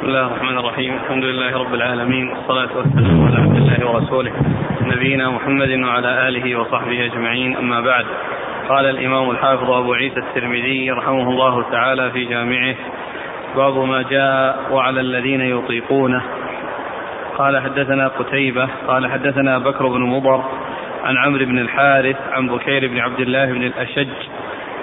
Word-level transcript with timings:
بسم 0.00 0.08
الله 0.08 0.26
الرحمن 0.26 0.58
الرحيم. 0.58 0.94
الحمد 0.94 1.24
لله 1.24 1.58
رب 1.58 1.74
العالمين. 1.74 2.28
والصلاة 2.28 2.76
والسلام 2.76 3.26
على 3.26 3.36
عبد 3.36 3.56
الله 3.56 3.90
ورسوله 3.90 4.32
نبينا 4.82 5.30
محمد 5.30 5.70
وعلى 5.70 6.28
آله 6.28 6.56
وصحبه 6.60 7.04
أجمعين. 7.04 7.56
أما 7.56 7.80
بعد 7.80 8.06
قال 8.68 8.86
الإمام 8.86 9.30
الحافظ 9.30 9.70
أبو 9.70 9.92
عيسى 9.92 10.20
الترمذي 10.20 10.90
رحمه 10.90 11.30
الله 11.30 11.70
تعالى 11.70 12.10
في 12.10 12.24
جامعه 12.24 12.74
باب 13.56 13.78
ما 13.78 14.02
جاء 14.02 14.72
وعلى 14.72 15.00
الذين 15.00 15.40
يطيقونه. 15.40 16.22
قال 17.38 17.62
حدثنا 17.62 18.08
قتيبة 18.08 18.68
قال 18.88 19.10
حدثنا 19.10 19.58
بكر 19.58 19.88
بن 19.88 20.00
مضر 20.00 20.44
عن 21.04 21.16
عمرو 21.16 21.44
بن 21.44 21.58
الحارث 21.58 22.16
عن 22.32 22.48
بكير 22.48 22.88
بن 22.88 22.98
عبد 22.98 23.20
الله 23.20 23.46
بن 23.52 23.62
الأشج 23.62 24.08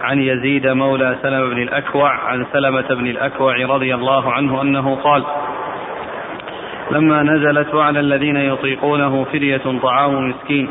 عن 0.08 0.22
يزيد 0.22 0.68
مولى 0.68 1.16
سلمة 1.22 1.50
بن 1.50 1.62
الأكوع 1.62 2.12
عن 2.12 2.46
سلمة 2.54 2.88
بن 2.90 3.08
الأكوع 3.08 3.66
رضي 3.66 3.96
الله 3.96 4.32
عنه 4.32 4.62
أنه 4.62 4.96
قال 4.96 5.24
لما 6.92 7.24
نزلت 7.24 7.74
وعلى 7.74 8.00
الذين 8.00 8.38
يطيقونه 8.38 9.24
فدية 9.24 9.80
طعام 9.82 10.30
مسكين 10.30 10.70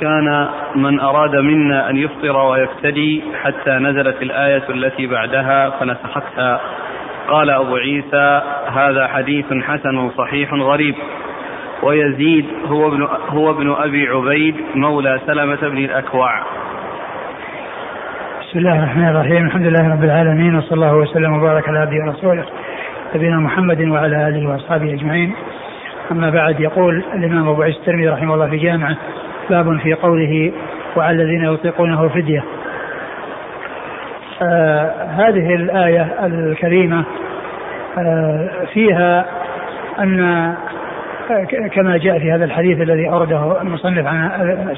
كان 0.00 0.48
من 0.74 1.00
أراد 1.00 1.36
منا 1.36 1.90
أن 1.90 1.96
يفطر 1.96 2.36
ويفتدي 2.36 3.22
حتى 3.42 3.70
نزلت 3.70 4.22
الآية 4.22 4.64
التي 4.68 5.06
بعدها 5.06 5.70
فنسختها 5.70 6.60
قال 7.28 7.50
أبو 7.50 7.76
عيسى 7.76 8.42
هذا 8.72 9.06
حديث 9.06 9.46
حسن 9.62 10.10
صحيح 10.10 10.54
غريب 10.54 10.94
ويزيد 11.82 12.46
هو 12.66 12.88
ابن 12.88 13.08
هو 13.28 13.50
ابن 13.50 13.74
أبي 13.78 14.08
عبيد 14.08 14.56
مولى 14.74 15.20
سلمة 15.26 15.58
بن 15.68 15.78
الأكوع. 15.78 16.30
بسم 18.54 18.66
الله 18.66 18.78
الرحمن 18.78 19.08
الرحيم، 19.08 19.46
الحمد 19.46 19.66
لله 19.66 19.92
رب 19.92 20.04
العالمين 20.04 20.56
وصلى 20.56 20.72
الله 20.72 20.96
وسلم 20.96 21.32
وبارك 21.32 21.68
على 21.68 21.78
عبده 21.78 22.04
ورسوله 22.04 22.44
نبينا 23.14 23.36
محمد 23.36 23.80
وعلى 23.80 24.28
آله 24.28 24.48
وأصحابه 24.48 24.94
أجمعين. 24.94 25.34
أما 26.10 26.30
بعد 26.30 26.60
يقول 26.60 27.04
الإمام 27.14 27.48
أبو 27.48 27.62
عيسى 27.62 27.78
الترمذي 27.78 28.08
رحمه 28.08 28.34
الله 28.34 28.50
في 28.50 28.56
جامعة 28.56 28.96
باب 29.50 29.78
في 29.78 29.94
قوله 29.94 30.52
وعلى 30.96 31.22
الذين 31.22 31.44
يطيقونه 31.44 32.08
فدية. 32.08 32.44
آه 34.42 34.90
هذه 35.10 35.54
الآية 35.54 36.26
الكريمة 36.26 37.04
آه 37.98 38.50
فيها 38.72 39.26
أن 40.00 40.54
كما 41.72 41.96
جاء 41.96 42.18
في 42.18 42.32
هذا 42.32 42.44
الحديث 42.44 42.80
الذي 42.80 43.08
أورده 43.08 43.62
المصنف 43.62 44.06
عن 44.06 44.30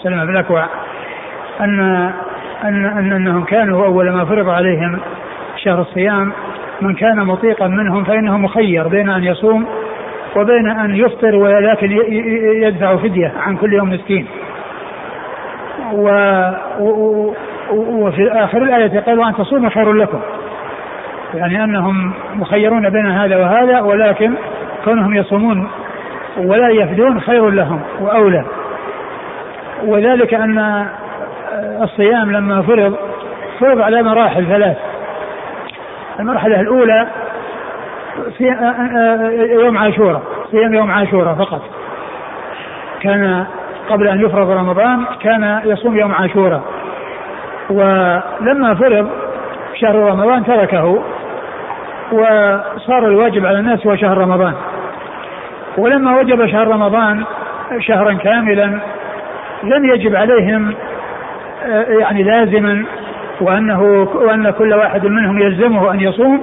سلمة 0.02 0.24
بن 0.24 0.30
الاكوع 0.30 0.66
أن 1.60 2.10
ان 2.64 2.84
ان 2.84 3.12
أنهم 3.12 3.44
كانوا 3.44 3.86
أول 3.86 4.10
ما 4.10 4.24
فرض 4.24 4.48
عليهم 4.48 4.98
شهر 5.56 5.80
الصيام 5.80 6.32
من 6.80 6.94
كان 6.94 7.26
مطيقا 7.26 7.66
منهم 7.66 8.04
فإنه 8.04 8.38
مخير 8.38 8.88
بين 8.88 9.10
أن 9.10 9.24
يصوم 9.24 9.66
وبين 10.36 10.70
أن 10.70 10.96
يفطر 10.96 11.36
ولكن 11.36 11.90
يدفع 12.62 12.96
فدية 12.96 13.32
عن 13.36 13.56
كل 13.56 13.72
يوم 13.72 13.90
مسكين. 13.90 14.26
و 15.92 16.08
وفي 17.72 18.32
آخر 18.32 18.62
الآية 18.62 19.00
قال 19.00 19.18
وأن 19.18 19.34
تصوموا 19.34 19.70
خير 19.70 19.92
لكم. 19.92 20.20
يعني 21.34 21.64
أنهم 21.64 22.12
مخيرون 22.34 22.90
بين 22.90 23.06
هذا 23.06 23.36
وهذا 23.36 23.80
ولكن 23.80 24.34
كونهم 24.84 25.14
يصومون 25.14 25.68
ولا 26.36 26.68
يفدون 26.68 27.20
خير 27.20 27.50
لهم 27.50 27.80
وأولى 28.00 28.44
وذلك 29.84 30.34
أن 30.34 30.86
الصيام 31.82 32.32
لما 32.32 32.62
فرض 32.62 32.96
فرض 33.60 33.80
على 33.80 34.02
مراحل 34.02 34.46
ثلاث. 34.46 34.76
المرحلة 36.20 36.60
الأولى 36.60 37.06
في 38.38 38.44
يوم 39.50 39.78
عاشوراء 39.78 40.22
صيام 40.50 40.74
يوم 40.74 40.90
عاشوراء 40.90 41.34
فقط. 41.34 41.62
كان 43.00 43.44
قبل 43.90 44.08
أن 44.08 44.20
يفرض 44.20 44.50
رمضان 44.50 45.04
كان 45.20 45.60
يصوم 45.64 45.96
يوم 45.96 46.14
عاشوراء 46.14 46.62
ولما 47.70 48.74
فرض 48.74 49.08
شهر 49.74 49.96
رمضان 49.96 50.44
تركه 50.44 51.02
وصار 52.12 53.06
الواجب 53.06 53.46
على 53.46 53.58
الناس 53.58 53.86
هو 53.86 53.96
شهر 53.96 54.18
رمضان. 54.18 54.54
ولما 55.78 56.18
وجب 56.20 56.46
شهر 56.46 56.68
رمضان 56.68 57.24
شهرا 57.78 58.12
كاملا 58.12 58.80
لم 59.62 59.84
يجب 59.84 60.16
عليهم 60.16 60.74
يعني 62.00 62.22
لازما 62.22 62.84
وأنه 63.40 63.82
وأن 64.14 64.50
كل 64.50 64.74
واحد 64.74 65.06
منهم 65.06 65.38
يلزمه 65.38 65.92
أن 65.92 66.00
يصوم 66.00 66.42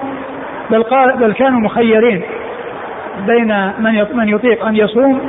بل 0.69 0.84
قال 0.84 1.17
بل 1.17 1.34
كانوا 1.34 1.59
مخيرين 1.59 2.22
بين 3.28 3.72
من 3.79 4.06
من 4.13 4.29
يطيق 4.29 4.66
أن 4.66 4.75
يصوم 4.75 5.22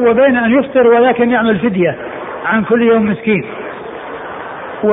وبين 0.00 0.36
أن 0.36 0.58
يفطر 0.58 0.86
ولكن 0.86 1.30
يعمل 1.30 1.58
فدية 1.58 1.96
عن 2.46 2.64
كل 2.64 2.82
يوم 2.82 3.04
مسكين. 3.10 3.44
و 4.84 4.92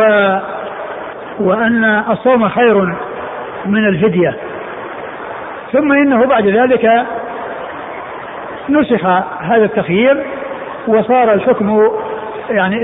وأن 1.40 2.04
الصوم 2.10 2.50
خير 2.50 2.96
من 3.66 3.88
الفدية. 3.88 4.38
ثم 5.74 5.92
إنه 5.92 6.26
بعد 6.26 6.48
ذلك 6.48 7.06
نسخ 8.70 9.06
هذا 9.42 9.66
التخيير 9.66 10.24
وصار 10.88 11.34
الحكم 11.34 11.90
يعني 12.50 12.80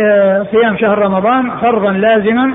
صيام 0.51 0.77
شهر 0.77 0.97
رمضان 0.97 1.51
فرضا 1.51 1.91
لازما 1.91 2.53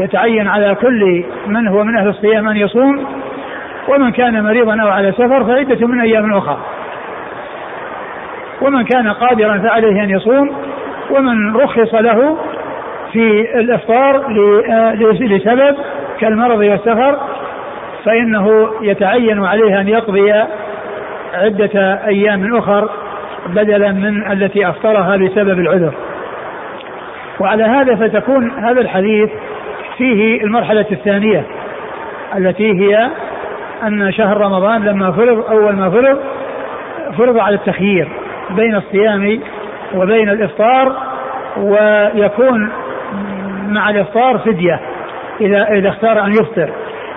يتعين 0.00 0.48
على 0.48 0.74
كل 0.74 1.24
من 1.46 1.68
هو 1.68 1.84
من 1.84 1.96
أهل 1.96 2.08
الصيام 2.08 2.48
أن 2.48 2.56
يصوم 2.56 3.06
ومن 3.88 4.12
كان 4.12 4.44
مريضا 4.44 4.82
أو 4.82 4.88
على 4.88 5.12
سفر 5.12 5.44
فعدة 5.44 5.86
من 5.86 6.00
أيام 6.00 6.32
أخرى. 6.32 6.58
ومن 8.62 8.84
كان 8.84 9.08
قادرا 9.08 9.58
فعليه 9.58 10.02
أن 10.02 10.10
يصوم 10.10 10.50
ومن 11.10 11.56
رخص 11.56 11.94
له 11.94 12.38
في 13.12 13.58
الإفطار 13.60 14.26
لسبب 15.20 15.76
كالمرض 16.20 16.58
والسفر 16.58 17.18
فإنه 18.04 18.70
يتعين 18.82 19.44
عليه 19.44 19.80
أن 19.80 19.88
يقضي 19.88 20.32
عدة 21.34 22.00
أيام 22.06 22.56
أخر 22.56 22.88
بدلا 23.46 23.92
من 23.92 24.32
التي 24.32 24.68
أفطرها 24.68 25.16
بسبب 25.16 25.58
العذر. 25.58 25.94
وعلى 27.40 27.64
هذا 27.64 27.96
فتكون 27.96 28.50
هذا 28.50 28.80
الحديث 28.80 29.30
فيه 29.98 30.42
المرحلة 30.44 30.86
الثانية 30.90 31.44
التي 32.36 32.72
هي 32.72 33.10
أن 33.82 34.12
شهر 34.12 34.36
رمضان 34.36 34.84
لما 34.84 35.12
فرض 35.12 35.50
أول 35.50 35.76
ما 35.76 35.90
فرض 35.90 36.18
فرض 37.18 37.38
على 37.38 37.54
التخيير 37.54 38.08
بين 38.50 38.74
الصيام 38.74 39.40
وبين 39.94 40.28
الإفطار 40.28 40.96
ويكون 41.56 42.70
مع 43.68 43.90
الإفطار 43.90 44.38
فدية 44.38 44.80
إذا 45.40 45.68
إذا 45.70 45.88
اختار 45.88 46.24
أن 46.24 46.32
يفطر. 46.32 46.70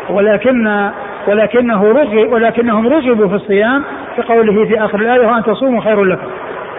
ولكن 0.10 0.90
ولكنه 1.28 1.84
رغب 1.84 2.34
ولكنهم 2.34 2.88
رغبوا 2.88 3.28
في 3.28 3.36
الصيام 3.36 3.84
كقوله 4.18 4.66
في 4.66 4.86
آخر 4.86 5.00
الآية 5.00 5.28
وأن 5.28 5.44
تصوموا 5.44 5.82
خير 5.82 6.04
لكم. 6.04 6.28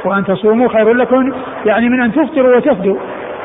وأن 0.04 0.24
تصوموا 0.24 0.68
خير 0.68 0.92
لكم 0.92 1.32
يعني 1.66 1.88
من 1.88 2.00
أن 2.00 2.12
تفطروا 2.12 2.56
وتفدوا. 2.56 2.96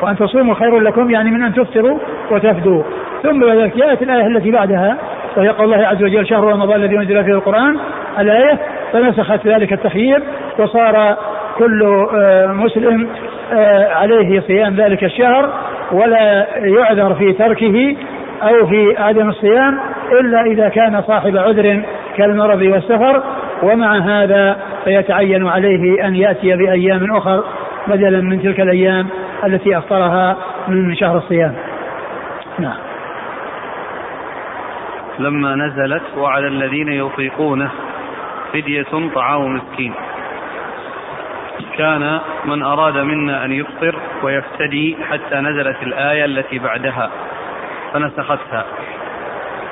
وأن 0.02 0.16
تصوموا 0.16 0.54
خير 0.54 0.78
لكم 0.78 1.10
يعني 1.10 1.30
من 1.30 1.42
أن 1.42 1.54
تفطروا 1.54 1.98
وتفدوا. 2.30 2.82
ثم 3.22 3.40
بعد 3.40 3.56
ذلك 3.56 3.76
جاءت 3.76 4.02
الآية 4.02 4.26
التي 4.26 4.50
بعدها 4.50 4.96
وهي 5.36 5.48
قول 5.48 5.74
الله 5.74 5.86
عز 5.86 6.02
وجل 6.02 6.26
شهر 6.26 6.44
رمضان 6.44 6.82
الذي 6.82 6.96
أنزل 6.96 7.24
فيه 7.24 7.32
القرآن. 7.32 7.76
الآية 8.18 8.58
فنسخت 8.92 9.46
ذلك 9.46 9.72
التخيير 9.72 10.22
وصار 10.58 11.16
كل 11.58 12.06
مسلم 12.48 13.08
عليه 13.90 14.40
صيام 14.40 14.74
ذلك 14.74 15.04
الشهر 15.04 15.52
ولا 15.92 16.46
يعذر 16.58 17.14
في 17.14 17.32
تركه 17.32 17.96
أو 18.42 18.66
في 18.66 18.94
عدم 18.98 19.28
الصيام 19.28 19.78
إلا 20.20 20.42
إذا 20.42 20.68
كان 20.68 21.02
صاحب 21.02 21.36
عذر 21.36 21.82
كالمرض 22.16 22.62
والسفر. 22.62 23.22
ومع 23.62 23.98
هذا 23.98 24.58
فيتعين 24.84 25.46
عليه 25.46 26.06
أن 26.06 26.16
يأتي 26.16 26.56
بأيام 26.56 27.16
أخر 27.16 27.44
بدلا 27.86 28.20
من 28.20 28.42
تلك 28.42 28.60
الأيام 28.60 29.08
التي 29.44 29.78
أفطرها 29.78 30.36
من 30.68 30.96
شهر 30.96 31.18
الصيام. 31.18 31.54
نعم. 32.58 32.76
لما 35.18 35.54
نزلت 35.54 36.02
وعلى 36.16 36.46
الذين 36.46 36.88
يطيقونه 36.88 37.70
فدية 38.52 39.10
طعام 39.14 39.54
مسكين. 39.56 39.94
كان 41.78 42.20
من 42.44 42.62
أراد 42.62 42.98
منا 42.98 43.44
أن 43.44 43.52
يفطر 43.52 43.96
ويفتدي 44.22 44.96
حتى 45.10 45.36
نزلت 45.36 45.82
الآية 45.82 46.24
التي 46.24 46.58
بعدها 46.58 47.10
فنسختها 47.92 48.64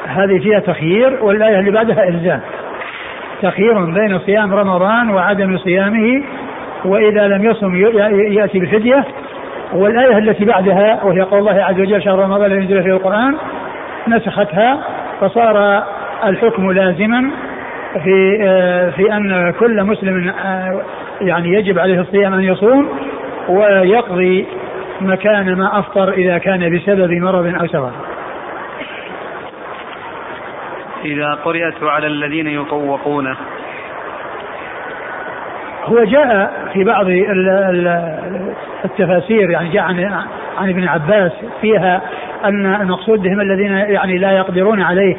هذه 0.07 0.39
فيها 0.39 0.59
تخيير 0.59 1.25
والآية 1.25 1.59
اللي 1.59 1.71
بعدها 1.71 2.09
إلزام 2.09 2.41
تخيير 3.43 3.85
بين 3.85 4.19
صيام 4.19 4.55
رمضان 4.55 5.11
وعدم 5.11 5.59
صيامه 5.59 6.23
وإذا 6.85 7.29
لم 7.29 7.45
يصم 7.45 7.77
يأتي 8.33 8.59
بالفدية 8.59 9.05
والآية 9.73 10.19
التي 10.19 10.45
بعدها 10.45 11.05
وهي 11.05 11.21
قول 11.21 11.41
الله 11.41 11.65
عز 11.65 11.81
وجل 11.81 12.03
شهر 12.03 12.19
رمضان 12.19 12.53
الذي 12.53 12.63
ينزل 12.63 12.83
فيه 12.83 12.93
القرآن 12.93 13.35
نسختها 14.09 14.79
فصار 15.21 15.83
الحكم 16.25 16.73
لازما 16.73 17.31
في 18.05 18.39
آه، 18.43 18.91
في 18.91 19.13
أن 19.13 19.53
كل 19.61 19.85
مسلم 19.85 20.29
آه، 20.29 20.83
يعني 21.21 21.55
يجب 21.55 21.79
عليه 21.79 22.01
الصيام 22.01 22.35
أن 22.35 22.41
يصوم 22.41 22.89
ويقضي 23.49 24.47
مكان 25.01 25.55
ما 25.55 25.79
أفطر 25.79 26.13
إذا 26.13 26.39
كان 26.39 26.77
بسبب 26.77 27.11
مرض 27.13 27.55
أو 27.61 27.67
سفر. 27.67 27.91
إذا 31.05 31.35
قرأت 31.35 31.83
على 31.83 32.07
الذين 32.07 32.47
يطوقونه 32.47 33.37
هو 35.85 36.05
جاء 36.05 36.53
في 36.73 36.85
بعض 36.85 37.07
التفاسير 38.85 39.51
يعني 39.51 39.69
جاء 39.69 39.83
عن 39.83 40.25
عن 40.59 40.69
ابن 40.69 40.89
عباس 40.89 41.33
فيها 41.61 42.03
أن 42.45 42.67
المقصود 42.67 43.23
بهم 43.23 43.41
الذين 43.41 43.73
يعني 43.73 44.19
لا 44.19 44.33
يقدرون 44.33 44.83
عليه 44.83 45.17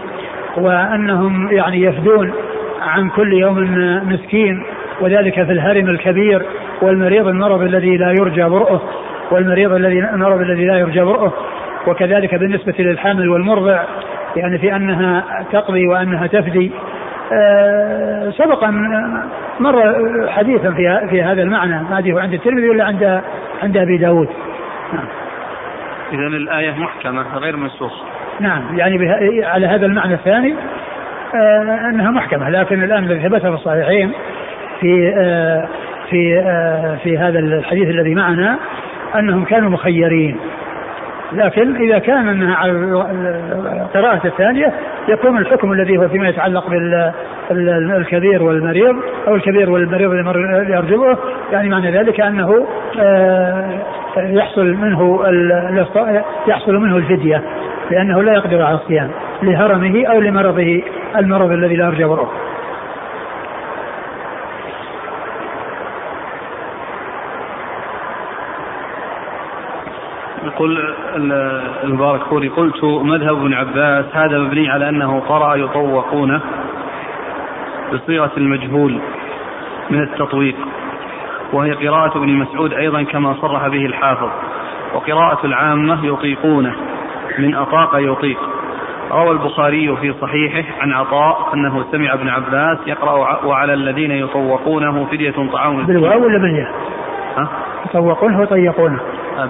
وأنهم 0.58 1.52
يعني 1.52 1.82
يفدون 1.82 2.34
عن 2.82 3.10
كل 3.10 3.34
يوم 3.34 3.58
مسكين 4.06 4.64
وذلك 5.02 5.34
في 5.34 5.52
الهرم 5.52 5.90
الكبير 5.90 6.46
والمريض 6.82 7.28
المرض 7.28 7.62
الذي 7.62 7.98
لا 7.98 8.12
يرجى 8.12 8.44
برؤه 8.44 8.82
والمريض 9.32 9.74
الذي 9.74 10.00
المرض 10.00 10.42
الذي 10.42 10.66
لا 10.66 10.78
يرجى 10.78 11.02
برؤه 11.02 11.34
وكذلك 11.88 12.36
بالنسبة 12.36 12.74
للحامل 12.80 13.30
والمرضع 13.30 13.84
يعني 14.36 14.58
في 14.58 14.76
أنها 14.76 15.24
تقضي 15.52 15.88
وأنها 15.88 16.28
تفدي. 16.28 16.72
آه، 17.34 18.30
سبق 18.30 18.64
أن 18.64 19.24
مر 19.60 19.84
حديثا 20.28 20.72
في 20.72 21.08
في 21.10 21.24
هذا 21.24 21.42
المعنى. 21.42 21.84
ما 21.90 21.98
أدري 21.98 22.22
عند 22.22 22.34
الترمذي 22.34 22.70
ولا 22.70 22.86
عند 22.86 23.22
عند 23.64 23.78
أبي 23.78 23.98
داود. 23.98 24.30
نعم. 24.94 25.06
إذا 26.14 26.28
الآية 26.28 26.72
محكمة 26.72 27.38
غير 27.38 27.58
منسوخة. 27.58 28.06
نعم 28.40 28.78
يعني 28.78 29.20
على 29.46 29.68
هذا 29.68 29.86
المعنى 29.86 30.14
الثاني 30.14 30.56
آه 31.36 31.90
أنها 31.90 32.12
محكمة. 32.12 32.50
لكن 32.50 32.84
الآن 32.84 33.04
الذي 33.04 33.30
ثبت 33.30 33.42
في 33.42 33.48
الصحيحين 33.48 34.12
في 34.80 35.14
آه 35.18 35.68
في 36.10 36.40
آه 36.40 36.96
في 37.04 37.18
هذا 37.18 37.40
الحديث 37.40 37.90
الذي 37.90 38.16
معنا 38.16 38.58
أنهم 39.16 39.46
كانوا 39.46 39.70
مخيرين. 39.70 40.38
لكن 41.34 41.76
إذا 41.76 42.00
كان 42.00 42.52
على 42.52 42.72
القراءة 43.82 44.28
الثانية 44.28 44.74
يكون 45.08 45.38
الحكم 45.38 45.72
الذي 45.74 45.98
هو 45.98 46.08
فيما 46.10 46.30
يتعلق 46.30 46.70
بالكبير 47.50 48.44
والمريض 48.44 48.96
أو 49.28 49.36
الكبير 49.36 49.72
والمريض 49.72 50.14
يرجبه 50.70 51.18
يعني 51.52 51.70
معنى 51.70 51.92
ذلك 51.92 52.22
أنه 52.22 52.68
آه، 53.00 53.80
يحصل 54.18 54.66
منه 54.66 55.20
يحصل 56.48 56.76
منه 56.76 56.98
الفدية 56.98 57.44
لأنه 57.92 58.24
لا 58.24 58.34
يقدر 58.34 58.62
على 58.62 58.76
الصيام 58.76 59.10
لهرمه 59.44 60.06
أو 60.06 60.20
لمرضه 60.20 60.82
المرض 61.18 61.52
الذي 61.52 61.76
لا 61.76 61.86
يرجى 61.86 62.04
برؤه 62.04 62.41
يقول 70.62 70.96
المبارك 71.84 72.24
فوري 72.24 72.48
قلت 72.48 72.84
مذهب 72.84 73.38
ابن 73.38 73.54
عباس 73.54 74.06
هذا 74.14 74.40
مبني 74.40 74.70
على 74.70 74.90
أنه 74.90 75.20
قرأ 75.20 75.56
يطوقونه 75.56 76.42
بصيغة 77.94 78.32
المجهول 78.38 79.00
من 79.90 80.02
التطويق 80.02 80.56
وهي 81.54 81.72
قراءة 81.72 82.18
ابن 82.18 82.30
مسعود 82.30 82.74
أيضا 82.74 83.04
كما 83.04 83.36
صرح 83.42 83.68
به 83.68 83.86
الحافظ 83.86 84.30
وقراءة 84.94 85.46
العامة 85.46 86.06
يطيقونه 86.06 86.76
من 87.40 87.56
أطاق 87.56 87.92
يطيق. 87.96 88.38
روى 89.12 89.32
البخاري 89.32 89.96
في 89.96 90.14
صحيحه 90.22 90.82
عن 90.82 90.92
عطاء 90.92 91.54
أنه 91.54 91.86
سمع 91.92 92.14
ابن 92.14 92.30
عباس 92.30 92.78
يقرأ 92.88 93.46
وعلى 93.46 93.74
الذين 93.74 94.12
يطوقونه 94.12 95.06
فدية 95.06 95.50
طعام 95.52 95.86
بالواو 95.86 96.26
ولا 96.26 96.38
بالياء؟ 96.38 96.74
يطوقونه 97.86 98.40
ويطيقونه. 98.40 99.00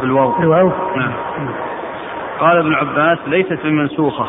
بالواو. 0.02 0.32
بالواو. 0.32 0.72
نعم. 0.96 1.12
قال 2.40 2.58
ابن 2.58 2.74
عباس 2.74 3.18
ليست 3.28 3.60
بمنسوخة 3.64 4.26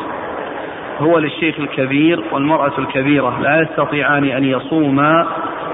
هو 1.01 1.17
للشيخ 1.17 1.59
الكبير 1.59 2.23
والمرأة 2.31 2.71
الكبيرة 2.77 3.39
لا 3.39 3.61
يستطيعان 3.61 4.23
أن 4.23 4.43
يصوما 4.43 5.27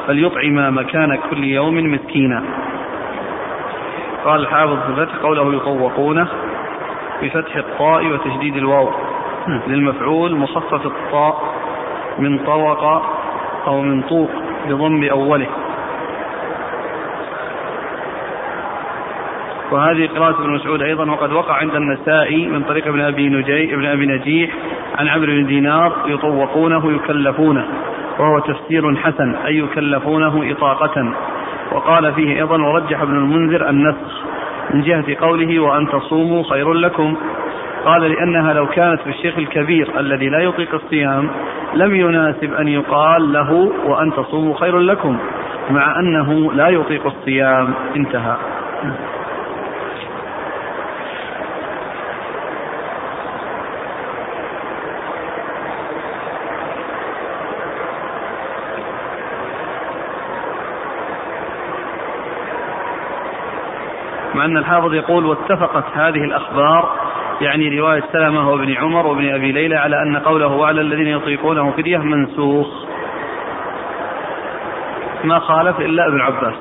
فليطعما 0.07 0.69
مكان 0.69 1.19
كل 1.29 1.43
يوم 1.43 1.93
مسكينا. 1.93 2.43
قال 4.25 4.39
الحافظ 4.41 4.79
في 4.79 4.89
الفتح 4.89 5.15
قوله 5.15 5.55
يطوقونه 5.55 6.27
بفتح 7.21 7.55
الطاء 7.55 8.07
وتشديد 8.07 8.55
الواو. 8.55 8.89
للمفعول 9.67 10.35
مخفف 10.35 10.85
الطاء 10.85 11.43
من 12.19 12.37
طوق 12.37 12.83
أو 13.67 13.81
من 13.81 14.01
طوق 14.01 14.29
بضم 14.67 15.03
أوله. 15.11 15.47
وهذه 19.71 20.07
قراءة 20.07 20.41
ابن 20.41 20.49
مسعود 20.49 20.81
أيضا 20.81 21.11
وقد 21.11 21.31
وقع 21.31 21.53
عند 21.53 21.75
النسائي 21.75 22.47
من 22.47 22.63
طريق 22.63 22.87
ابن 22.87 23.01
أبي 23.01 23.29
نجي 23.29 23.73
ابن 23.73 23.85
أبي 23.85 24.05
نجيح 24.05 24.51
عن 24.97 25.07
عمرو 25.07 25.27
بن 25.27 25.45
دينار 25.45 25.93
يطوقونه 26.05 26.91
يكلفونه 26.91 27.65
وهو 28.19 28.39
تفسير 28.39 28.95
حسن 28.95 29.35
أي 29.35 29.57
يكلفونه 29.57 30.51
إطاقة. 30.51 31.13
وقال 31.71 32.13
فيه 32.13 32.35
أيضا 32.35 32.61
ورجح 32.61 33.01
ابن 33.01 33.17
المنذر 33.17 33.69
النسخ 33.69 34.23
من 34.73 34.81
جهة 34.81 35.15
قوله 35.21 35.59
وأن 35.59 35.87
تصوموا 35.87 36.43
خير 36.43 36.73
لكم 36.73 37.15
قال 37.85 38.01
لأنها 38.01 38.53
لو 38.53 38.67
كانت 38.67 39.01
في 39.01 39.09
الشيخ 39.09 39.37
الكبير 39.37 39.99
الذي 39.99 40.29
لا 40.29 40.39
يطيق 40.39 40.73
الصيام 40.75 41.29
لم 41.73 41.95
يناسب 41.95 42.53
أن 42.53 42.67
يقال 42.67 43.33
له 43.33 43.71
وأن 43.85 44.13
تصوموا 44.13 44.55
خير 44.59 44.79
لكم 44.79 45.17
مع 45.69 45.99
أنه 45.99 46.53
لا 46.53 46.69
يطيق 46.69 47.05
الصيام. 47.05 47.73
انتهى. 47.95 48.35
مع 64.39 64.45
أن 64.45 64.57
الحافظ 64.57 64.93
يقول 64.93 65.25
واتفقت 65.25 65.83
هذه 65.95 66.23
الأخبار 66.23 66.89
يعني 67.41 67.79
رواية 67.79 68.03
سلمة 68.11 68.49
وابن 68.49 68.73
عمر 68.73 69.07
وابن 69.07 69.33
أبي 69.33 69.51
ليلى 69.51 69.75
على 69.75 70.01
أن 70.01 70.17
قوله 70.17 70.47
وعلى 70.47 70.81
الذين 70.81 71.07
يطيقونه 71.07 71.71
فدية 71.71 71.97
منسوخ. 71.97 72.67
ما 75.23 75.39
خالف 75.39 75.79
إلا 75.79 76.07
ابن 76.07 76.21
عباس. 76.21 76.53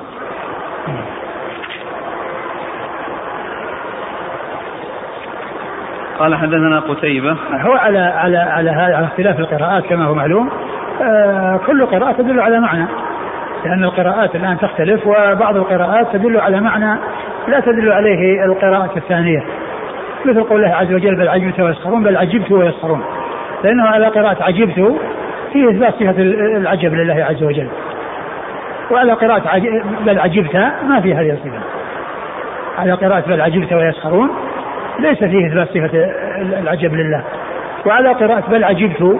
قال 6.19 6.35
حدثنا 6.35 6.79
قتيبة. 6.79 7.37
هو 7.51 7.73
على 7.73 7.99
على 7.99 8.37
على 8.37 8.69
على 8.69 9.05
اختلاف 9.05 9.39
القراءات 9.39 9.85
كما 9.85 10.05
هو 10.05 10.13
معلوم. 10.13 10.49
آه 11.01 11.59
كل 11.67 11.85
قراءة 11.85 12.11
تدل 12.11 12.39
على 12.39 12.59
معنى 12.59 12.87
لأن 13.65 13.83
القراءات 13.83 14.35
الآن 14.35 14.57
تختلف 14.57 15.07
وبعض 15.07 15.55
القراءات 15.57 16.13
تدل 16.13 16.39
على 16.39 16.61
معنى 16.61 16.99
لا 17.49 17.59
تدل 17.59 17.91
عليه 17.91 18.45
القراءة 18.45 18.97
الثانية 18.97 19.43
مثل 20.25 20.43
قول 20.43 20.63
الله 20.63 20.75
عز 20.75 20.93
وجل 20.93 21.15
بل 21.15 21.27
عجبت 21.27 21.59
ويسخرون 21.59 22.03
بل 22.03 22.17
عجبت 22.17 22.51
ويسخرون. 22.51 23.03
لأنه 23.63 23.83
على 23.83 24.07
قراءة 24.07 24.43
عجبت 24.43 24.95
فيه 25.53 25.69
إثبات 25.69 25.93
صفة 25.93 26.21
العجب 26.57 26.93
لله 26.93 27.25
عز 27.29 27.43
وجل. 27.43 27.67
وعلى 28.91 29.13
قراءة 29.13 29.59
بل 30.05 30.19
عجبت 30.19 30.55
ما 30.87 31.01
في 31.01 31.13
هذه 31.13 31.33
الصفة. 31.33 31.59
على 32.77 32.91
قراءة 32.91 33.23
بل 33.27 33.41
عجبت 33.41 33.73
ويسخرون 33.73 34.29
ليس 34.99 35.23
فيه 35.23 35.47
إثبات 35.47 35.67
صفة 35.69 36.11
العجب 36.59 36.93
لله. 36.93 37.23
وعلى 37.85 38.09
قراءة 38.09 38.43
بل 38.49 38.63
عجبت 38.63 39.19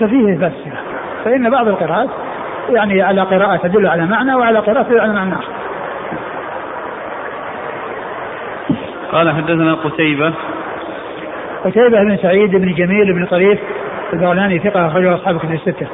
ففيه 0.00 0.32
إثبات 0.32 0.52
الصفة 0.52 0.78
فإن 1.24 1.50
بعض 1.50 1.68
القراءات 1.68 2.08
يعني 2.70 3.02
على 3.02 3.20
قراءة 3.20 3.56
تدل 3.56 3.86
على 3.86 4.06
معنى 4.06 4.34
وعلى 4.34 4.58
قراءة 4.58 4.82
تدل 4.82 5.00
على 5.00 5.12
معنى 5.12 5.32
آخر. 5.32 5.55
قال 9.16 9.32
حدثنا 9.32 9.74
قتيبة 9.74 10.32
قتيبة 11.64 12.02
بن 12.02 12.16
سعيد 12.16 12.50
بن 12.50 12.74
جميل 12.74 13.12
بن 13.12 13.26
طريف 13.26 13.58
البغلاني 14.12 14.58
ثقة 14.58 14.86
أخرجه 14.86 15.14
أصحاب 15.14 15.38
كتب 15.38 15.52
الستة. 15.52 15.86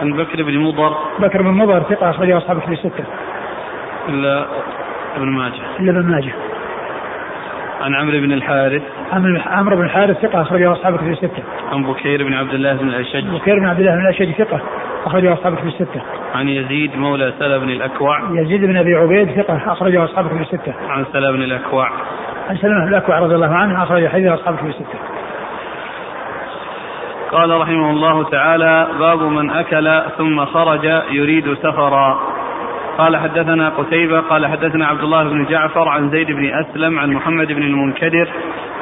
عن 0.00 0.12
بكر 0.12 0.42
بن 0.42 0.58
مضر 0.58 0.94
بكر 1.18 1.42
بن 1.42 1.50
مضر 1.50 1.82
ثقة 1.82 2.10
أخرجه 2.10 2.38
أصحاب 2.38 2.60
كتب 2.60 2.72
الستة. 2.72 3.04
إلا 4.08 4.46
ابن 5.16 5.28
ماجه. 5.28 5.62
إلا 5.80 6.00
ابن 6.00 6.10
ماجه. 6.10 6.32
عن 7.80 7.94
عمرو 7.94 8.20
بن 8.20 8.32
الحارث 8.32 8.82
عمرو 9.46 9.76
بن 9.76 9.84
الحارث 9.84 10.16
ثقة 10.18 10.42
أخرجه 10.42 10.72
أصحاب 10.72 10.96
كتب 10.96 11.08
الستة. 11.08 11.42
عن 11.72 11.82
بكير 11.82 12.24
بن 12.24 12.34
عبد 12.34 12.54
الله 12.54 12.72
بن 12.72 12.88
الأشج. 12.88 13.24
بكير 13.24 13.58
بن 13.58 13.66
عبد 13.66 13.80
الله 13.80 13.94
بن 13.94 14.00
الأشج 14.00 14.32
ثقة 14.32 14.60
أخرجه 15.06 15.32
أصحاب 15.32 15.56
كتب 15.56 15.66
الستة. 15.66 16.02
عن 16.34 16.48
يزيد 16.48 16.96
مولى 16.96 17.32
سلا 17.38 17.58
بن 17.58 17.70
الأكوع. 17.70 18.20
يزيد 18.30 18.64
بن 18.64 18.76
أبي 18.76 18.94
عبيد 18.94 19.42
ثقة 19.42 19.72
أخرجه 19.72 20.04
أصحاب 20.04 20.28
كتب 20.28 20.40
الستة. 20.40 20.74
عن 20.88 21.04
سلا 21.12 21.30
بن 21.30 21.42
الأكوع. 21.42 21.90
عن 22.48 22.56
سلمة 22.56 22.80
بن 22.80 22.88
الأكوع 22.88 23.18
رضي 23.18 23.34
الله 23.34 23.54
عنه 23.54 23.82
أخرج 23.82 24.08
حديث 24.08 24.32
أصحاب 24.32 24.56
كتب 24.56 24.66
الستة. 24.66 24.98
قال 27.32 27.60
رحمه 27.60 27.90
الله 27.90 28.24
تعالى 28.24 28.88
باب 28.98 29.22
من 29.22 29.50
أكل 29.50 30.02
ثم 30.18 30.44
خرج 30.44 30.84
يريد 31.10 31.54
سفرا. 31.54 32.20
قال 32.98 33.16
حدثنا 33.16 33.68
قتيبة. 33.68 34.20
قال 34.20 34.46
حدثنا 34.46 34.86
عبد 34.86 35.00
الله 35.00 35.24
بن 35.24 35.44
جعفر 35.44 35.88
عن 35.88 36.10
زيد 36.10 36.26
بن 36.26 36.54
أسلم 36.54 36.98
عن 36.98 37.10
محمد 37.12 37.46
بن 37.46 37.62
المنكدر 37.62 38.28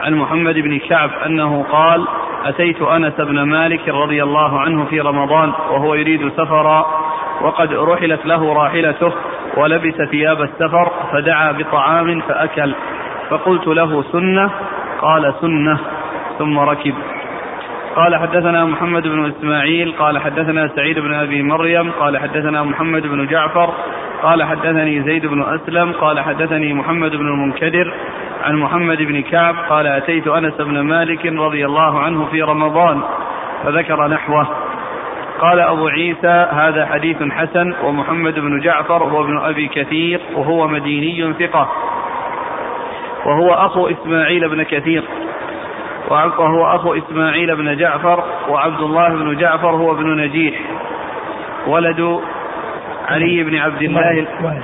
عن 0.02 0.14
محمد 0.14 0.54
بن 0.54 0.78
كعب 0.78 1.10
أنه 1.26 1.64
قال 1.72 2.06
أتيت 2.44 2.82
أنس 2.82 3.14
بن 3.14 3.42
مالك 3.42 3.88
رضي 3.88 4.22
الله 4.22 4.60
عنه 4.60 4.84
في 4.84 5.00
رمضان 5.00 5.52
وهو 5.70 5.94
يريد 5.94 6.28
سفرا 6.28 6.86
وقد 7.42 7.72
رحلت 7.72 8.26
له 8.26 8.52
راحلته 8.52 9.12
ولبس 9.56 9.94
ثياب 10.10 10.42
السفر 10.42 10.92
فدعا 11.12 11.52
بطعام 11.52 12.20
فأكل. 12.20 12.74
فقلت 13.30 13.66
له 13.66 14.02
سنة 14.12 14.50
قال 15.00 15.34
سنة 15.40 15.78
ثم 16.38 16.58
ركب. 16.58 16.94
قال 17.96 18.16
حدثنا 18.16 18.64
محمد 18.64 19.02
بن 19.02 19.26
إسماعيل 19.26 19.92
قال 19.98 20.18
حدثنا 20.18 20.68
سعيد 20.76 20.98
بن 20.98 21.14
أبي 21.14 21.42
مريم 21.42 21.90
قال 21.90 22.18
حدثنا 22.18 22.62
محمد 22.62 23.02
بن 23.02 23.26
جعفر 23.26 23.74
قال 24.22 24.42
حدثني 24.42 25.02
زيد 25.02 25.26
بن 25.26 25.42
أسلم 25.42 25.92
قال 25.92 26.20
حدثني 26.20 26.74
محمد 26.74 27.10
بن 27.10 27.28
المنكدر 27.28 27.92
عن 28.42 28.56
محمد 28.56 28.98
بن 28.98 29.22
كعب 29.22 29.54
قال 29.68 29.86
أتيت 29.86 30.26
أنس 30.26 30.54
بن 30.54 30.80
مالك 30.80 31.26
رضي 31.26 31.66
الله 31.66 32.00
عنه 32.00 32.26
في 32.26 32.42
رمضان 32.42 33.02
فذكر 33.64 34.08
نحوه. 34.08 34.46
قال 35.40 35.60
أبو 35.60 35.88
عيسى 35.88 36.46
هذا 36.52 36.86
حديث 36.86 37.22
حسن 37.22 37.74
ومحمد 37.84 38.34
بن 38.34 38.60
جعفر 38.60 39.04
هو 39.04 39.20
ابن 39.20 39.38
أبي 39.38 39.68
كثير 39.68 40.20
وهو 40.34 40.68
مديني 40.68 41.32
ثقة. 41.32 41.68
وهو 43.26 43.54
أخو 43.54 43.88
إسماعيل 43.88 44.48
بن 44.48 44.62
كثير 44.62 45.04
وهو 46.10 46.66
أخو 46.66 46.94
إسماعيل 46.94 47.56
بن 47.56 47.76
جعفر 47.76 48.24
وعبد 48.48 48.80
الله 48.80 49.08
بن 49.08 49.36
جعفر 49.36 49.70
هو 49.70 49.92
ابن 49.92 50.16
نجيح 50.20 50.60
ولد 51.66 52.20
علي 53.08 53.42
بن 53.42 53.56
عبد 53.58 53.82
الله. 53.82 54.26
والد 54.42 54.62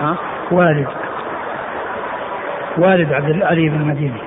ها؟ 0.00 0.16
والد. 0.50 0.88
والد 2.78 3.12
عبد 3.12 3.42
علي 3.42 3.68
بن 3.68 3.80
المديني 3.80 4.25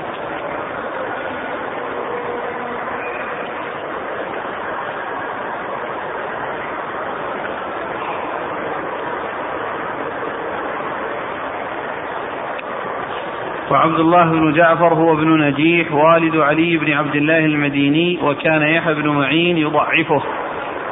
وعبد 13.72 14.00
الله 14.00 14.24
بن 14.24 14.54
جعفر 14.54 14.94
هو 14.94 15.14
ابن 15.14 15.42
نجيح 15.42 15.94
والد 15.94 16.38
علي 16.38 16.78
بن 16.78 16.94
عبد 16.94 17.16
الله 17.16 17.46
المديني 17.46 18.20
وكان 18.24 18.62
يحيى 18.62 18.94
بن 18.94 19.10
معين 19.10 19.58
يضعفه. 19.58 20.22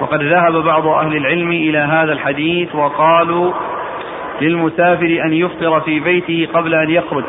وقد 0.01 0.24
ذهب 0.24 0.53
بعض 0.53 0.88
أهل 0.88 1.17
العلم 1.17 1.51
إلى 1.51 1.77
هذا 1.77 2.13
الحديث 2.13 2.75
وقالوا 2.75 3.53
للمسافر 4.41 5.22
أن 5.25 5.34
يفطر 5.34 5.81
في 5.81 6.00
بيته 6.00 6.48
قبل 6.53 6.75
أن 6.75 6.89
يخرج 6.89 7.24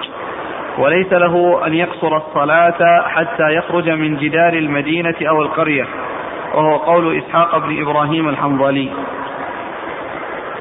وليس 0.78 1.12
له 1.12 1.67
أن 1.67 1.75
يقصر 1.75 2.17
الصلاة 2.17 3.02
حتى 3.09 3.55
يخرج 3.55 3.90
من 3.90 4.17
جدار 4.17 4.52
المدينة 4.52 5.14
أو 5.28 5.43
القرية 5.43 5.87
وهو 6.55 6.76
قول 6.76 7.19
إسحاق 7.19 7.59
بن 7.59 7.83
إبراهيم 7.83 8.28
الحنظلي. 8.28 8.88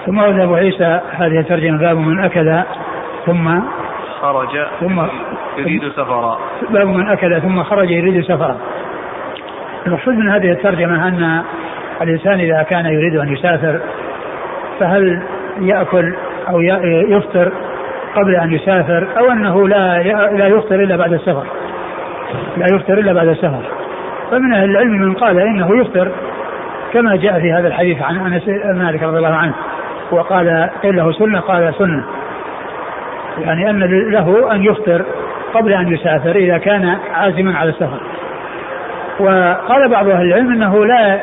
ثم 0.06 0.18
ورد 0.18 0.40
أبو 0.40 0.56
عيسى 0.56 1.00
هذه 1.12 1.40
الترجمة 1.40 1.78
باب 1.78 1.98
من 1.98 2.20
أكل 2.20 2.64
ثم 3.26 3.60
خرج 4.22 4.66
ثم 4.80 5.02
يريد 5.58 5.90
سفرا. 5.90 6.40
باب 6.70 6.88
من 6.88 7.10
أكل 7.10 7.42
ثم 7.42 7.64
خرج 7.64 7.92
يريد 7.92 8.24
سفرا. 8.24 8.58
المقصود 9.88 10.14
من 10.14 10.30
هذه 10.30 10.52
الترجمة 10.52 11.08
أن 11.08 11.44
الإنسان 12.02 12.40
إذا 12.40 12.64
كان 12.64 12.86
يريد 12.86 13.16
أن 13.16 13.34
يسافر 13.34 13.80
فهل 14.80 15.24
يأكل 15.60 16.16
أو 16.50 16.62
يفطر 17.10 17.52
قبل 18.16 18.36
أن 18.36 18.54
يسافر 18.54 19.08
أو 19.18 19.32
أنه 19.32 19.68
لا 19.68 20.04
لا 20.32 20.48
يفطر 20.48 20.76
إلا 20.76 20.98
بعد 20.98 21.14
السفر؟ 21.14 21.46
لا 22.58 22.66
يفطر 22.76 22.94
إلا 22.94 23.14
بعد 23.14 23.28
السفر. 23.28 23.64
فمن 24.32 24.54
أهل 24.54 24.70
العلم 24.70 24.92
من 24.92 25.14
قال 25.14 25.40
إنه 25.40 25.82
يفطر 25.82 26.12
كما 26.94 27.16
جاء 27.16 27.40
في 27.40 27.52
هذا 27.52 27.68
الحديث 27.68 28.02
عن 28.02 28.34
أنس 28.34 28.48
مالك 28.78 29.04
رضي 29.04 29.18
الله 29.18 29.36
عنه 29.36 29.54
وقال 30.12 30.70
قيل 30.84 30.96
له 30.96 31.12
سنة 31.12 31.40
قال 31.40 31.74
سنة. 31.78 32.04
يعني 33.42 33.70
أن 33.70 33.80
له 34.12 34.52
أن 34.52 34.64
يفطر 34.64 35.06
قبل 35.54 35.74
أن 35.74 35.94
يسافر 35.94 36.36
إذا 36.36 36.58
كان 36.58 36.98
عازما 37.14 37.58
على 37.58 37.70
السفر 37.70 38.02
وقال 39.20 39.90
بعض 39.90 40.10
أهل 40.10 40.26
العلم 40.26 40.52
أنه 40.52 40.86
لا 40.86 41.20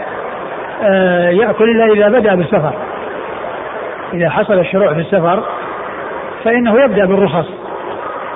آه، 0.83 1.29
يأكل 1.29 1.71
إلا 1.71 1.93
إذا 1.93 2.19
بدأ 2.19 2.35
بالسفر 2.35 2.73
إذا 4.15 4.31
حصل 4.31 4.59
الشروع 4.59 4.95
في 4.95 5.01
السفر 5.01 5.45
فإنه 6.45 6.85
يبدأ 6.85 7.07
بالرخص 7.07 7.47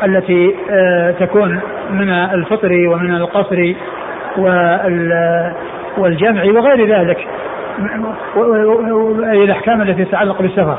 التي 0.04 0.54
آه، 0.70 1.11
تكون 1.11 1.61
من 1.90 2.11
الفطر 2.11 2.88
ومن 2.88 3.14
القصر 3.14 3.75
والجمع 5.99 6.44
وغير 6.44 6.99
ذلك 6.99 7.28
الأحكام 9.32 9.82
التي 9.82 10.04
تتعلق 10.04 10.42
بالسفر 10.42 10.78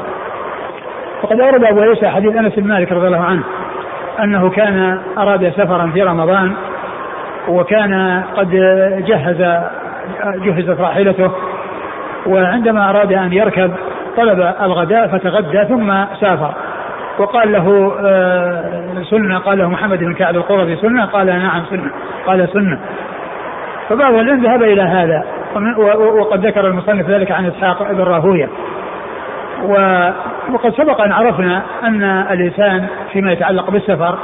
وقد 1.24 1.40
أورد 1.42 1.64
أبو 1.64 1.82
عيسى 1.82 2.08
حديث 2.08 2.36
أنس 2.36 2.54
بن 2.54 2.68
مالك 2.68 2.92
رضي 2.92 3.08
الله 3.08 3.24
عنه 3.24 3.44
أنه 4.24 4.50
كان 4.50 5.00
أراد 5.18 5.50
سفرا 5.50 5.92
في 5.94 6.02
رمضان 6.02 6.54
وكان 7.48 8.24
قد 8.36 8.50
جهز 9.08 9.62
جهزت 10.26 10.80
راحلته 10.80 11.32
وعندما 12.28 12.90
أراد 12.90 13.14
أن 13.14 13.34
يركب 13.34 13.72
طلب 14.18 14.54
الغداء 14.62 15.08
فتغدى 15.08 15.66
ثم 15.66 16.06
سافر. 16.22 16.54
وقال 17.20 17.52
له 17.52 17.94
آه، 18.06 19.04
سنة. 19.10 19.40
قال 19.40 19.58
له 19.58 19.70
محمد 19.70 20.00
بن 20.00 20.14
كعب 20.14 20.36
القرظي 20.36 20.76
سنة؟ 20.76 21.06
قال 21.06 21.28
نعم 21.28 21.66
سنة. 21.70 21.92
قال 22.28 22.50
سنة. 22.54 22.80
فبعض 23.90 24.14
العلم 24.14 24.44
ذهب 24.44 24.64
إلى 24.64 24.82
هذا 24.82 25.24
وقد 26.20 26.46
ذكر 26.46 26.68
المصنف 26.68 27.10
ذلك 27.10 27.32
عن 27.32 27.46
إسحاق 27.46 27.92
بن 27.92 28.02
راهوية. 28.02 28.50
وقد 30.54 30.74
سبق 30.74 31.02
أن 31.02 31.12
عرفنا 31.12 31.64
أن 31.84 32.04
الإنسان 32.04 32.88
فيما 33.14 33.32
يتعلق 33.32 33.70
بالسفر 33.70 34.18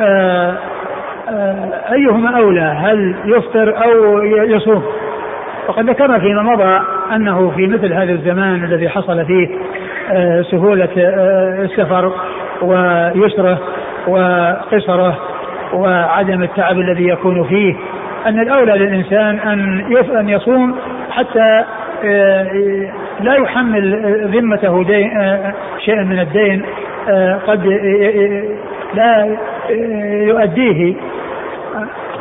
آه، 0.00 0.54
آه، 1.28 1.92
أيهما 1.92 2.38
أولى 2.38 2.60
هل 2.60 3.14
يفطر 3.24 3.84
أو 3.84 4.22
يصوم؟ 4.24 4.82
وقد 5.68 5.90
ذكرنا 5.90 6.18
فيما 6.18 6.42
مضى 6.42 6.80
أنه 7.14 7.50
في 7.50 7.66
مثل 7.66 7.92
هذا 7.92 8.12
الزمان 8.12 8.64
الذي 8.64 8.88
حصل 8.88 9.26
فيه 9.26 9.48
آه، 10.10 10.42
سهولة 10.42 10.88
السفر 11.64 12.12
ويسره 12.62 13.58
وقصره 14.08 15.18
وعدم 15.72 16.42
التعب 16.42 16.78
الذي 16.78 17.08
يكون 17.08 17.44
فيه 17.44 17.74
أن 18.26 18.40
الأولى 18.40 18.72
للإنسان 18.72 19.38
أن 19.38 19.80
أن 20.18 20.28
يصوم 20.28 20.76
حتى 21.10 21.64
لا 23.20 23.34
يحمل 23.34 23.94
ذمته 24.34 24.84
دين 24.84 25.10
شيئا 25.78 26.02
من 26.02 26.18
الدين 26.18 26.62
قد 27.46 27.66
لا 28.94 29.36
يؤديه 30.26 30.94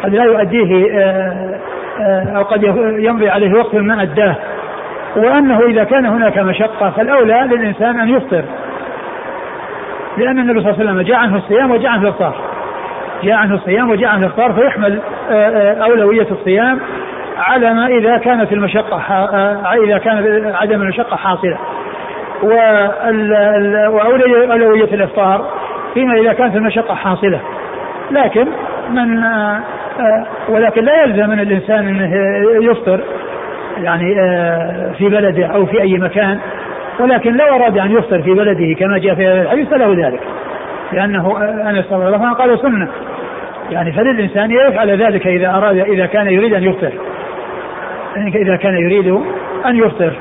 قد 0.04 0.16
لا 0.16 0.24
يؤديه 0.24 0.92
أو 2.36 2.44
قد 2.44 2.64
يمضي 3.00 3.30
عليه 3.30 3.54
وقت 3.54 3.76
ما 3.76 4.02
أداه. 4.02 4.36
وأنه 5.16 5.60
إذا 5.60 5.84
كان 5.84 6.06
هناك 6.06 6.38
مشقة 6.38 6.90
فالأولى 6.90 7.48
للإنسان 7.52 8.00
أن 8.00 8.10
يفطر. 8.10 8.44
لأن 10.18 10.40
النبي 10.40 10.62
صلى 10.62 10.72
الله 10.72 10.82
عليه 10.82 10.92
وسلم 10.92 11.02
جاء 11.02 11.18
عنه 11.18 11.38
الصيام 11.38 11.72
وجاء 11.72 11.92
عنه 11.92 12.02
الافطار 12.02 12.36
جاء 13.24 13.36
عنه 13.36 13.56
الصيام 13.56 13.90
وجاء 13.90 14.10
عنه 14.10 14.26
الافطار 14.26 14.54
فيحمل 14.54 15.00
أولوية 15.82 16.28
الصيام. 16.32 16.80
على 17.42 17.74
ما 17.74 17.88
إذا 17.88 18.18
كانت 18.18 18.52
المشقة 18.52 19.02
آه، 19.10 19.74
إذا 19.86 19.98
كان 19.98 20.46
عدم 20.56 20.82
المشقة 20.82 21.16
حاصلة. 21.16 21.58
وأولوية 23.90 24.94
الإفطار 24.94 25.46
فيما 25.94 26.14
إذا 26.14 26.34
كانت 26.34 26.56
المشقة 26.56 26.96
حاصلة. 26.96 27.40
لكن 28.12 28.48
من 28.90 29.24
آه، 29.24 29.62
آه، 30.00 30.26
ولكن 30.50 30.84
لا 30.84 31.04
يلزم 31.04 31.30
من 31.30 31.40
الإنسان 31.40 31.88
أنه 31.88 32.16
يفطر 32.72 33.04
يعني 33.78 34.16
في 34.98 35.10
بلده 35.10 35.46
أو 35.46 35.66
في 35.66 35.82
أي 35.82 35.98
مكان. 35.98 36.40
ولكن 37.00 37.38
لو 37.38 37.56
أراد 37.56 37.78
أن 37.78 37.92
يفطر 37.92 38.22
في 38.22 38.34
بلده 38.34 38.76
كما 38.80 38.98
جاء 38.98 39.16
في 39.16 39.42
الحديث 39.42 39.70
فله 39.70 40.08
ذلك. 40.08 40.20
لأنه 40.94 41.38
أنس 41.70 41.86
رضي 41.92 42.08
الله 42.08 42.26
عنه 42.26 42.34
قال 42.34 42.60
سنة. 42.60 42.88
يعني 43.72 43.92
فللإنسان 43.92 44.52
يفعل 44.52 45.04
ذلك 45.04 45.28
إذا 45.28 45.50
أراد 45.50 45.78
إذا 45.78 46.06
كان 46.06 46.28
يريد 46.28 46.54
أن 46.54 46.64
يفطر. 46.64 46.92
إذا 48.18 48.56
كان 48.56 48.74
يريد 48.74 49.08
أن 49.66 49.76
يفطر. 49.76 50.14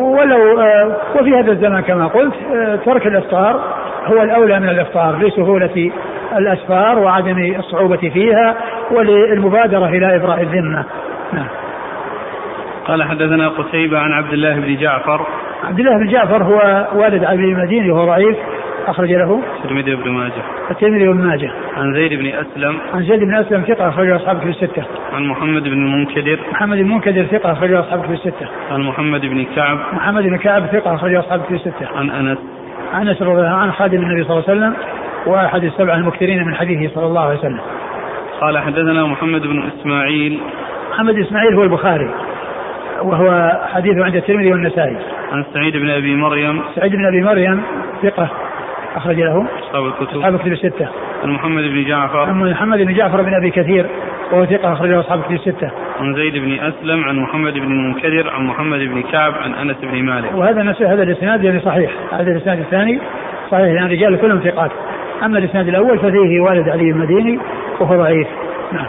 ولو 0.00 0.60
آه، 0.60 0.96
وفي 1.14 1.34
هذا 1.34 1.52
الزمان 1.52 1.80
كما 1.82 2.06
قلت 2.06 2.34
آه، 2.54 2.76
ترك 2.76 3.06
الإفطار 3.06 3.60
هو 4.06 4.22
الأولى 4.22 4.60
من 4.60 4.68
الإفطار 4.68 5.18
لسهولة 5.18 5.90
الأسفار 6.36 6.98
وعدم 6.98 7.54
الصعوبة 7.58 7.96
فيها 7.96 8.56
وللمبادرة 8.90 9.88
إلى 9.88 10.16
إبراء 10.16 10.42
الذمة. 10.42 10.84
نعم. 11.32 11.46
قال 12.84 13.02
حدثنا 13.02 13.48
قتيبة 13.48 13.98
عن 13.98 14.12
عبد 14.12 14.32
الله 14.32 14.54
بن 14.54 14.76
جعفر. 14.76 15.26
عبد 15.64 15.80
الله 15.80 15.98
بن 15.98 16.08
جعفر 16.08 16.42
هو 16.42 16.86
والد 16.94 17.24
علي 17.24 17.44
المديني 17.44 17.90
وهو 17.90 18.06
ضعيف. 18.06 18.36
أخرج 18.86 19.12
له 19.12 19.42
الترمذي 19.56 19.94
بن 19.94 20.10
ماجه. 20.10 20.42
الترمذي 20.70 21.08
بن 21.08 21.26
ماجه. 21.26 21.50
عن 21.76 21.94
زيد 21.94 22.14
بن 22.18 22.26
أسلم. 22.26 22.78
عن 22.94 23.02
زيد 23.02 23.20
بن 23.20 23.34
أسلم 23.34 23.62
ثقة 23.62 23.88
أخرج 23.88 24.10
أصحابه 24.10 24.40
في 24.40 24.48
الستة. 24.48 24.84
عن 25.12 25.24
محمد 25.24 25.62
بن 25.62 25.72
المنكدر. 25.72 26.38
محمد 26.52 26.76
بن 26.76 26.82
المنكدر 26.82 27.24
ثقة 27.24 27.52
أخرج 27.52 27.72
أصحابه 27.72 28.02
في 28.02 28.12
الستة. 28.12 28.48
عن 28.70 28.80
محمد 28.80 29.20
بن 29.20 29.44
كعب. 29.56 29.78
محمد 29.92 30.22
بن 30.22 30.36
كعب 30.36 30.66
ثقة 30.66 30.94
أخرج 30.94 31.14
أصحابه 31.14 31.42
في 31.42 31.54
الستة. 31.54 31.88
عن 31.96 32.10
أنس. 32.10 32.38
أنس 32.94 33.22
رضي 33.22 33.32
الله 33.32 33.56
عنه 33.56 33.72
خادم 33.72 34.02
النبي 34.02 34.24
صلى 34.24 34.38
الله 34.38 34.44
عليه 34.48 34.58
وسلم 34.58 34.74
وأحد 35.26 35.64
السبعة 35.64 35.94
المكثرين 35.94 36.46
من 36.46 36.54
حديثه 36.54 36.94
صلى 36.94 37.06
الله 37.06 37.20
عليه 37.20 37.38
وسلم. 37.38 37.60
قال 38.40 38.58
حدثنا 38.58 39.06
محمد 39.06 39.42
بن 39.42 39.62
إسماعيل. 39.62 40.40
محمد 40.90 41.18
إسماعيل 41.18 41.54
هو 41.54 41.62
البخاري 41.62 42.10
وهو 43.02 43.60
حديثه 43.74 44.04
عند 44.04 44.16
الترمذي 44.16 44.52
والنسائي. 44.52 44.96
عن 45.32 45.44
سعيد 45.54 45.76
بن 45.76 45.90
أبي 45.90 46.16
مريم. 46.16 46.62
سعيد 46.74 46.92
بن 46.92 47.06
أبي 47.06 47.22
مريم 47.22 47.62
ثقة. 48.02 48.28
أخرج 48.96 49.16
له. 49.16 49.46
اصحاب 49.60 49.86
الكتب 49.86 50.16
اصحاب 50.16 50.34
الكتب 50.34 50.52
الستة. 50.52 50.88
عن 51.22 51.30
محمد 51.30 51.62
بن 51.62 51.84
جعفر. 51.84 52.18
عن 52.18 52.50
محمد 52.50 52.78
بن 52.78 52.94
جعفر 52.94 53.22
بن 53.22 53.34
أبي 53.34 53.50
كثير 53.50 53.86
وهو 54.32 54.44
ثقة 54.46 54.72
اخرجه 54.72 55.00
أصحاب 55.00 55.18
الكتب 55.18 55.34
الستة. 55.34 55.70
عن 56.00 56.14
زيد 56.14 56.36
بن 56.36 56.52
أسلم 56.52 57.04
عن 57.04 57.16
محمد 57.16 57.52
بن 57.52 57.62
المنكدر 57.62 58.30
عن 58.30 58.46
محمد 58.46 58.78
بن 58.78 59.02
كعب 59.02 59.32
عن 59.34 59.54
أنس 59.54 59.76
بن 59.82 60.02
مالك. 60.02 60.34
وهذا 60.34 60.62
نفس 60.62 60.82
هذا 60.82 61.02
الإسناد 61.02 61.44
يعني 61.44 61.60
صحيح. 61.60 61.90
هذا 62.12 62.30
الإسناد 62.30 62.58
الثاني 62.58 63.00
صحيح 63.50 63.66
يعني 63.66 63.94
رجال 63.94 64.20
كلهم 64.20 64.38
ثقات. 64.38 64.70
أما 65.22 65.38
الإسناد 65.38 65.68
الأول 65.68 65.98
ففيه 65.98 66.40
والد 66.40 66.68
علي 66.68 66.90
المديني 66.90 67.38
وهو 67.80 67.96
ضعيف. 67.96 68.26
نعم. 68.72 68.86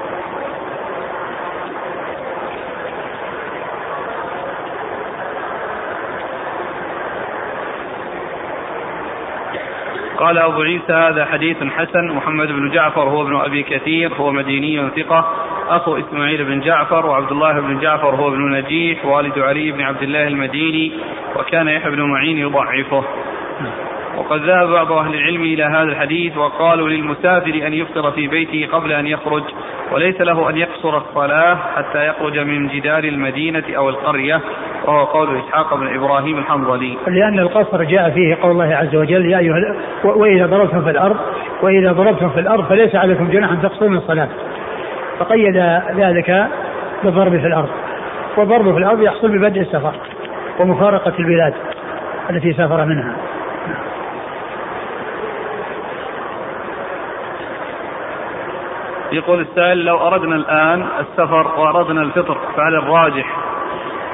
قال 10.23 10.37
أبو 10.37 10.61
عيسى 10.61 10.93
هذا 10.93 11.25
حديث 11.25 11.57
حسن. 11.63 12.07
محمد 12.07 12.47
بن 12.47 12.69
جعفر 12.69 13.01
هو 13.01 13.21
ابن 13.21 13.35
أبي 13.35 13.63
كثير 13.63 14.13
هو 14.13 14.31
مديني 14.31 14.89
ثقة. 14.95 15.33
أخو 15.69 15.97
إسماعيل 15.97 16.45
بن 16.45 16.59
جعفر 16.59 17.05
وعبد 17.05 17.31
الله 17.31 17.59
بن 17.59 17.79
جعفر 17.79 18.15
هو 18.15 18.27
ابن 18.27 18.51
نجيح 18.51 19.05
والد 19.05 19.39
علي 19.39 19.71
بن 19.71 19.81
عبد 19.81 20.03
الله 20.03 20.27
المديني 20.27 20.91
وكان 21.35 21.67
يحيى 21.67 21.91
بن 21.91 22.01
معين 22.01 22.37
يضعفه. 22.37 23.03
وقد 24.23 24.41
ذهب 24.41 24.69
بعض 24.69 24.91
أهل 24.91 25.15
العلم 25.15 25.41
إلى 25.41 25.63
هذا 25.63 25.83
الحديث 25.83 26.37
وقالوا 26.37 26.89
للمسافر 26.89 27.67
أن 27.67 27.73
يفطر 27.73 28.11
في 28.11 28.27
بيته 28.27 28.67
قبل 28.71 28.91
أن 28.91 29.07
يخرج 29.07 29.43
وليس 29.91 30.21
له 30.21 30.49
أن 30.49 30.57
يقصر 30.57 30.97
الصلاة 30.97 31.57
حتى 31.75 32.07
يخرج 32.07 32.39
من 32.39 32.67
جدار 32.67 33.03
المدينة 33.03 33.63
أو 33.77 33.89
القرية 33.89 34.41
وهو 34.85 35.03
قول 35.03 35.37
إسحاق 35.37 35.75
بن 35.75 35.95
إبراهيم 35.95 36.37
الحنظلي. 36.37 36.97
لأن 37.07 37.39
القصر 37.39 37.83
جاء 37.83 38.09
فيه 38.09 38.37
قول 38.41 38.51
الله 38.51 38.75
عز 38.75 38.95
وجل 38.95 39.25
يا 39.25 39.39
أيها 39.39 39.75
وإذا 40.03 40.45
ضربتم 40.45 40.83
في 40.83 40.89
الأرض 40.89 41.17
وإذا 41.61 41.91
ضربتم 41.91 42.29
في 42.29 42.39
الأرض 42.39 42.65
فليس 42.69 42.95
عليكم 42.95 43.29
جناح 43.29 43.51
أن 43.51 43.61
تقصروا 43.61 43.89
الصلاة. 43.89 44.29
فقيد 45.19 45.57
ذلك 45.95 46.47
بالضرب 47.03 47.39
في 47.39 47.47
الأرض. 47.47 47.69
والضرب 48.37 48.71
في 48.71 48.77
الأرض 48.77 49.01
يحصل 49.01 49.37
ببدء 49.37 49.61
السفر 49.61 49.93
ومفارقة 50.59 51.13
البلاد 51.19 51.53
التي 52.29 52.53
سافر 52.53 52.85
منها. 52.85 53.15
يقول 59.13 59.41
السائل 59.41 59.85
لو 59.85 60.07
أردنا 60.07 60.35
الآن 60.35 60.85
السفر 60.99 61.59
وأردنا 61.59 62.01
الفطر 62.01 62.37
فهل 62.57 62.75
الراجح 62.75 63.37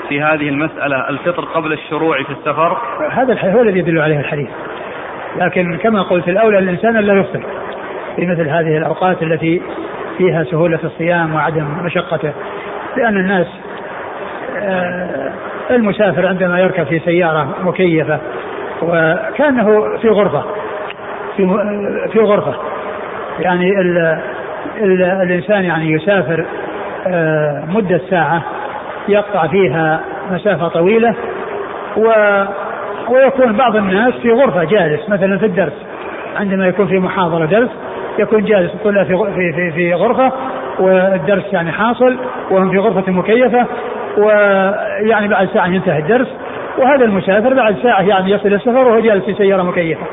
في 0.09 0.21
هذه 0.21 0.49
المسألة 0.49 1.09
الفطر 1.09 1.45
قبل 1.45 1.73
الشروع 1.73 2.23
في 2.23 2.31
السفر؟ 2.31 2.77
هذا 3.11 3.53
هو 3.53 3.61
الذي 3.61 3.79
يدل 3.79 3.99
عليه 4.01 4.19
الحديث. 4.19 4.49
لكن 5.37 5.77
كما 5.77 6.01
قلت 6.01 6.27
الأولى 6.27 6.59
الإنسان 6.59 6.97
لا 6.97 7.13
يفطر 7.13 7.43
في 8.15 8.25
مثل 8.25 8.49
هذه 8.49 8.77
الأوقات 8.77 9.23
التي 9.23 9.61
فيها 10.17 10.43
سهولة 10.43 10.79
الصيام 10.83 11.35
وعدم 11.35 11.67
مشقته 11.83 12.33
لأن 12.97 13.17
الناس 13.17 13.47
آه، 14.57 15.31
المسافر 15.71 16.27
عندما 16.27 16.59
يركب 16.59 16.83
في 16.83 16.99
سيارة 16.99 17.55
مكيفة 17.61 18.19
وكأنه 18.81 19.97
في 20.01 20.09
غرفة 20.09 20.43
في 21.37 21.47
في 22.11 22.19
غرفة 22.19 22.55
يعني 23.39 23.71
الإنسان 25.23 25.63
يعني 25.63 25.91
يسافر 25.91 26.45
آه، 27.07 27.63
مدة 27.67 28.01
ساعة 28.09 28.43
يقطع 29.07 29.47
فيها 29.47 30.01
مسافة 30.31 30.67
طويلة 30.67 31.15
و 31.97 32.11
ويكون 33.09 33.57
بعض 33.57 33.75
الناس 33.75 34.13
في 34.13 34.31
غرفة 34.31 34.63
جالس 34.63 35.09
مثلا 35.09 35.37
في 35.37 35.45
الدرس 35.45 35.73
عندما 36.35 36.67
يكون 36.67 36.87
في 36.87 36.99
محاضرة 36.99 37.45
درس 37.45 37.69
يكون 38.19 38.45
جالس 38.45 38.73
الطلاب 38.73 39.05
في 39.05 39.51
في 39.55 39.71
في 39.71 39.93
غرفة 39.93 40.31
والدرس 40.79 41.53
يعني 41.53 41.71
حاصل 41.71 42.17
وهم 42.51 42.71
في 42.71 42.77
غرفة 42.77 43.11
مكيفة 43.11 43.65
ويعني 44.17 45.27
بعد 45.27 45.49
ساعة 45.53 45.67
ينتهي 45.67 45.99
الدرس 45.99 46.27
وهذا 46.77 47.05
المسافر 47.05 47.53
بعد 47.53 47.75
ساعة 47.83 48.01
يعني 48.01 48.31
يصل 48.31 48.53
السفر 48.53 48.77
وهو 48.77 48.99
جالس 48.99 49.25
في 49.25 49.33
سيارة 49.33 49.63
مكيفة. 49.63 50.05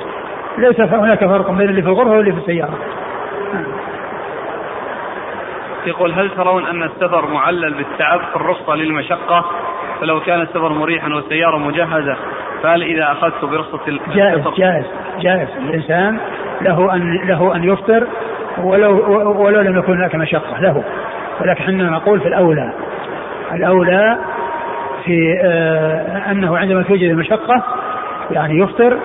ليس 0.58 0.80
هناك 0.80 1.24
فرق 1.24 1.50
بين 1.50 1.68
اللي 1.68 1.82
في 1.82 1.88
الغرفة 1.88 2.10
واللي 2.10 2.32
في 2.32 2.38
السيارة. 2.38 2.78
يقول 5.86 6.12
هل 6.12 6.30
ترون 6.30 6.66
أن 6.66 6.82
السفر 6.82 7.26
معلل 7.26 7.74
بالتعب 7.74 8.20
في 8.20 8.36
الرخصة 8.36 8.74
للمشقة؟ 8.74 9.44
فلو 10.00 10.20
كان 10.20 10.40
السفر 10.40 10.68
مريحا 10.68 11.08
والسيارة 11.08 11.58
مجهزة 11.58 12.16
فهل 12.62 12.82
إذا 12.82 13.12
أخذت 13.12 13.44
برخصة 13.44 13.80
جائز 14.14 14.44
جائز 14.58 14.84
جائز. 15.20 15.48
الإنسان 15.58 16.18
له 16.60 16.94
أن 16.94 17.26
له 17.28 17.56
أن 17.56 17.64
يفطر 17.64 18.06
ولو 18.62 18.92
ولو 19.44 19.60
لم 19.60 19.78
يكن 19.78 19.92
هناك 19.92 20.14
مشقة 20.14 20.60
له. 20.60 20.84
ولكن 21.40 21.62
إحنا 21.62 21.90
نقول 21.90 22.20
في 22.20 22.28
الأولى 22.28 22.72
الأولى 23.52 24.18
في 25.04 25.40
آه 25.44 26.30
أنه 26.30 26.58
عندما 26.58 26.82
توجد 26.82 27.10
المشقة 27.10 27.62
يعني 28.30 28.58
يفطر 28.58 28.98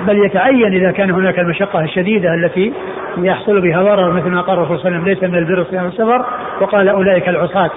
بل 0.00 0.24
يتعين 0.24 0.72
إذا 0.74 0.90
كان 0.92 1.10
هناك 1.10 1.38
المشقة 1.38 1.80
الشديدة 1.80 2.34
التي 2.34 2.72
يحصل 3.18 3.60
بها 3.60 3.82
ضرر 3.82 4.12
مثل 4.12 4.28
ما 4.28 4.40
قال 4.40 4.58
الرسول 4.58 4.78
صلى 4.78 4.88
الله 4.88 5.00
عليه 5.00 5.12
وسلم 5.12 5.28
ليس 5.28 5.32
من 5.32 5.38
البر 5.38 5.64
صيام 5.70 5.86
السفر. 5.86 6.24
وقال 6.60 6.88
أولئك 6.88 7.28
العصاة 7.28 7.70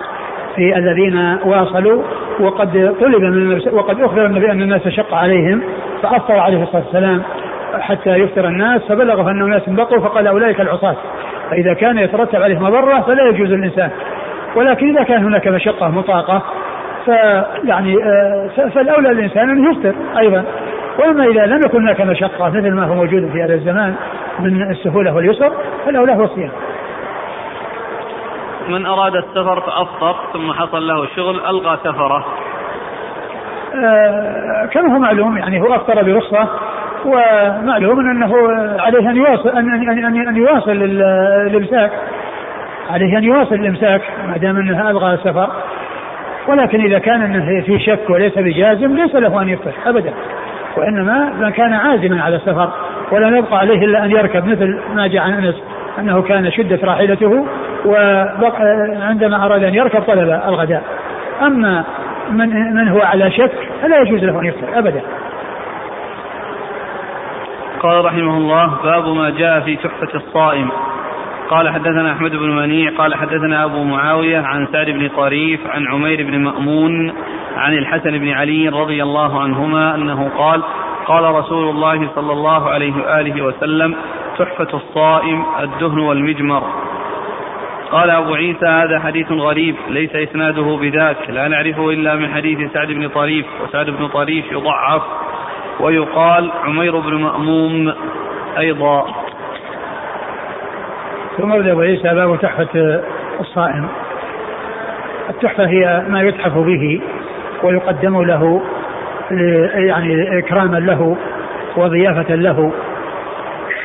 في 0.55 0.77
الذين 0.77 1.37
واصلوا 1.45 2.03
وقد 2.39 2.95
طلب 3.01 3.21
من 3.21 3.61
وقد 3.71 4.01
أخبر 4.01 4.25
النبي 4.25 4.51
أن 4.51 4.61
الناس 4.61 4.87
شق 4.87 5.13
عليهم 5.13 5.61
فأفطر 6.03 6.39
عليه 6.39 6.63
الصلاة 6.63 6.83
والسلام 6.85 7.21
حتى 7.79 8.09
يفطر 8.09 8.47
الناس 8.47 8.81
فبلغ 8.89 9.21
أن 9.21 9.41
الناس 9.41 9.61
بقوا 9.67 9.99
فقال 9.99 10.27
أولئك 10.27 10.61
العصاة. 10.61 10.95
فإذا 11.51 11.73
كان 11.73 11.97
يترتب 11.97 12.41
عليه 12.41 12.59
مضرة 12.59 13.01
فلا 13.01 13.29
يجوز 13.29 13.51
الإنسان. 13.51 13.89
ولكن 14.55 14.95
إذا 14.95 15.03
كان 15.03 15.23
هناك 15.23 15.47
مشقة 15.47 15.87
مطاقة 15.89 16.43
فيعني 17.05 17.95
آه، 18.03 18.49
فالأولى 18.75 19.11
الإنسان 19.11 19.49
أن 19.49 19.71
يفطر 19.71 19.93
أيضا. 20.19 20.43
وأما 20.99 21.25
إذا 21.25 21.45
لم 21.45 21.61
يكن 21.65 21.81
هناك 21.81 22.01
مشقة 22.01 22.49
مثل 22.49 22.71
ما 22.71 22.85
هو 22.85 22.95
موجود 22.95 23.29
في 23.33 23.43
هذا 23.43 23.53
الزمان 23.53 23.93
من 24.39 24.71
السهولة 24.71 25.15
واليسر 25.15 25.53
فالاولى 25.85 26.13
هو 26.13 26.23
الصيام. 26.23 26.51
من 28.69 28.85
أراد 28.85 29.15
السفر 29.15 29.61
فأفطر 29.61 30.15
ثم 30.33 30.51
حصل 30.51 30.87
له 30.87 31.07
شغل 31.15 31.45
الغى 31.45 31.77
سفره. 31.83 32.25
آه 33.75 34.65
كما 34.65 34.95
هو 34.95 34.99
معلوم 34.99 35.37
يعني 35.37 35.61
هو 35.61 35.75
أفطر 35.75 36.03
برخصة 36.03 36.47
ومعلوم 37.05 37.99
أنه 37.99 38.33
عليه 38.81 39.09
أن 39.09 39.15
يواصل 39.15 39.49
ان 39.49 39.89
ان 39.89 40.05
ان, 40.05 40.27
أن 40.27 40.37
يواصل 40.37 40.71
الامساك 40.71 41.91
عليه 42.89 43.17
أن 43.17 43.23
يواصل 43.23 43.55
الامساك 43.55 44.01
ما 44.27 44.37
دام 44.37 44.57
أنه 44.57 44.89
الغى 44.89 45.13
السفر 45.13 45.49
ولكن 46.47 46.81
إذا 46.81 46.99
كان 46.99 47.21
أنه 47.21 47.61
في 47.61 47.79
شك 47.79 48.09
وليس 48.09 48.37
بجازم 48.37 48.95
ليس 48.95 49.15
له 49.15 49.41
أن 49.41 49.49
يفطر 49.49 49.73
ابدا 49.85 50.13
وإنما 50.77 51.33
من 51.39 51.49
كان 51.49 51.73
عازما 51.73 52.21
على 52.21 52.35
السفر 52.35 52.71
ولم 53.11 53.35
يبقى 53.35 53.57
عليه 53.59 53.85
إلا 53.85 54.05
أن 54.05 54.11
يركب 54.11 54.45
مثل 54.47 54.79
ما 54.95 55.07
جاء 55.07 55.21
عن 55.21 55.33
أنس 55.33 55.55
أنه 55.99 56.21
كان 56.21 56.51
شدة 56.51 56.79
راحلته 56.83 57.45
وعندما 57.85 59.45
أراد 59.45 59.63
أن 59.63 59.73
يركب 59.73 60.01
طلب 60.01 60.41
الغداء 60.47 60.83
أما 61.41 61.83
من 62.31 62.73
من 62.73 62.87
هو 62.87 63.01
على 63.01 63.31
شك 63.31 63.51
فلا 63.81 63.99
يجوز 64.01 64.23
له 64.23 64.39
أن 64.39 64.45
يفطر 64.45 64.79
ابدا. 64.79 65.01
قال 67.79 68.05
رحمه 68.05 68.37
الله 68.37 68.73
باب 68.83 69.07
ما 69.07 69.29
جاء 69.29 69.59
في 69.59 69.75
تحفة 69.75 70.15
الصائم 70.15 70.69
قال 71.49 71.69
حدثنا 71.69 72.11
أحمد 72.11 72.31
بن 72.31 72.49
منيع 72.49 72.91
قال 72.97 73.15
حدثنا 73.15 73.65
أبو 73.65 73.83
معاوية 73.83 74.39
عن 74.39 74.67
سعد 74.71 74.89
بن 74.89 75.09
طريف 75.17 75.67
عن 75.67 75.87
عمير 75.87 76.23
بن 76.23 76.39
مأمون 76.39 77.13
عن 77.57 77.73
الحسن 77.73 78.11
بن 78.11 78.29
علي 78.29 78.69
رضي 78.69 79.03
الله 79.03 79.41
عنهما 79.41 79.95
أنه 79.95 80.29
قال 80.37 80.63
قال 81.07 81.23
رسول 81.23 81.69
الله 81.69 82.09
صلى 82.15 82.33
الله 82.33 82.69
عليه 82.69 82.93
وآله 83.03 83.41
وسلم 83.41 83.95
تحفة 84.37 84.67
الصائم 84.73 85.43
الدهن 85.59 85.99
والمجمر. 85.99 86.63
قال 87.91 88.09
أبو 88.09 88.33
عيسى 88.33 88.65
هذا 88.65 88.99
حديث 88.99 89.31
غريب 89.31 89.75
ليس 89.89 90.15
إسناده 90.15 90.77
بذاك 90.81 91.29
لا 91.29 91.47
نعرفه 91.47 91.89
إلا 91.89 92.15
من 92.15 92.33
حديث 92.33 92.73
سعد 92.73 92.87
بن 92.87 93.07
طريف 93.07 93.45
وسعد 93.63 93.89
بن 93.89 94.07
طريف 94.07 94.51
يضعف 94.51 95.01
ويقال 95.79 96.51
عمير 96.63 96.99
بن 96.99 97.13
مأموم 97.13 97.93
أيضا. 98.57 99.05
ثم 101.37 101.51
أبو 101.51 101.81
عيسى 101.81 102.15
باب 102.15 102.39
تحفة 102.41 103.01
الصائم. 103.39 103.87
التحفة 105.29 105.67
هي 105.67 106.03
ما 106.09 106.21
يتحف 106.21 106.57
به 106.57 107.01
ويقدم 107.63 108.21
له 108.21 108.61
يعني 109.75 110.39
إكراما 110.39 110.77
له 110.77 111.17
وضيافة 111.77 112.35
له. 112.35 112.71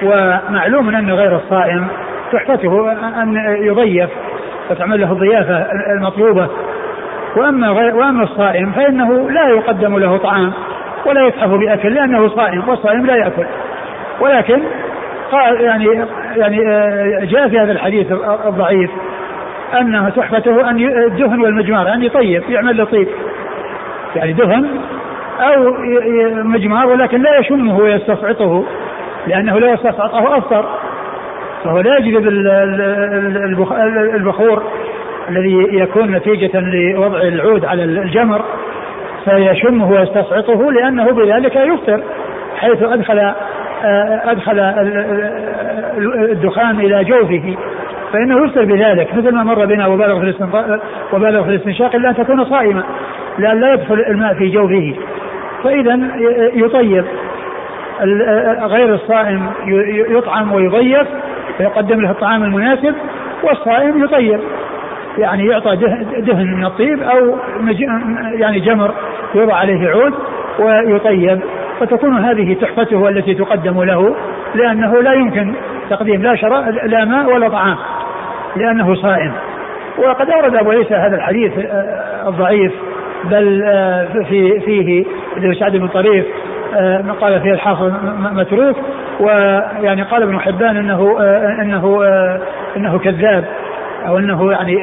ومعلوم 0.02 0.88
أن 0.88 1.10
غير 1.10 1.36
الصائم 1.36 1.86
تحفته 2.32 2.92
أن 3.22 3.36
يضيف 3.60 4.10
فتعمل 4.68 5.00
له 5.00 5.12
الضيافة 5.12 5.66
المطلوبة. 5.96 6.48
وأما 7.36 7.68
غير 7.68 7.96
وأما 7.96 8.22
الصائم 8.22 8.72
فإنه 8.72 9.30
لا 9.30 9.48
يقدم 9.48 9.98
له 9.98 10.16
طعام 10.16 10.52
ولا 11.06 11.26
يتحف 11.26 11.50
بأكل 11.50 11.94
لأنه 11.94 12.28
صائم 12.28 12.68
والصائم 12.68 13.06
لا 13.06 13.16
يأكل. 13.16 13.44
ولكن 14.20 14.62
قال 15.32 15.60
يعني 15.60 15.84
يعني 16.36 16.68
آه، 16.68 17.24
جاء 17.24 17.48
في 17.48 17.58
هذا 17.58 17.72
الحديث 17.72 18.12
الضعيف 18.46 18.90
أنه 19.80 20.08
تحفته 20.08 20.70
أن 20.70 20.76
الدهن 21.06 21.40
والمجمار 21.40 21.94
أن 21.94 22.02
يطيب 22.02 22.42
يعمل 22.50 22.76
له 22.76 22.84
طيب. 22.84 23.08
يعني 24.16 24.32
دهن 24.32 24.80
أو 25.40 25.74
مجمار 26.44 26.86
ولكن 26.86 27.22
لا 27.22 27.38
يشمه 27.38 27.78
ويستفعطه 27.78 28.64
لأنه 29.26 29.58
لا 29.58 29.72
يستفعطه 29.72 30.38
أفطر. 30.38 30.64
فهو 31.64 31.80
لا 31.80 31.98
يجذب 31.98 32.28
البخور 34.14 34.62
الذي 35.28 35.68
يكون 35.72 36.10
نتيجة 36.10 36.60
لوضع 36.60 37.20
العود 37.20 37.64
على 37.64 37.84
الجمر 37.84 38.42
فيشمه 39.24 39.90
ويستصعقه 39.90 40.72
لأنه 40.72 41.04
بذلك 41.04 41.56
يفطر 41.56 42.02
حيث 42.56 42.82
أدخل 42.82 43.32
أدخل 44.24 44.58
الدخان 46.30 46.80
إلى 46.80 47.04
جوفه. 47.04 47.56
فإنه 48.12 48.44
يفطر 48.44 48.64
بذلك 48.64 49.14
مثل 49.14 49.34
ما 49.34 49.42
مر 49.42 49.64
بنا 49.64 49.86
وبالغ 49.86 50.20
في 50.20 50.34
وبالغ 51.12 51.42
في 51.42 51.48
الاستنشاق 51.48 51.94
إلا 51.94 52.10
أن 52.10 52.14
تكون 52.16 52.44
صائما 52.44 52.82
لأن 53.38 53.60
لا 53.60 53.74
يدخل 53.74 54.04
الماء 54.08 54.34
في 54.34 54.48
جوفه. 54.48 54.94
فإذا 55.64 55.98
يطيب 56.54 57.04
غير 58.62 58.94
الصائم 58.94 59.50
يطعم 60.08 60.52
ويضيف 60.52 61.08
فيقدم 61.58 62.00
له 62.00 62.10
الطعام 62.10 62.42
المناسب 62.42 62.94
والصائم 63.42 64.04
يطيب 64.04 64.40
يعني 65.18 65.46
يعطى 65.46 65.76
دهن 66.18 66.46
من 66.56 66.64
الطيب 66.64 67.02
أو 67.02 67.36
يعني 68.34 68.60
جمر 68.60 68.94
يوضع 69.34 69.54
عليه 69.54 69.88
عود 69.88 70.14
ويطيب. 70.58 71.40
فتكون 71.80 72.18
هذه 72.18 72.54
تحفته 72.54 73.08
التي 73.08 73.34
تقدم 73.34 73.82
له 73.82 74.16
لأنه 74.54 75.02
لا 75.02 75.12
يمكن 75.12 75.54
تقديم 75.90 76.22
لا 76.22 76.36
شراء 76.36 76.70
لا 76.70 77.04
ماء 77.04 77.34
ولا 77.34 77.48
طعام 77.48 77.76
لأنه 78.56 78.94
صائم. 78.94 79.32
وقد 79.98 80.30
أورد 80.30 80.54
أبو 80.56 80.70
عيسى 80.70 80.94
هذا 80.94 81.16
الحديث 81.16 81.52
آه، 81.58 82.28
الضعيف. 82.28 82.72
بل 83.24 83.62
آه، 83.64 84.08
في 84.28 84.60
فيه 84.60 85.04
سعد 85.60 85.76
بن 85.76 85.88
طريف 85.88 86.24
آه، 86.74 87.04
قال 87.20 87.40
فيه 87.40 87.52
الحافظ 87.52 87.92
متروك 88.18 88.76
ويعني 89.20 90.02
قال 90.02 90.22
ابن 90.22 90.40
حبان 90.40 90.76
إنه 90.76 91.16
إنه 91.62 92.04
إنه 92.76 92.98
كذاب 92.98 93.44
أو 94.06 94.18
إنه 94.18 94.52
يعني 94.52 94.76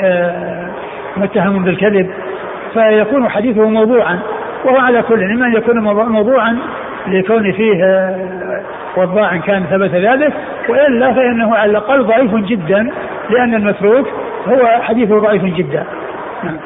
متهم 1.18 1.64
بالكذب 1.64 2.10
فيكون 2.74 3.30
حديثه 3.30 3.70
موضوعا 3.70 4.20
وهو 4.66 4.78
على 4.78 5.02
كل 5.02 5.24
اما 5.24 5.46
أن 5.46 5.54
يكون 5.54 5.80
موضوعا 6.10 6.58
لكون 7.08 7.52
فيه 7.52 7.84
وضاع 8.98 9.38
كان 9.38 9.64
ثبت 9.64 9.92
ذلك 9.92 10.34
وإلا 10.70 11.14
فإنه 11.14 11.56
على 11.56 11.72
الأقل 11.72 12.04
ضعيف 12.04 12.36
جدا 12.36 12.92
لأن 13.30 13.54
المتروك 13.54 14.08
هو 14.48 14.82
حديثه 14.82 15.20
ضعيف 15.20 15.44
جدا 15.44 15.84
نعم. 16.44 16.58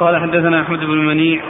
قال 0.00 0.16
حدثنا 0.20 0.60
أحمد 0.60 0.78
بن 0.78 1.06
منيع. 1.06 1.40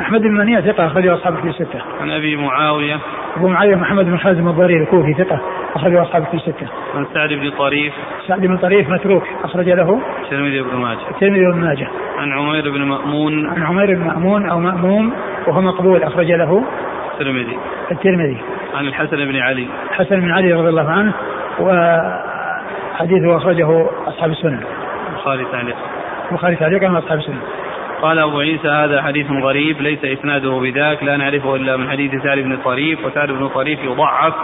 أحمد 0.00 0.20
بن 0.20 0.34
منيع 0.34 0.60
ثقة 0.60 0.86
اخرجه 0.86 1.14
اصحابه 1.14 1.40
في 1.40 1.52
سته 1.52 1.80
عن 2.00 2.10
أبي 2.10 2.36
معاوية. 2.36 2.98
أبو 3.36 3.48
معاوية 3.48 3.76
محمد 3.76 4.04
بن 4.04 4.18
خازم 4.18 4.48
الضرير 4.48 4.82
الكوفي 4.82 5.14
ثقة 5.14 5.40
اخرجه 5.74 6.02
اصحابه 6.02 6.24
في 6.24 6.38
سته 6.38 6.66
عن 6.94 7.06
سعد 7.14 7.28
بن 7.28 7.50
طريف. 7.50 7.94
سعد 8.26 8.40
بن 8.40 8.56
طريف 8.56 8.88
متروك 8.88 9.22
أخرج 9.44 9.68
له 9.68 10.00
الترمذي 10.22 10.62
بن 10.62 10.76
ماجه. 10.76 11.10
الترمذي 11.10 11.44
بن 11.44 11.60
ماجه. 11.60 11.88
عن 12.18 12.32
عمير 12.32 12.70
بن 12.70 12.82
مأمون. 12.82 13.50
عن 13.50 13.62
عمير 13.62 13.94
بن 13.94 14.06
مأمون 14.06 14.50
أو 14.50 14.60
مأموم 14.60 15.12
وهو 15.46 15.60
مقبول 15.60 16.02
أخرج 16.02 16.32
له 16.32 16.64
الترمذي. 17.12 17.58
الترمذي. 17.90 18.38
عن 18.74 18.86
الحسن 18.86 19.16
بن 19.16 19.36
علي. 19.36 19.68
الحسن 19.90 20.20
بن 20.20 20.30
علي 20.30 20.52
رضي 20.52 20.68
الله 20.68 20.90
عنه 20.90 21.12
وحديثه 21.60 23.36
أخرجه 23.36 23.86
أصحاب 24.06 24.30
السنن. 24.30 24.60
البخاري 25.10 25.44
تعليقا 25.52 25.78
البخاري 26.30 26.56
تعليقا 26.56 26.92
واصحاب 26.92 27.18
السنن. 27.18 27.40
قال 28.02 28.18
أبو 28.18 28.40
عيسى 28.40 28.68
هذا 28.68 29.02
حديث 29.02 29.30
غريب 29.30 29.80
ليس 29.80 30.04
إسناده 30.04 30.50
بذاك 30.50 31.04
لا 31.04 31.16
نعرفه 31.16 31.56
إلا 31.56 31.76
من 31.76 31.90
حديث 31.90 32.22
سعد 32.22 32.38
بن 32.38 32.56
طريف 32.56 33.04
وسعد 33.04 33.30
بن 33.30 33.48
طريف 33.48 33.78
يضعف 33.84 34.34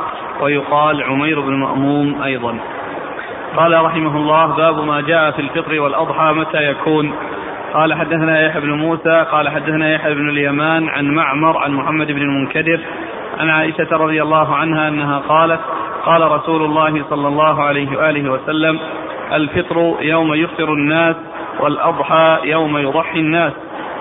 ويقال 0.41 1.03
عمير 1.03 1.41
بن 1.41 1.53
مأموم 1.53 2.23
أيضا. 2.23 2.59
قال 3.57 3.85
رحمه 3.85 4.17
الله 4.17 4.47
باب 4.47 4.85
ما 4.85 5.01
جاء 5.01 5.31
في 5.31 5.43
الفطر 5.43 5.81
والأضحى 5.81 6.33
متى 6.33 6.71
يكون. 6.71 7.13
قال 7.75 7.95
حدثنا 7.95 8.47
يحيى 8.47 8.61
بن 8.61 8.73
موسى 8.73 9.27
قال 9.33 9.49
حدثنا 9.49 9.95
يحيى 9.95 10.15
بن 10.15 10.29
اليمان 10.29 10.89
عن 10.89 11.05
معمر 11.05 11.59
عن 11.59 11.73
محمد 11.73 12.07
بن 12.07 12.23
المنكدر 12.23 12.81
عن 13.39 13.51
عائشة 13.51 13.89
رضي 13.93 14.23
الله 14.23 14.55
عنها 14.55 14.89
أنها 14.89 15.19
قالت 15.19 15.61
قال 16.05 16.31
رسول 16.31 16.65
الله 16.65 17.05
صلى 17.11 17.29
الله 17.29 17.63
عليه 17.63 17.97
وآله 17.99 18.31
وسلم 18.31 18.79
الفطر 19.33 19.97
يوم 20.01 20.35
يفطر 20.35 20.73
الناس 20.73 21.17
والأضحى 21.61 22.39
يوم 22.45 22.79
يضحي 22.79 23.21
الناس. 23.21 23.53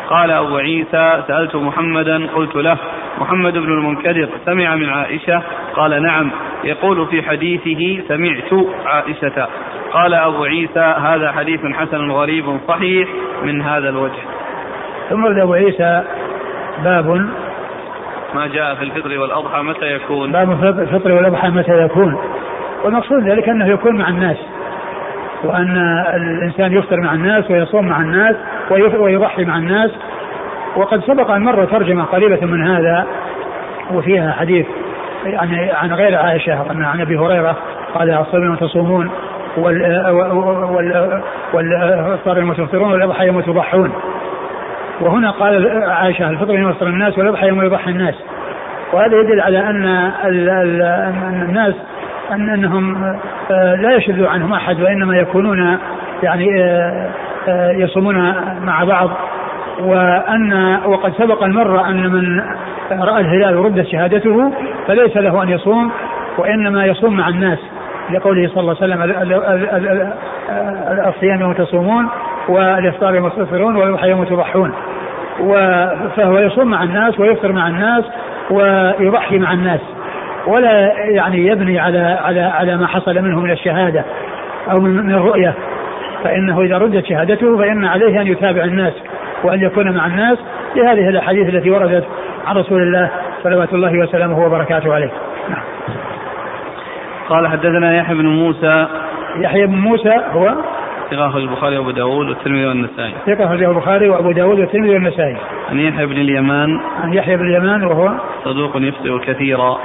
قال 0.09 0.31
أبو 0.31 0.57
عيسى 0.57 1.23
سألت 1.27 1.55
محمدا 1.55 2.27
قلت 2.27 2.55
له 2.55 2.77
محمد 3.17 3.53
بن 3.53 3.73
المنكدر 3.73 4.29
سمع 4.45 4.75
من 4.75 4.89
عائشة؟ 4.89 5.41
قال 5.73 6.03
نعم. 6.03 6.31
يقول 6.63 7.07
في 7.07 7.23
حديثه 7.23 8.03
سمعت 8.07 8.67
عائشة. 8.85 9.47
قال 9.93 10.13
أبو 10.13 10.43
عيسى 10.43 10.95
هذا 10.99 11.31
حديث 11.31 11.59
حسن 11.65 12.11
غريب 12.11 12.59
صحيح 12.67 13.09
من 13.43 13.61
هذا 13.61 13.89
الوجه. 13.89 14.21
ثم 15.09 15.25
أبو 15.25 15.53
عيسى 15.53 16.03
باب. 16.83 17.29
ما 18.35 18.47
جاء 18.47 18.75
في 18.75 18.83
الفطر 18.83 19.19
والأضحى 19.19 19.61
متى 19.61 19.95
يكون؟ 19.95 20.31
باب 20.31 20.79
الفطر 20.79 21.11
والأضحى 21.11 21.49
متى 21.49 21.85
يكون؟ 21.85 22.17
والمقصود 22.83 23.23
ذلك 23.23 23.49
أنه 23.49 23.67
يكون 23.67 23.97
مع 23.97 24.09
الناس. 24.09 24.37
وأن 25.45 26.03
الإنسان 26.15 26.73
يفطر 26.73 27.01
مع 27.01 27.13
الناس 27.13 27.51
ويصوم 27.51 27.87
مع 27.87 28.01
الناس 28.01 28.35
ويضحي 28.99 29.45
مع 29.45 29.57
الناس. 29.57 29.91
وقد 30.75 31.01
سبق 31.03 31.31
أن 31.31 31.41
مر 31.41 31.65
ترجمة 31.65 32.03
قريبة 32.03 32.45
من 32.45 32.67
هذا 32.67 33.07
وفيها 33.91 34.31
حديث 34.31 34.65
يعني 35.25 35.71
عن 35.71 35.93
غير 35.93 36.15
عائشة 36.17 36.65
عن 36.69 37.01
أبي 37.01 37.17
هريرة 37.17 37.57
قال 37.93 38.09
أصومون 38.09 38.51
وتصومون 38.51 39.09
وال 39.57 40.09
وال 40.09 41.21
والفطر 41.53 42.37
يوم 42.37 42.53
تفطرون 42.53 42.91
والأضحى 42.91 43.27
يوم 43.27 43.41
تضحون. 43.41 43.91
وهنا 45.01 45.31
قال 45.31 45.83
عائشة 45.83 46.29
الفطر 46.29 46.55
يوم 46.55 46.69
يفطر 46.69 46.87
الناس 46.87 47.17
والأضحى 47.17 47.47
يوم 47.47 47.61
يضحي 47.61 47.91
الناس. 47.91 48.15
وهذا 48.93 49.17
يدل 49.17 49.41
على 49.41 49.59
أن 49.59 49.85
الناس 51.41 51.73
أن 52.31 52.49
أنهم 52.49 53.03
آه، 53.51 53.75
لا 53.75 53.95
يشذ 53.95 54.25
عنهم 54.25 54.53
أحد 54.53 54.81
وإنما 54.81 55.17
يكونون 55.17 55.77
يعني 56.23 56.63
آه، 56.63 57.09
آه، 57.47 57.71
يصومون 57.71 58.33
مع 58.61 58.83
بعض. 58.83 59.09
وأن 59.79 60.77
وقد 60.85 61.13
سبق 61.13 61.43
المرة 61.43 61.89
أن 61.89 62.11
من 62.11 62.41
رأى 62.91 63.21
الهلال 63.21 63.57
وردت 63.57 63.87
شهادته 63.87 64.51
فليس 64.87 65.17
له 65.17 65.43
أن 65.43 65.49
يصوم 65.49 65.91
وإنما 66.37 66.85
يصوم 66.85 67.17
مع 67.17 67.29
الناس 67.29 67.59
لقوله 68.11 68.47
صلى 68.47 68.59
الله 68.59 68.75
عليه 68.81 68.95
وسلم 68.95 70.13
الصيام 71.07 71.41
يوم 71.41 71.53
تصومون 71.53 72.09
والإفطار 72.49 73.15
يوم 73.15 73.29
تفطرون 73.29 73.75
والضحى 73.75 74.09
يوم 74.09 74.23
تضحون. 74.23 74.71
فهو 76.15 76.37
يصوم 76.37 76.67
مع 76.67 76.83
الناس 76.83 77.19
ويفطر 77.19 77.51
مع 77.51 77.67
الناس 77.67 78.03
ويضحي 78.51 79.37
مع 79.37 79.53
الناس. 79.53 79.81
ولا 80.47 80.93
يعني 81.09 81.47
يبني 81.47 81.79
على 81.79 81.99
على 81.99 82.41
على 82.41 82.77
ما 82.77 82.87
حصل 82.87 83.21
منه 83.21 83.39
من 83.39 83.51
الشهادة 83.51 84.05
أو 84.71 84.81
من 84.81 85.11
الرؤية. 85.11 85.53
فإنه 86.23 86.61
إذا 86.61 86.77
ردت 86.77 87.05
شهادته 87.05 87.57
فإن 87.57 87.85
عليه 87.85 88.21
أن 88.21 88.27
يتابع 88.27 88.63
الناس 88.63 88.93
وأن 89.43 89.61
يكون 89.61 89.97
مع 89.97 90.05
الناس 90.05 90.37
لهذه 90.75 91.09
الأحاديث 91.09 91.53
التي 91.53 91.71
وردت 91.71 92.05
عن 92.45 92.57
رسول 92.57 92.81
الله 92.81 93.11
صلوات 93.43 93.73
الله 93.73 93.99
وسلامه 93.99 94.45
وبركاته 94.45 94.93
عليه. 94.93 95.11
نعم. 95.49 95.63
قال 97.29 97.47
حدثنا 97.47 97.97
يحيى 97.97 98.15
بن 98.15 98.25
موسى. 98.25 98.87
يحيى 99.37 99.65
بن 99.65 99.75
موسى 99.75 100.21
هو 100.31 100.55
ثقة 101.11 101.37
البخاري 101.37 101.77
وأبو 101.77 101.91
داود 101.91 102.27
والترمذي 102.27 102.65
والنسائي. 102.65 103.13
ثقة 103.25 103.53
البخاري 103.53 104.09
وأبو 104.09 104.31
داود 104.31 104.59
والترمذي 104.59 104.93
والنسائي. 104.93 105.37
عن 105.69 105.79
يحيى 105.79 106.05
بن 106.05 106.17
اليمان. 106.17 106.79
عن 107.03 107.13
يحيى 107.13 107.37
بن 107.37 107.45
اليمان 107.45 107.83
وهو 107.83 108.11
صدوق 108.43 108.71
يخطئ 108.75 109.19
كثيرا. 109.19 109.77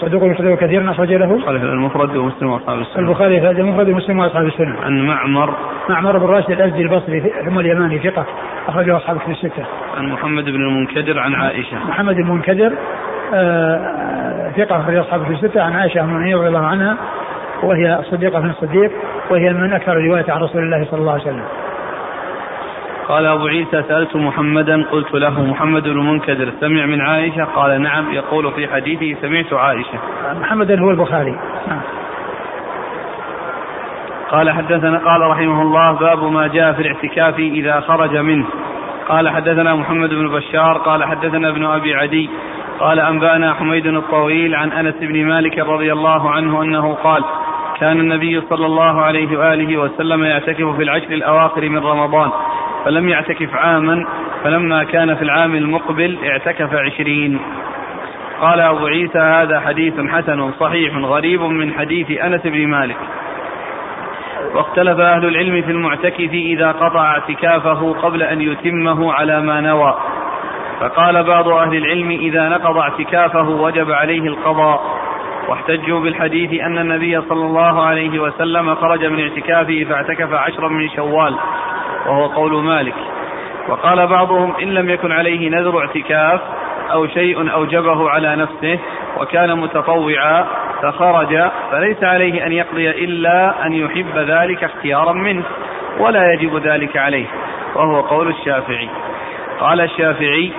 صدوق 0.00 0.24
يخطئ 0.24 0.56
كثيرا 0.56 0.90
أخرج 0.90 1.12
له. 1.12 1.34
البخاري 1.34 1.58
في 1.58 1.64
المفرد 1.64 2.16
ومسلم 2.16 2.50
وأصحاب 2.50 2.78
السنة. 2.78 2.98
البخاري 2.98 3.40
في 3.40 3.50
المفرد 3.50 3.88
ومسلم 3.88 4.18
وأصحاب 4.18 4.46
السنة. 4.46 4.80
عن 4.84 5.06
معمر. 5.06 5.54
معمر 5.88 6.18
بن 6.18 6.26
راشد 6.26 6.50
الأزدي 6.50 6.82
البصري 6.82 7.20
ثم 7.20 7.58
اليماني 7.58 7.98
ثقة 7.98 8.26
أخرجه 8.68 8.96
أصحاب 8.96 9.16
الكتب 9.16 9.30
الستة. 9.30 9.64
عن 9.96 10.06
محمد 10.12 10.44
بن 10.44 10.68
المنكدر 10.68 11.18
عن 11.18 11.34
عائشة. 11.34 11.76
محمد 11.88 12.16
المنكدر 12.16 12.72
آه، 13.34 14.50
ثقة 14.56 14.80
أخرج 14.80 14.96
أصحاب 14.96 15.20
الكتب 15.20 15.44
الستة. 15.44 15.62
عن 15.62 15.72
عائشة 15.72 16.00
المؤمنين 16.00 16.36
رضي 16.36 16.48
الله 16.48 16.66
عنها 16.66 16.96
وهي 17.62 17.98
الصديقة 17.98 18.40
بن 18.40 18.50
الصديق 18.50 18.90
وهي 19.30 19.52
من 19.52 19.72
أكثر 19.72 19.92
الرواية 19.92 20.24
عن 20.28 20.40
رسول 20.40 20.62
الله 20.62 20.84
صلى 20.90 21.00
الله 21.00 21.12
عليه 21.12 21.22
وسلم. 21.22 21.44
قال 23.08 23.26
أبو 23.26 23.46
عيسى 23.46 23.82
سألت 23.88 24.16
محمدا 24.16 24.84
قلت 24.92 25.14
له 25.14 25.42
محمد 25.42 25.82
بن 25.82 25.90
المنكدر 25.90 26.52
سمع 26.60 26.86
من 26.86 27.00
عائشة؟ 27.00 27.44
قال 27.44 27.82
نعم 27.82 28.12
يقول 28.12 28.52
في 28.52 28.68
حديثه 28.68 29.20
سمعت 29.22 29.52
عائشة. 29.52 29.98
محمد 30.40 30.70
هو 30.70 30.90
البخاري. 30.90 31.38
نعم. 31.68 31.80
قال 34.30 34.50
حدثنا 34.50 34.98
قال 34.98 35.20
رحمه 35.20 35.62
الله 35.62 35.92
باب 35.92 36.24
ما 36.32 36.46
جاء 36.46 36.72
في 36.72 36.82
الاعتكاف 36.82 37.38
إذا 37.38 37.80
خرج 37.80 38.16
منه. 38.16 38.46
قال 39.08 39.28
حدثنا 39.28 39.74
محمد 39.74 40.10
بن 40.10 40.28
بشار 40.28 40.78
قال 40.78 41.04
حدثنا 41.04 41.48
ابن 41.48 41.64
أبي 41.64 41.94
عدي 41.94 42.30
قال 42.80 43.00
أنبأنا 43.00 43.54
حميد 43.54 43.86
الطويل 43.86 44.54
عن 44.54 44.72
أنس 44.72 44.94
بن 45.00 45.24
مالك 45.24 45.58
رضي 45.58 45.92
الله 45.92 46.30
عنه 46.30 46.62
أنه 46.62 46.94
قال 46.94 47.24
كان 47.80 48.00
النبي 48.00 48.40
صلى 48.40 48.66
الله 48.66 49.02
عليه 49.02 49.38
وآله 49.38 49.76
وسلم 49.76 50.24
يعتكف 50.24 50.76
في 50.76 50.82
العشر 50.82 51.10
الأواخر 51.10 51.68
من 51.68 51.78
رمضان. 51.78 52.30
فلم 52.86 53.08
يعتكف 53.08 53.54
عاما 53.54 54.06
فلما 54.44 54.84
كان 54.84 55.14
في 55.14 55.22
العام 55.22 55.54
المقبل 55.54 56.18
اعتكف 56.24 56.74
عشرين. 56.74 57.40
قال 58.40 58.60
أبو 58.60 58.86
عيسى 58.86 59.18
هذا 59.18 59.60
حديث 59.60 59.94
حسن 60.00 60.52
صحيح 60.52 60.96
غريب 60.96 61.42
من 61.42 61.72
حديث 61.72 62.10
أنس 62.10 62.40
بن 62.44 62.66
مالك. 62.66 62.96
واختلف 64.54 65.00
أهل 65.00 65.24
العلم 65.24 65.62
في 65.62 65.70
المعتكف 65.70 66.30
إذا 66.32 66.72
قطع 66.72 67.04
اعتكافه 67.04 67.92
قبل 67.92 68.22
أن 68.22 68.40
يتمه 68.40 69.12
على 69.12 69.40
ما 69.40 69.60
نوى. 69.60 69.94
فقال 70.80 71.24
بعض 71.24 71.48
أهل 71.48 71.76
العلم 71.76 72.10
إذا 72.10 72.48
نقض 72.48 72.76
اعتكافه 72.76 73.48
وجب 73.48 73.90
عليه 73.90 74.22
القضاء. 74.22 74.80
واحتجوا 75.48 76.00
بالحديث 76.00 76.60
أن 76.60 76.78
النبي 76.78 77.20
صلى 77.20 77.46
الله 77.46 77.86
عليه 77.86 78.18
وسلم 78.18 78.74
خرج 78.74 79.04
من 79.04 79.20
اعتكافه 79.20 79.86
فاعتكف 79.88 80.32
عشرا 80.32 80.68
من 80.68 80.88
شوال. 80.96 81.36
وهو 82.06 82.26
قول 82.26 82.64
مالك. 82.64 82.94
وقال 83.68 84.06
بعضهم 84.06 84.54
إن 84.62 84.74
لم 84.74 84.90
يكن 84.90 85.12
عليه 85.12 85.50
نذر 85.50 85.80
اعتكاف 85.80 86.40
أو 86.92 87.06
شيء 87.06 87.52
أوجبه 87.52 88.10
على 88.10 88.36
نفسه 88.36 88.78
وكان 89.20 89.58
متطوعا 89.58 90.44
فخرج 90.82 91.50
فليس 91.70 92.04
عليه 92.04 92.46
أن 92.46 92.52
يقضي 92.52 92.90
إلا 92.90 93.66
أن 93.66 93.72
يحب 93.72 94.18
ذلك 94.18 94.64
اختيارا 94.64 95.12
منه 95.12 95.42
ولا 95.98 96.32
يجب 96.32 96.56
ذلك 96.56 96.96
عليه 96.96 97.26
وهو 97.74 98.00
قول 98.00 98.28
الشافعي. 98.28 98.88
قال 99.60 99.80
الشافعي 99.80 100.52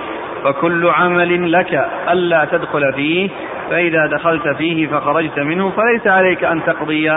فكل 0.44 0.88
عمل 0.88 1.52
لك 1.52 1.88
ألا 2.10 2.44
تدخل 2.44 2.92
فيه 2.96 3.30
فإذا 3.70 4.06
دخلت 4.06 4.48
فيه 4.58 4.86
فخرجت 4.86 5.38
منه 5.38 5.70
فليس 5.70 6.06
عليك 6.06 6.44
أن 6.44 6.64
تقضي 6.64 7.10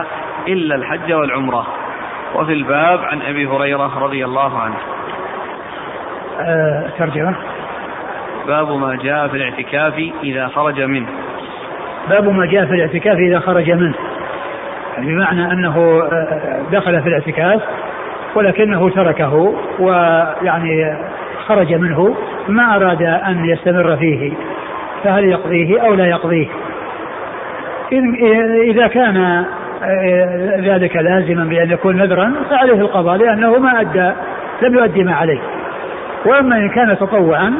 إلا 0.47 0.75
الحج 0.75 1.13
والعمرة. 1.13 1.67
وفي 2.35 2.53
الباب 2.53 2.99
عن 3.03 3.21
أبي 3.21 3.47
هريرة 3.47 3.99
رضي 3.99 4.25
الله 4.25 4.59
عنه. 4.59 4.77
أه 6.39 6.89
ترجمة. 6.97 7.35
باب 8.47 8.71
ما 8.71 8.95
جاء 8.95 9.27
في 9.27 9.37
الاعتكاف 9.37 9.93
إذا 10.23 10.47
خرج 10.47 10.81
منه. 10.81 11.07
باب 12.09 12.29
ما 12.29 12.45
جاء 12.45 12.65
في 12.65 12.73
الاعتكاف 12.73 13.17
إذا 13.17 13.39
خرج 13.39 13.71
منه. 13.71 13.95
بمعنى 14.97 15.51
أنه 15.51 16.01
آه، 16.11 16.61
دخل 16.71 17.01
في 17.01 17.09
الاعتكاف 17.09 17.61
ولكنه 18.35 18.89
تركه 18.89 19.55
ويعني 19.79 20.97
خرج 21.47 21.73
منه 21.73 22.15
ما 22.47 22.75
أراد 22.75 23.01
أن 23.01 23.45
يستمر 23.45 23.97
فيه. 23.97 24.33
فهل 25.03 25.23
يقضيه 25.23 25.81
أو 25.81 25.93
لا 25.93 26.05
يقضيه؟ 26.05 26.47
إذا 28.63 28.87
كان 28.87 29.17
آه، 29.17 29.45
ذلك 30.59 30.95
لازما 30.95 31.43
بأن 31.43 31.71
يكون 31.71 31.97
نذرا 31.97 32.33
فعليه 32.49 32.81
القضاء 32.81 33.17
لأنه 33.17 33.59
ما 33.59 33.81
أدى 33.81 34.11
لم 34.61 34.73
يؤدي 34.75 35.03
ما 35.03 35.13
عليه. 35.13 35.39
وأما 36.25 36.55
إن 36.55 36.69
كان 36.69 36.97
تطوعا 36.97 37.53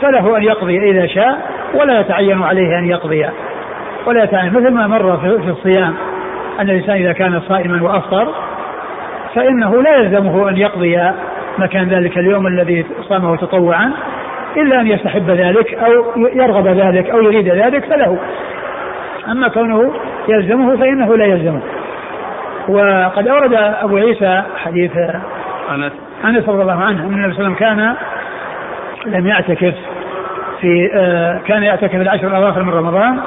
فله 0.00 0.36
أن 0.36 0.42
يقضي 0.42 0.90
إذا 0.90 1.06
شاء 1.06 1.38
ولا 1.74 2.00
يتعين 2.00 2.42
عليه 2.42 2.78
أن 2.78 2.86
يقضي. 2.86 3.26
ولا 4.06 4.24
يتعين. 4.24 4.52
مثل 4.52 4.70
ما 4.70 4.86
مر 4.86 5.16
في 5.16 5.50
الصيام 5.50 5.94
أن 6.60 6.70
الإنسان 6.70 6.96
إذا 6.96 7.12
كان 7.12 7.40
صائما 7.40 7.82
وأفطر 7.82 8.34
فإنه 9.34 9.82
لا 9.82 9.96
يلزمه 9.96 10.48
أن 10.48 10.56
يقضي 10.56 11.10
مكان 11.58 11.88
ذلك 11.88 12.18
اليوم 12.18 12.46
الذي 12.46 12.86
صامه 13.08 13.36
تطوعا 13.36 13.92
إلا 14.56 14.80
أن 14.80 14.86
يستحب 14.86 15.30
ذلك 15.30 15.74
أو 15.74 15.92
يرغب 16.16 16.66
ذلك 16.66 17.10
أو 17.10 17.22
يريد 17.22 17.48
ذلك 17.48 17.84
فله. 17.84 18.18
أما 19.28 19.48
كونه 19.48 19.92
يلزمه 20.28 20.76
فإنه 20.76 21.16
لا 21.16 21.24
يلزمه. 21.24 21.60
وقد 22.68 23.28
أورد 23.28 23.54
أبو 23.54 23.96
عيسى 23.96 24.42
حديث 24.64 24.98
أنس. 25.70 25.92
أنس 26.24 26.48
رضي 26.48 26.62
الله 26.62 26.82
عنه 26.84 27.06
أن 27.06 27.14
النبي 27.14 27.34
صلى 27.34 27.46
الله 27.46 27.54
عليه 27.54 27.54
وسلم 27.54 27.54
كان 27.54 27.94
لم 29.06 29.26
يعتكف 29.26 29.74
في 30.60 30.90
آه، 30.94 31.40
كان 31.46 31.62
يعتكف 31.62 31.94
العشر 31.94 32.26
الأواخر 32.26 32.62
من 32.62 32.72
رمضان 32.72 33.20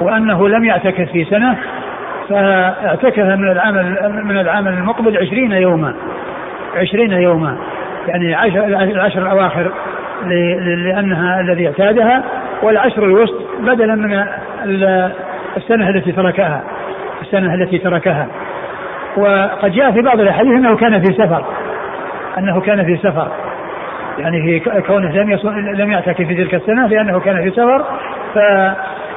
وأنه 0.00 0.48
لم 0.48 0.64
يعتكف 0.64 1.12
في 1.12 1.24
سنة 1.24 1.56
فاعتكف 2.28 3.18
من 3.18 3.50
العام 3.50 3.74
من 4.26 4.38
العام 4.38 4.68
المقبل 4.68 5.16
عشرين 5.16 5.52
يوما. 5.52 5.94
عشرين 6.76 7.12
يوما. 7.12 7.56
يعني 8.08 8.34
عشر 8.34 8.64
العشر 8.64 9.22
الأواخر 9.22 9.72
لأنها 10.76 11.40
الذي 11.40 11.66
اعتادها 11.66 12.22
والعشر 12.62 13.04
الوسط 13.04 13.42
بدلا 13.60 13.94
من 13.94 14.24
السنة 15.58 15.88
التي 15.88 16.12
تركها 16.12 16.62
السنة 17.22 17.54
التي 17.54 17.78
تركها. 17.78 18.26
وقد 19.16 19.72
جاء 19.72 19.92
في 19.92 20.02
بعض 20.02 20.20
الأحاديث 20.20 20.52
أنه 20.52 20.76
كان 20.76 21.00
في 21.00 21.12
سفر 21.12 21.44
أنه 22.38 22.60
كان 22.60 22.84
في 22.84 22.96
سفر. 22.96 23.28
يعني 24.18 24.60
في 24.60 24.80
كونه 24.80 25.12
لم 25.12 25.38
لم 25.74 25.92
يعتكف 25.92 26.26
في 26.26 26.34
تلك 26.34 26.54
السنة 26.54 26.86
لأنه 26.86 27.20
كان 27.20 27.42
في 27.42 27.50
سفر 27.50 27.84
ف 28.34 28.38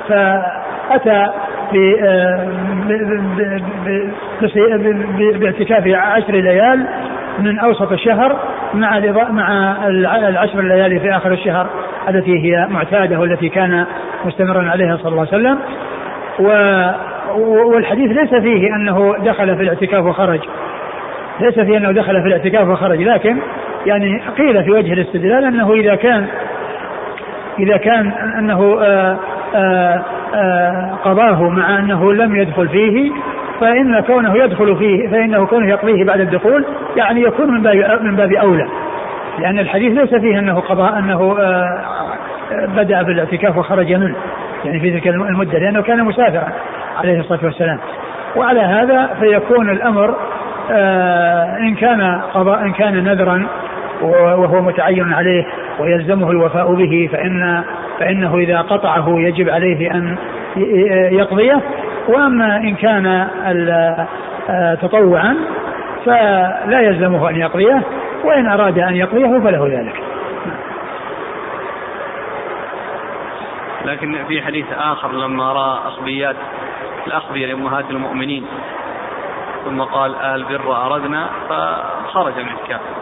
فأتى 0.10 1.28
باعتكاف 5.40 5.88
عشر 5.88 6.34
ليال 6.34 6.88
من 7.40 7.60
أوسط 7.60 7.92
الشهر 7.92 8.36
مع 8.74 9.00
مع 9.30 9.78
العشر 9.88 10.60
الليالي 10.60 11.00
في 11.00 11.16
آخر 11.16 11.34
الشهر 11.34 11.68
التي 12.10 12.40
هي 12.40 12.68
معتادة 12.70 13.20
والتي 13.20 13.50
كان 13.50 13.86
مستمرا 14.26 14.70
عليها 14.70 14.98
صلى 14.98 15.08
الله 15.12 15.28
عليه 15.32 15.42
وسلم. 15.42 15.60
و 16.40 16.48
والحديث 17.66 18.12
ليس 18.12 18.30
فيه 18.30 18.76
أنه 18.76 19.16
دخل 19.20 19.56
في 19.56 19.64
الاعتكاف 19.64 20.06
وخرج. 20.06 20.40
ليس 21.40 21.60
فيه 21.60 21.78
أنه 21.78 21.92
دخل 21.92 22.22
في 22.22 22.28
الاعتكاف 22.28 22.68
وخرج. 22.68 23.02
لكن 23.02 23.38
يعني 23.86 24.22
قيل 24.38 24.64
في 24.64 24.72
وجه 24.72 24.94
الاستدلال 24.94 25.46
أنه 25.46 25.74
إذا 25.74 25.96
كان 25.96 26.28
إذا 27.60 27.78
كان 27.78 28.12
أنه 28.40 28.80
آآ 28.82 29.18
آآ 29.56 30.04
آآ 30.36 30.96
قضاه 31.04 31.50
مع 31.50 31.80
أنه 31.80 32.14
لم 32.14 32.36
يدخل 32.36 32.70
فيه 32.70 33.12
فإن 33.60 34.00
كونه 34.00 34.38
يدخل 34.38 34.76
فيه 34.76 35.08
فإنه 35.08 35.46
كونه 35.46 35.70
يقضيه 35.70 36.06
بعد 36.06 36.20
الدخول 36.20 36.66
يعني 36.96 37.22
يكون 37.22 37.52
من 37.52 37.62
باب 37.62 38.02
من 38.02 38.16
باب 38.16 38.34
أولى. 38.34 38.68
لأن 39.40 39.60
الحديث 39.60 39.98
ليس 39.98 40.22
فيه 40.22 40.40
أنه 40.40 40.60
قضاء 40.60 41.00
أنه 41.00 41.38
آه، 41.40 41.82
بدأ 42.52 43.02
بالاعتكاف 43.02 43.58
وخرج 43.58 43.94
منه 43.94 44.16
يعني 44.66 44.80
في 44.80 44.92
تلك 44.92 45.08
المدة 45.08 45.60
لأنه 45.60 45.82
كان 45.82 46.04
مسافرا 46.04 46.48
عليه 46.98 47.20
الصلاة 47.20 47.40
والسلام 47.44 47.80
وعلى 48.36 48.60
هذا 48.60 49.10
فيكون 49.20 49.70
الأمر 49.70 50.16
آه، 50.72 51.58
إن 51.58 51.76
كان 51.76 52.22
قضاء 52.34 52.62
إن 52.62 52.74
كان 52.74 53.04
نذرا 53.04 53.48
وهو 54.02 54.62
متعين 54.62 55.14
عليه 55.14 55.46
ويلزمه 55.80 56.32
الوفاء 56.32 56.74
به 56.74 57.10
فإن 57.12 57.64
فإنه 58.00 58.38
إذا 58.38 58.62
قطعه 58.62 59.20
يجب 59.20 59.50
عليه 59.50 59.92
أن 59.92 60.16
يقضيه 61.12 61.62
وأما 62.08 62.58
إن 62.58 62.76
كان 62.76 63.28
آه، 64.50 64.76
تطوعا 64.76 65.36
فلا 66.06 66.82
يلزمه 66.82 67.30
أن 67.30 67.36
يقضيه 67.36 67.82
وإن 68.24 68.48
أراد 68.48 68.80
أن 68.80 68.96
يقضيه 68.96 69.40
فله 69.40 69.68
ذلك. 69.68 70.11
لكن 73.86 74.26
في 74.28 74.42
حديث 74.42 74.66
آخر 74.78 75.12
لما 75.12 75.54
رأى 75.54 75.80
أصبيات 75.88 76.36
الاخبيه 77.08 77.46
لأمهات 77.46 77.86
المؤمنين 77.90 78.46
ثم 79.66 79.82
قال 79.82 80.16
أهل 80.16 80.44
بر 80.44 80.68
وأردنا 80.68 81.30
فخرج 81.50 82.34
من 82.34 82.48
اعتكافه 82.48 83.02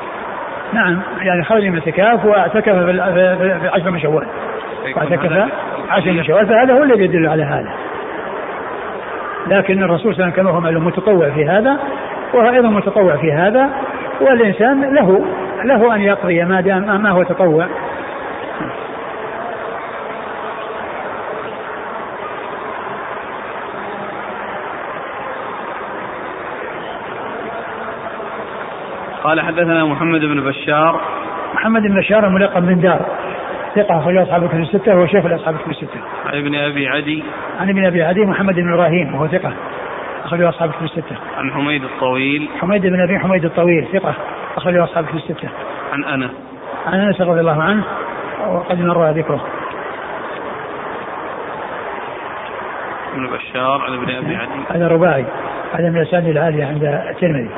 نعم 0.73 1.01
يعني 1.21 1.43
خرج 1.43 1.65
من 1.65 1.77
الاعتكاف 1.77 2.25
واعتكف 2.25 2.69
في 2.69 3.69
عشر 3.73 3.91
من 3.91 3.99
شوال. 3.99 4.27
واعتكف 4.95 5.49
عشر 5.89 6.11
من 6.11 6.23
شوال 6.23 6.47
فهذا 6.47 6.73
هو 6.73 6.83
الذي 6.83 7.03
يدل 7.03 7.27
على 7.27 7.43
هذا. 7.43 7.73
لكن 9.47 9.83
الرسول 9.83 10.15
صلى 10.15 10.23
الله 10.23 10.23
عليه 10.23 10.33
وسلم 10.33 10.43
كما 10.43 10.51
هو 10.51 10.59
معلوم 10.59 10.87
متطوع 10.87 11.29
في 11.29 11.45
هذا 11.45 11.79
وهو 12.33 12.49
أيضا 12.49 12.69
متطوع 12.69 13.15
في 13.15 13.31
هذا 13.31 13.69
والإنسان 14.21 14.93
له 14.93 15.25
له 15.63 15.95
أن 15.95 16.01
يقضي 16.01 16.43
ما 16.43 16.61
دام 16.61 17.01
ما 17.01 17.09
هو 17.09 17.23
تطوع. 17.23 17.67
قال 29.23 29.41
حدثنا 29.41 29.85
محمد 29.85 30.21
بن 30.21 30.41
بشار 30.41 31.01
محمد 31.53 31.81
بن 31.81 31.99
بشار 31.99 32.27
الملقب 32.27 32.63
من 32.63 32.81
دار 32.81 33.05
ثقة 33.75 33.97
أخرج 33.97 34.17
أصحاب 34.17 34.43
الكتب 34.43 34.59
الستة 34.59 34.95
وهو 34.95 35.07
شيخ 35.07 35.25
الأصحاب 35.25 35.55
الكتب 35.55 35.69
الستة. 35.69 35.99
عن 36.25 36.37
ابن 36.37 36.55
أبي 36.55 36.87
عدي. 36.87 37.23
عن 37.59 37.69
ابن 37.69 37.85
أبي 37.85 38.03
عدي 38.03 38.25
محمد 38.25 38.55
بن 38.55 38.73
إبراهيم 38.73 39.15
وهو 39.15 39.27
ثقة 39.27 39.53
أخرج 40.25 40.41
أصحاب 40.41 40.69
الكتب 40.69 40.83
الستة. 40.83 41.15
عن 41.37 41.51
حميد 41.51 41.83
الطويل. 41.83 42.49
حميد 42.61 42.81
بن 42.81 43.01
أبي 43.01 43.19
حميد 43.19 43.45
الطويل 43.45 43.87
ثقة 43.93 44.13
أخرج 44.57 44.75
أصحاب 44.75 45.03
الكتب 45.03 45.17
الستة. 45.17 45.49
عن 45.93 46.03
أنس. 46.03 46.31
عن 46.87 46.99
أنس 46.99 47.21
رضي 47.21 47.39
الله 47.39 47.63
عنه 47.63 47.83
وقد 48.47 48.81
مر 48.81 49.09
ذكره. 49.09 49.45
ابن 53.13 53.27
بشار 53.27 53.81
عن 53.81 53.93
ابن 53.93 54.15
أبي 54.15 54.35
عدي. 54.35 54.59
هذا 54.69 54.87
رباعي 54.87 55.25
هذا 55.73 55.89
من 55.89 55.97
الأسانيد 55.97 56.29
العالية 56.29 56.65
عند 56.65 56.83
الترمذي. 56.83 57.49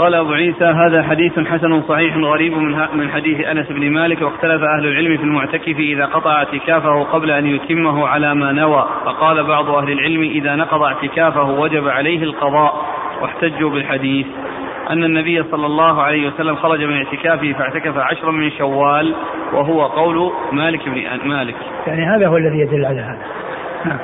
قال 0.00 0.14
أبو 0.14 0.32
عيسى 0.32 0.64
هذا 0.64 1.02
حديث 1.02 1.38
حسن 1.38 1.82
صحيح 1.82 2.16
غريب 2.16 2.52
من 2.52 2.76
من 2.94 3.10
حديث 3.10 3.46
أنس 3.46 3.66
بن 3.66 3.90
مالك 3.90 4.22
واختلف 4.22 4.62
أهل 4.62 4.86
العلم 4.86 5.16
في 5.16 5.22
المعتكف 5.22 5.78
إذا 5.78 6.06
قطع 6.06 6.32
اعتكافه 6.32 7.02
قبل 7.02 7.30
أن 7.30 7.46
يتمه 7.46 8.08
على 8.08 8.34
ما 8.34 8.52
نوى. 8.52 8.86
فقال 9.04 9.44
بعض 9.44 9.70
أهل 9.70 9.92
العلم 9.92 10.22
إذا 10.22 10.56
نقض 10.56 10.82
اعتكافه 10.82 11.50
وجب 11.50 11.88
عليه 11.88 12.22
القضاء 12.22 12.86
واحتجوا 13.22 13.70
بالحديث. 13.70 14.26
أن 14.90 15.04
النبي 15.04 15.42
صلى 15.50 15.66
الله 15.66 16.02
عليه 16.02 16.28
وسلم 16.28 16.56
خرج 16.56 16.84
من 16.84 16.96
اعتكافه 16.96 17.52
فاعتكف 17.52 17.98
عشرا 17.98 18.30
من 18.30 18.50
شوال 18.50 19.14
وهو 19.52 19.86
قول 19.86 20.32
مالك 20.52 20.88
بن 20.88 21.28
مالك. 21.28 21.56
يعني 21.86 22.06
هذا 22.06 22.28
هو 22.28 22.36
الذي 22.36 22.58
يدل 22.58 22.84
على 22.86 23.00
هذا. 23.00 23.26
نعم. 23.84 23.98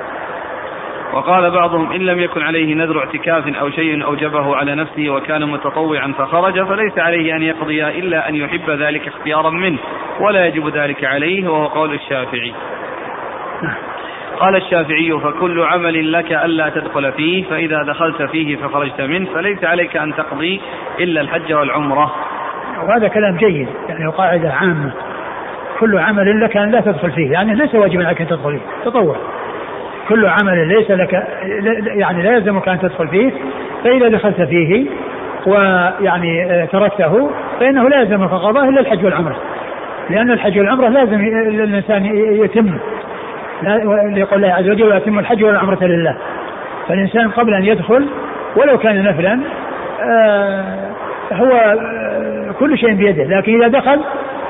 وقال 1.16 1.50
بعضهم 1.50 1.92
إن 1.92 2.00
لم 2.00 2.18
يكن 2.18 2.42
عليه 2.42 2.74
نذر 2.74 2.98
اعتكاف 2.98 3.56
أو 3.56 3.70
شيء 3.70 4.04
أوجبه 4.04 4.56
على 4.56 4.74
نفسه 4.74 5.10
وكان 5.10 5.44
متطوعا 5.44 6.14
فخرج 6.18 6.66
فليس 6.66 6.98
عليه 6.98 7.36
أن 7.36 7.42
يقضي 7.42 7.88
إلا 7.88 8.28
أن 8.28 8.34
يحب 8.34 8.70
ذلك 8.70 9.08
اختيارا 9.08 9.50
منه 9.50 9.78
ولا 10.20 10.46
يجب 10.46 10.68
ذلك 10.68 11.04
عليه 11.04 11.48
وهو 11.48 11.66
قول 11.66 11.94
الشافعي. 11.94 12.54
قال 14.40 14.56
الشافعي 14.56 15.20
فكل 15.20 15.60
عمل 15.60 16.12
لك 16.12 16.32
ألا 16.32 16.68
تدخل 16.68 17.12
فيه 17.12 17.44
فإذا 17.44 17.82
دخلت 17.82 18.22
فيه 18.22 18.56
فخرجت 18.56 19.00
منه 19.00 19.30
فليس 19.34 19.64
عليك 19.64 19.96
أن 19.96 20.14
تقضي 20.14 20.60
إلا 21.00 21.20
الحج 21.20 21.52
والعمرة. 21.52 22.12
وهذا 22.88 23.08
كلام 23.08 23.36
جيد 23.36 23.68
يعني 23.88 24.06
قاعدة 24.08 24.52
عامة. 24.52 24.92
كل 25.80 25.98
عمل 25.98 26.40
لك 26.44 26.56
أن 26.56 26.70
لا 26.70 26.80
تدخل 26.80 27.10
فيه 27.10 27.32
يعني 27.32 27.54
ليس 27.54 27.74
واجبا 27.74 28.06
عليك 28.06 28.20
أن 28.20 28.26
تدخل 28.28 28.58
فيه 28.58 28.90
تطوع. 28.90 29.16
كل 30.08 30.26
عمل 30.26 30.68
ليس 30.68 30.90
لك 30.90 31.26
يعني 31.86 32.22
لا 32.22 32.30
يلزمك 32.30 32.68
أن 32.68 32.80
تدخل 32.80 33.08
فيه 33.08 33.30
فإذا 33.84 34.08
دخلت 34.08 34.42
فيه 34.42 34.86
ويعني 35.46 36.44
آه، 36.44 36.64
تركته 36.64 37.30
فإنه 37.60 37.88
لا 37.88 38.00
يلزمك 38.00 38.30
قضاء 38.30 38.68
إلا 38.68 38.80
الحج 38.80 39.04
والعمرة. 39.04 39.36
لأن 40.10 40.30
الحج 40.30 40.58
والعمرة 40.58 40.88
لازم 40.88 41.20
الانسان 41.64 42.04
يتم. 42.44 42.78
ليقول 44.04 44.44
الله 44.44 44.54
عز 44.54 44.70
وجل 44.70 44.92
ويتم 44.92 45.18
الحج 45.18 45.44
والعمرة 45.44 45.84
لله. 45.84 46.16
فالإنسان 46.88 47.30
قبل 47.30 47.54
أن 47.54 47.64
يدخل 47.64 48.06
ولو 48.56 48.78
كان 48.78 49.02
نفلا 49.02 49.40
آه، 50.02 50.90
هو 51.32 51.52
آه، 51.52 52.52
كل 52.58 52.78
شيء 52.78 52.94
بيده 52.94 53.24
لكن 53.24 53.62
إذا 53.62 53.78
دخل 53.78 54.00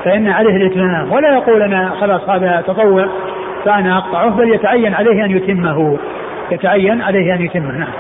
فإن 0.05 0.29
عليه 0.29 0.57
الإتمام. 0.57 1.12
ولا 1.12 1.35
يقول 1.35 1.62
أنا 1.62 1.90
خلاص 2.01 2.29
هذا 2.29 2.64
تطوع. 2.66 3.09
فأنا 3.66 3.98
أقطعه 3.98 4.29
بل 4.29 4.55
يتعين 4.55 4.94
عليه 4.94 5.24
أن 5.24 5.31
يتمه. 5.31 5.98
يتعين 6.50 7.02
عليه 7.02 7.35
أن 7.35 7.42
يتمه 7.42 7.72
نعم. 7.72 7.92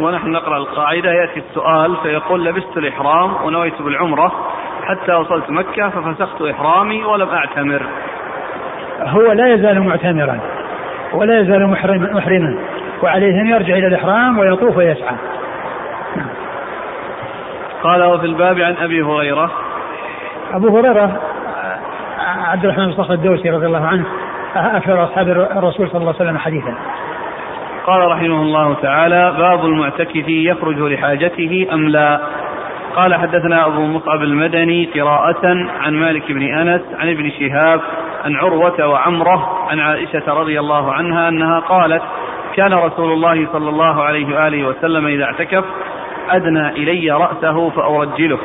ونحن 0.00 0.30
نقرأ 0.30 0.56
القاعدة 0.56 1.12
يأتي 1.12 1.42
السؤال 1.48 1.96
فيقول 2.02 2.44
لبست 2.44 2.76
الإحرام 2.76 3.30
ونويت 3.44 3.82
بالعمرة 3.82 4.32
حتى 4.84 5.14
وصلت 5.14 5.50
مكة 5.50 5.88
ففسخت 5.88 6.42
إحرامي 6.42 7.04
ولم 7.04 7.28
أعتمر. 7.28 7.82
هو 9.00 9.32
لا 9.32 9.54
يزال 9.54 9.80
معتمرا 9.80 10.40
ولا 11.12 11.40
يزال 11.40 11.66
محرما 11.66 12.12
محرما 12.12 12.58
وعليه 13.02 13.40
أن 13.40 13.46
يرجع 13.46 13.76
إلى 13.76 13.86
الإحرام 13.86 14.38
ويطوف 14.38 14.76
ويسعى. 14.76 15.16
نعم. 16.16 16.28
قال 17.82 18.04
وفي 18.04 18.26
الباب 18.26 18.60
عن 18.60 18.76
أبي 18.76 19.02
هريرة. 19.02 19.50
أبو 20.54 20.78
هريرة 20.78 21.20
عبد 22.28 22.64
الرحمن 22.64 22.86
بن 22.86 22.92
صخر 22.92 23.14
الدوسي 23.14 23.50
رضي 23.50 23.66
الله 23.66 23.86
عنه 23.86 24.04
أكثر 24.56 25.04
أصحاب 25.04 25.28
الرسول 25.28 25.88
صلى 25.88 26.00
الله 26.00 26.14
عليه 26.14 26.24
وسلم 26.24 26.38
حديثا. 26.38 26.74
قال 27.86 28.10
رحمه 28.10 28.42
الله 28.42 28.74
تعالى 28.74 29.34
باب 29.38 29.64
المعتكف 29.64 30.28
يخرج 30.28 30.78
لحاجته 30.78 31.68
أم 31.72 31.88
لا؟ 31.88 32.20
قال 32.96 33.14
حدثنا 33.14 33.66
أبو 33.66 33.86
مصعب 33.86 34.22
المدني 34.22 34.84
قراءة 34.94 35.46
عن 35.80 35.94
مالك 35.94 36.32
بن 36.32 36.42
أنس 36.42 36.82
عن 36.98 37.08
ابن 37.08 37.30
شهاب 37.30 37.80
عن 38.24 38.36
عروة 38.36 38.86
وعمرة 38.86 39.68
عن 39.70 39.80
عائشة 39.80 40.22
رضي 40.28 40.60
الله 40.60 40.92
عنها 40.92 41.28
أنها 41.28 41.60
قالت 41.60 42.02
كان 42.56 42.74
رسول 42.74 43.12
الله 43.12 43.48
صلى 43.52 43.68
الله 43.68 44.02
عليه 44.02 44.36
وآله 44.36 44.68
وسلم 44.68 45.06
إذا 45.06 45.24
اعتكف 45.24 45.64
أدنى 46.30 46.68
إلي 46.68 47.10
رأسه 47.10 47.70
فأرجله. 47.70 48.38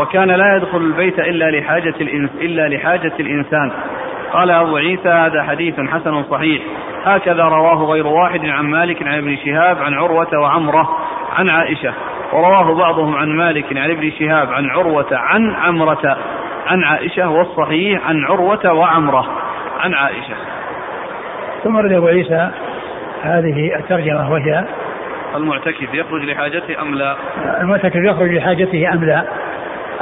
وكان 0.00 0.28
لا 0.28 0.56
يدخل 0.56 0.78
البيت 0.78 1.18
إلا 1.18 1.50
لحاجة 1.50 1.94
إلا 2.40 2.68
لحاجة 2.68 3.12
الإنسان. 3.20 3.72
قال 4.32 4.50
أبو 4.50 4.76
عيسى 4.76 5.08
هذا 5.08 5.42
حديث 5.42 5.80
حسن 5.80 6.24
صحيح. 6.30 6.62
هكذا 7.04 7.44
رواه 7.44 7.84
غير 7.84 8.06
واحد 8.06 8.44
عن 8.44 8.64
مالك 8.64 9.02
عن 9.02 9.18
ابن 9.18 9.36
شهاب 9.36 9.78
عن 9.82 9.94
عروة 9.94 10.38
وعمرة 10.38 10.88
عن 11.38 11.48
عائشة. 11.48 11.92
ورواه 12.32 12.74
بعضهم 12.74 13.16
عن 13.16 13.28
مالك 13.28 13.76
عن 13.76 13.90
ابن 13.90 14.10
شهاب 14.18 14.52
عن 14.52 14.70
عروة 14.70 15.08
عن 15.12 15.54
عمرة 15.54 16.16
عن 16.66 16.84
عائشة 16.84 17.28
والصحيح 17.30 18.08
عن 18.08 18.24
عروة 18.24 18.72
وعمرة 18.72 19.26
عن 19.80 19.94
عائشة. 19.94 20.34
ثم 21.64 21.76
رد 21.76 21.92
أبو 21.92 22.06
عيسى 22.06 22.50
هذه 23.22 23.76
الترجمة 23.76 24.32
وهي 24.32 24.64
المعتكف 25.34 25.94
يخرج 25.94 26.24
لحاجته 26.24 26.82
أم 26.82 26.94
لا؟ 26.94 27.16
المعتكف 27.60 27.96
يخرج 27.96 28.30
لحاجته 28.30 28.92
أم 28.92 29.04
لا؟ 29.04 29.24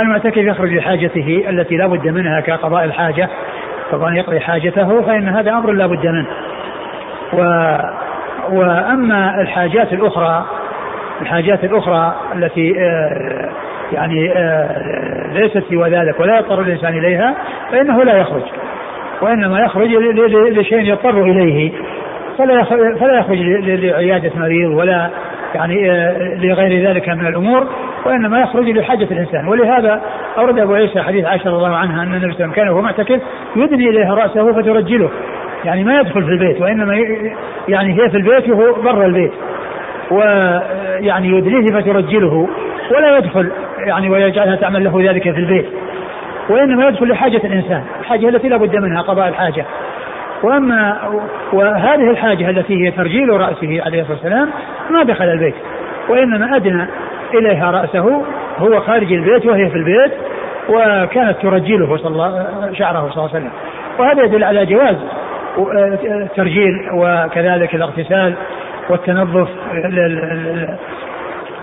المعتكف 0.00 0.36
يخرج 0.36 0.74
لحاجته 0.74 1.44
التي 1.48 1.76
لا 1.76 1.86
بد 1.86 2.08
منها 2.08 2.40
كقضاء 2.40 2.84
الحاجة 2.84 3.28
طبعا 3.92 4.16
يقضي 4.16 4.40
حاجته 4.40 5.02
فإن 5.02 5.28
هذا 5.28 5.50
أمر 5.50 5.72
لا 5.72 5.86
بد 5.86 6.06
منه. 6.06 6.26
و 7.32 7.42
وأما 8.50 9.40
الحاجات 9.40 9.92
الأخرى 9.92 10.46
الحاجات 11.20 11.64
الأخرى 11.64 12.14
التي 12.34 12.74
آه، 12.80 13.48
يعني 13.92 14.32
آه، 14.32 15.32
ليست 15.32 15.64
سوى 15.70 15.90
ذلك 15.90 16.20
ولا 16.20 16.38
يضطر 16.38 16.60
الإنسان 16.60 16.98
إليها 16.98 17.34
فإنه 17.70 18.04
لا 18.04 18.16
يخرج. 18.16 18.42
وإنما 19.22 19.60
يخرج 19.60 19.88
لشيء 20.52 20.78
يضطر 20.78 21.22
إليه. 21.22 21.72
فلا 22.38 22.64
فلا 23.00 23.18
يخرج 23.18 23.38
لعيادة 23.38 24.30
مريض 24.36 24.70
ولا 24.70 25.10
يعني 25.54 25.90
آه، 25.90 26.34
لغير 26.34 26.88
ذلك 26.88 27.08
من 27.08 27.26
الأمور. 27.26 27.66
وإنما 28.06 28.40
يخرج 28.40 28.70
لحاجة 28.70 29.08
الإنسان. 29.10 29.48
ولهذا 29.48 30.02
أورد 30.38 30.58
أبو 30.58 30.74
عيسى 30.74 31.02
حديث 31.02 31.24
عائشة 31.24 31.50
رضي 31.50 31.56
الله 31.56 31.76
عنها 31.76 32.02
أن 32.02 32.14
النبي 32.14 32.20
صلى 32.20 32.26
الله 32.26 32.34
عليه 32.34 32.34
وسلم 32.34 32.52
كان 32.52 32.68
وهو 32.68 32.82
معتكف 32.82 33.20
يدني 33.56 33.88
إليها 33.88 34.14
رأسه 34.14 34.52
فترجله. 34.52 35.10
يعني 35.64 35.84
ما 35.84 36.00
يدخل 36.00 36.24
في 36.24 36.30
البيت 36.30 36.60
وإنما 36.60 36.94
يعني 37.68 38.02
هي 38.02 38.10
في 38.10 38.16
البيت 38.16 38.48
وهو 38.48 38.82
برا 38.82 39.06
البيت. 39.06 39.32
ويعني 40.10 41.28
يدنيه 41.28 41.80
فترجله. 41.80 42.48
ولا 42.96 43.18
يدخل 43.18 43.50
يعني 43.78 44.10
ويجعلها 44.10 44.56
تعمل 44.56 44.84
له 44.84 45.10
ذلك 45.10 45.22
في 45.22 45.40
البيت. 45.40 45.66
وإنما 46.48 46.88
يدخل 46.88 47.08
لحاجة 47.08 47.40
الإنسان. 47.44 47.82
الحاجة 48.00 48.28
التي 48.28 48.48
لا 48.48 48.56
بد 48.56 48.76
منها 48.76 49.02
قضاء 49.02 49.28
الحاجة. 49.28 49.64
وأما 50.42 50.98
وهذه 51.52 52.10
الحاجة 52.10 52.50
التي 52.50 52.86
هي 52.86 52.90
ترجيل 52.90 53.28
رأسه 53.28 53.82
عليه 53.86 54.00
الصلاة 54.00 54.16
والسلام 54.16 54.48
ما 54.90 55.02
دخل 55.02 55.24
البيت. 55.24 55.54
وإنما 56.08 56.56
أدنى 56.56 56.86
إليها 57.34 57.70
رأسه 57.70 58.22
هو 58.58 58.80
خارج 58.80 59.12
البيت 59.12 59.46
وهي 59.46 59.70
في 59.70 59.76
البيت 59.76 60.12
وكانت 60.68 61.36
ترجله 61.42 61.96
صلى 61.96 62.08
الله 62.08 62.72
شعره 62.72 63.10
صلى 63.10 63.24
الله 63.24 63.34
عليه 63.34 63.46
وسلم. 63.46 63.50
وهذا 63.98 64.24
يدل 64.24 64.44
على 64.44 64.66
جواز 64.66 64.96
الترجيل 66.04 66.72
وكذلك 66.94 67.74
الاغتسال 67.74 68.34
والتنظف 68.90 69.48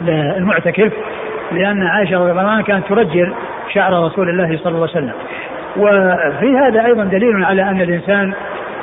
للمعتكف 0.01 0.91
لأن 1.51 1.87
عائشة 1.87 2.19
رضي 2.19 2.31
الله 2.31 2.41
عنها 2.41 2.61
كانت 2.61 2.87
ترجل 2.87 3.33
شعر 3.73 4.05
رسول 4.05 4.29
الله 4.29 4.57
صلى 4.57 4.75
الله 4.75 4.89
عليه 4.95 4.97
وسلم. 4.97 5.13
وفي 5.77 6.57
هذا 6.57 6.85
أيضا 6.85 7.03
دليل 7.03 7.45
على 7.45 7.61
أن 7.61 7.81
الإنسان 7.81 8.33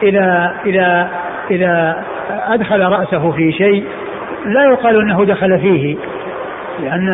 إذا 0.02 0.54
إذا 0.66 1.08
إذا 1.50 2.02
أدخل 2.30 2.80
رأسه 2.80 3.30
في 3.30 3.52
شيء 3.52 3.84
لا 4.46 4.64
يقال 4.64 5.00
أنه 5.00 5.24
دخل 5.24 5.58
فيه. 5.58 5.96
لأن 6.80 7.08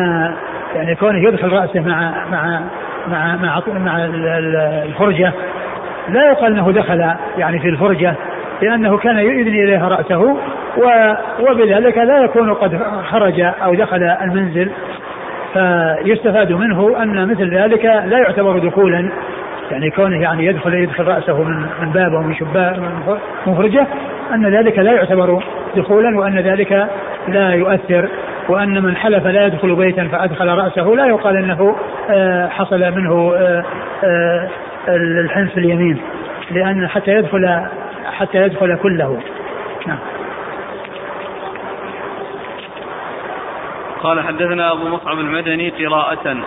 يعني 0.75 0.95
كونه 0.95 1.27
يدخل 1.27 1.49
رأسه 1.49 1.79
مع 1.79 2.13
مع 2.31 2.61
مع 3.07 3.35
مع, 3.35 3.61
مع 3.79 4.05
الفرجة 4.85 5.33
لا 6.09 6.31
يقال 6.31 6.51
أنه 6.51 6.71
دخل 6.71 7.13
يعني 7.37 7.59
في 7.59 7.69
الفرجة 7.69 8.15
لأنه 8.61 8.97
كان 8.97 9.17
يؤذن 9.17 9.47
إليها 9.47 9.87
رأسه 9.87 10.37
وبذلك 11.39 11.97
لا 11.97 12.23
يكون 12.23 12.53
قد 12.53 12.79
خرج 13.09 13.39
أو 13.39 13.73
دخل 13.73 14.03
المنزل. 14.03 14.71
فيستفاد 15.53 16.51
منه 16.51 17.03
أن 17.03 17.27
مثل 17.27 17.55
ذلك 17.55 17.85
لا 17.85 18.17
يعتبر 18.17 18.59
دخولا. 18.59 19.09
يعني 19.71 19.91
كونه 19.91 20.21
يعني 20.21 20.45
يدخل 20.45 20.73
يدخل 20.73 21.03
رأسه 21.03 21.43
من 21.43 21.65
من 21.81 21.91
باب 21.93 22.11
من 22.11 22.35
شباك 22.35 22.79
من 23.47 23.55
فرجة 23.55 23.87
أن 24.33 24.55
ذلك 24.55 24.79
لا 24.79 24.91
يعتبر 24.91 25.43
دخولا 25.75 26.19
وأن 26.19 26.39
ذلك 26.39 26.87
لا 27.27 27.53
يؤثر. 27.53 28.09
وأن 28.49 28.83
من 28.83 28.97
حلف 28.97 29.25
لا 29.25 29.45
يدخل 29.45 29.75
بيتا 29.75 30.07
فأدخل 30.07 30.47
رأسه 30.47 30.83
لا 30.83 31.05
يقال 31.05 31.37
أنه 31.37 31.75
آه، 32.09 32.47
حصل 32.47 32.79
منه 32.79 33.33
آه، 33.35 33.63
آه، 34.03 34.49
الحنس 35.23 35.57
اليمين 35.57 36.01
لأن 36.51 36.87
حتى 36.87 37.11
يدخل 37.11 37.65
حتى 38.05 38.37
يدخل 38.37 38.75
كله. 38.75 39.21
نعم. 39.87 39.99
قال 44.03 44.23
حدثنا 44.23 44.71
أبو 44.71 44.87
مصعب 44.87 45.19
المدني 45.19 45.69
قراءة. 45.69 46.37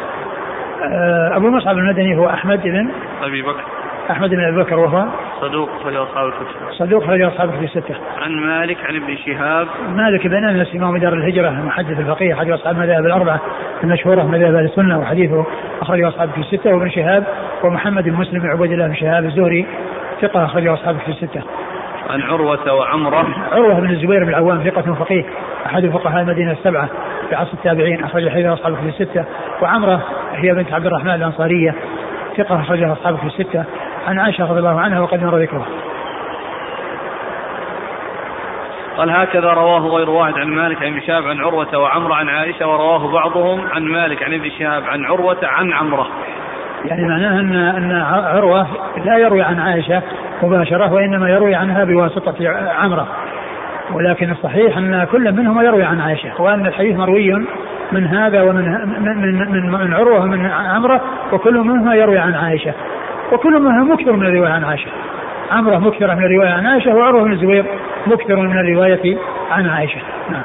أبو 1.37 1.51
مصعب 1.51 1.79
المدني 1.79 2.19
هو 2.19 2.29
أحمد 2.29 2.63
بن 2.63 2.91
أبي 3.23 3.43
بكر. 3.43 3.65
أحمد 4.13 4.31
بن 4.31 4.45
أبي 4.45 4.63
بكر 4.63 4.79
وهو 4.79 5.07
صدوق 5.41 5.71
خرج 5.83 5.95
أصحاب 5.95 6.27
الكتب. 6.27 6.73
صدوق 6.79 7.07
خرج 7.07 7.23
أصحاب 7.23 7.49
الكتب 7.49 7.63
الستة. 7.65 7.95
عن 8.19 8.31
مالك 8.31 8.77
عن 8.85 8.97
ابن 8.97 9.17
شهاب. 9.17 9.67
مالك 9.89 10.27
بن 10.27 10.45
أنس 10.45 10.75
إمام 10.75 10.97
دار 10.97 11.13
الهجرة 11.13 11.51
محدث 11.51 12.01
الفقيه 12.01 12.35
أحد 12.35 12.51
أصحاب 12.51 12.77
المذاهب 12.77 13.07
الأربعة 13.07 13.41
المشهورة 13.85 14.23
مذاهب 14.23 14.55
أهل 14.55 14.65
السنة 14.65 14.99
وحديثه 14.99 15.47
أخرجه 15.83 16.09
أصحاب 16.09 16.29
الكتب 16.29 16.43
الستة 16.43 16.75
وابن 16.75 16.91
شهاب 16.91 17.25
ومحمد 17.65 18.05
بن 18.05 18.13
مسلم 18.13 18.41
بن 18.41 18.51
عبيد 18.51 18.73
الله 18.73 18.87
بن 18.87 18.95
شهاب 18.95 19.25
الزهري 19.25 19.67
ثقة 20.21 20.45
أخرجه 20.45 20.75
أصحاب 20.75 20.97
الكتب 20.97 21.11
الستة. 21.11 21.43
عن 22.11 22.23
عروة 22.23 22.73
وعمرة. 22.73 23.27
عروة 23.53 23.81
بن 23.81 23.91
الزبير 23.91 24.25
بن 24.25 24.29
العوام 24.29 24.63
ثقة 24.63 24.95
فقيه 24.95 25.25
أحد 25.67 25.87
فقهاء 25.87 26.23
المدينة 26.23 26.53
السبعة 26.53 26.89
في 27.29 27.35
عصر 27.35 27.53
التابعين 27.53 28.05
أخرج 28.05 28.29
حديث 28.29 28.47
أصحاب 28.47 28.73
الكتب 28.73 28.89
الستة. 28.89 29.25
وعمرة 29.63 30.03
هي 30.35 30.55
بنت 30.55 30.73
عبد 30.73 30.87
الرحمن 30.87 31.15
الأنصارية 31.15 31.75
ثقة 32.37 32.61
أخرجها 32.61 32.93
أصحاب 32.93 33.15
الكتب 33.15 33.27
الستة. 33.27 33.65
عن 34.07 34.19
عائشة 34.19 34.45
رضي 34.45 34.59
الله 34.59 34.81
عنها 34.81 35.01
وقد 35.01 35.23
مر 35.25 35.39
ذكرها. 35.39 35.67
قال 38.97 39.11
هكذا 39.11 39.53
رواه 39.53 39.81
غير 39.81 40.11
واحد 40.11 40.35
عن 40.35 40.49
مالك 40.49 40.83
عن 40.83 40.89
ابن 40.89 41.01
شهاب 41.01 41.27
عن 41.27 41.41
عروة 41.41 41.79
وعمرة 41.79 42.15
عن 42.15 42.29
عائشة 42.29 42.67
ورواه 42.67 43.13
بعضهم 43.13 43.61
عن 43.73 43.83
مالك 43.83 44.23
عن 44.23 44.35
ابن 44.35 44.51
شهاب 44.59 44.85
عن 44.85 45.05
عروة 45.05 45.39
عن 45.43 45.73
عمرة 45.73 46.09
يعني 46.85 47.09
معناه 47.09 47.41
ان 47.41 47.55
أن 47.55 47.93
عروة 48.27 48.67
لا 49.05 49.19
يروي 49.19 49.43
عن 49.43 49.61
عائشة 49.61 50.03
مباشرة 50.43 50.93
وإنما 50.93 51.31
يروي 51.31 51.55
عنها 51.55 51.85
بواسطة 51.85 52.35
عمره 52.79 53.09
ولكن 53.93 54.31
الصحيح 54.31 54.77
أن 54.77 55.07
كل 55.13 55.33
منهما 55.33 55.63
يروي 55.63 55.85
عن 55.85 56.01
عائشة 56.01 56.43
وأن 56.43 56.67
الحديث 56.67 56.97
مروي 56.97 57.35
من 57.93 58.07
هذا 58.07 58.43
ومن 58.43 58.65
من 59.01 59.53
من, 59.53 59.71
من 59.71 59.95
عروة 59.95 60.21
ومن 60.21 60.47
عمره 60.51 61.01
وكل 61.33 61.55
منهما 61.55 61.95
يروي 61.95 62.19
عن 62.19 62.35
عائشة. 62.35 62.75
وكل 63.33 63.61
منها 63.61 63.85
مكثر 63.85 64.13
من 64.13 64.27
الرواية 64.27 64.53
عن 64.53 64.65
عائشة. 64.65 64.91
عمره 65.51 65.79
مكثر 65.79 66.15
من 66.15 66.25
الرواية 66.25 66.51
عن 66.51 66.67
عائشة 66.67 66.95
وعروه 66.95 67.25
بن 67.25 67.33
الزبير 67.33 67.65
مكثر 68.07 68.37
من 68.37 68.59
الرواية 68.59 69.19
عن 69.51 69.69
عائشة. 69.69 70.01
نعم. 70.31 70.43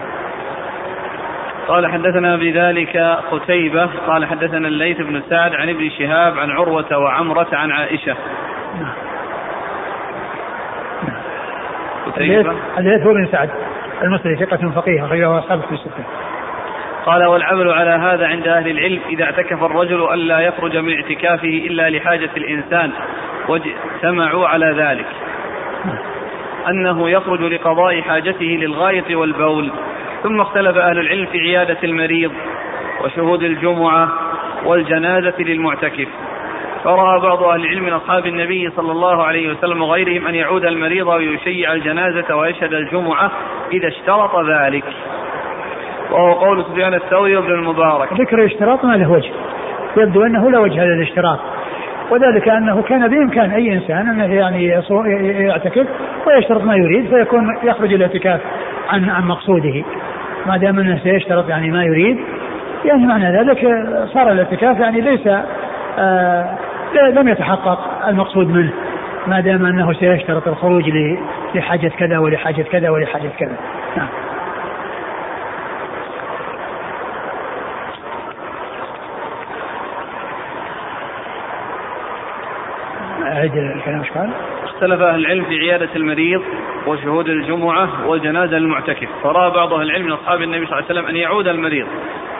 قال 1.68 1.88
حدثنا 1.88 2.36
بذلك 2.36 2.98
قتيبة 3.32 3.90
قال 4.08 4.26
حدثنا 4.26 4.68
الليث 4.68 4.98
بن 4.98 5.22
سعد 5.30 5.54
عن 5.54 5.70
ابن 5.70 5.90
شهاب 5.90 6.40
عن 6.40 6.52
عروة 6.52 6.98
وعمرة 6.98 7.48
عن 7.54 7.72
عائشة. 7.72 8.16
نعم. 8.80 8.94
قتيبة. 12.06 12.56
الليث 12.78 13.08
هو 13.08 13.14
بن 13.14 13.28
سعد 13.32 13.50
المصري 14.04 14.36
ثقة 14.36 14.72
فقيه 14.76 15.06
أخرجه 15.06 15.40
أصحابه 15.40 15.62
في 15.62 15.72
الستة. 15.72 16.04
قال 17.08 17.26
والعمل 17.26 17.72
على 17.72 17.90
هذا 17.90 18.28
عند 18.28 18.48
أهل 18.48 18.70
العلم 18.70 19.00
إذا 19.10 19.24
اعتكف 19.24 19.64
الرجل 19.64 20.14
ألا 20.14 20.40
يخرج 20.40 20.78
من 20.78 20.94
اعتكافه 20.94 21.48
إلا 21.48 21.90
لحاجة 21.90 22.30
الإنسان 22.38 22.92
واجتمعوا 23.48 24.48
على 24.48 24.76
ذلك. 24.78 25.06
أنه 26.70 27.10
يخرج 27.10 27.42
لقضاء 27.42 28.02
حاجته 28.02 28.46
للغاية 28.46 29.16
والبول. 29.16 29.72
ثم 30.24 30.42
اختلف 30.42 30.78
أهل 30.78 31.00
العلم 31.00 31.26
في 31.26 31.40
عيادة 31.40 31.78
المريض 31.84 32.32
وشهود 33.04 33.44
الجمعة 33.44 34.10
والجنازة 34.66 35.36
للمعتكف. 35.40 36.08
فرأى 36.84 37.20
بعض 37.20 37.44
أهل 37.44 37.62
العلم 37.62 37.84
من 37.84 37.94
أصحاب 37.94 38.26
النبي 38.26 38.70
صلى 38.76 38.92
الله 38.92 39.24
عليه 39.24 39.52
وسلم 39.52 39.82
وغيرهم 39.82 40.28
أن 40.28 40.36
يعود 40.36 40.66
المريض 40.66 41.08
ويشيع 41.08 41.74
الجنازة 41.74 42.36
ويشهد 42.36 42.74
الجمعة 42.74 43.32
إذا 43.72 43.88
اشترط 43.88 44.36
ذلك. 44.50 44.86
وهو 46.12 46.34
قول 46.34 46.66
سفيان 46.66 46.94
الثوري 46.94 47.36
وابن 47.36 47.52
المبارك. 47.52 48.14
ذكر 48.14 48.40
الاشتراط 48.40 48.86
ما 48.86 48.98
له 48.98 49.12
وجه. 49.12 49.32
يبدو 49.98 50.26
أنه 50.26 50.52
لا 50.52 50.60
وجه 50.60 50.86
للاشتراط 50.86 51.40
وذلك 52.12 52.50
أنه 52.50 52.82
كان 52.82 53.08
بإمكان 53.08 53.52
أي 53.52 53.74
إنسان 53.74 54.10
أنه 54.10 54.34
يعني 54.34 54.66
يعتكف 55.46 55.88
ويشترط 56.28 56.64
ما 56.64 56.76
يريد 56.76 57.10
فيكون 57.10 57.58
يخرج 57.64 57.94
الاعتكاف 57.94 58.42
عن 58.90 59.10
عن 59.10 59.28
مقصوده. 59.28 59.84
ما 60.46 60.58
دام 60.58 60.80
أنه 60.80 61.00
سيشترط 61.04 61.50
يعني 61.50 61.72
ما 61.72 61.84
يريد 61.84 62.18
يعني 62.86 63.06
معنى 63.08 63.40
ذلك 63.40 63.58
صار 64.14 64.32
الاعتكاف 64.32 64.80
يعني 64.80 65.02
ليس 65.02 65.28
آه 66.00 66.58
لم 67.14 67.28
يتحقق 67.28 68.08
المقصود 68.08 68.48
منه. 68.48 68.74
ما 69.28 69.40
دام 69.40 69.66
أنه 69.66 69.94
سيشترط 69.94 70.48
الخروج 70.48 70.84
لحاجة 71.56 71.88
كذا 71.88 72.18
ولحاجة 72.18 72.62
كذا 72.62 72.90
ولحاجة 72.90 73.30
كذا. 73.40 73.58
نعم. 73.98 74.08
أعيد 83.38 83.52
الكلام 83.56 84.00
إيش 84.00 84.12
قال؟ 84.12 84.30
اختلف 84.64 85.02
أهل 85.02 85.20
العلم 85.20 85.46
في 85.46 85.60
عيادة 85.60 85.90
المريض 85.96 86.42
وشهود 86.88 87.30
الجمعة 87.30 88.08
والجنازة 88.08 88.58
للمعتكف 88.58 89.08
فرأى 89.24 89.52
بعض 89.52 89.74
أهل 89.74 89.82
العلم 89.82 90.06
من 90.06 90.12
أصحاب 90.12 90.42
النبي 90.42 90.66
صلى 90.66 90.80
الله 90.80 90.90
عليه 90.90 91.00
وسلم 91.00 91.06
أن 91.06 91.16
يعود 91.16 91.48
المريض 91.48 91.88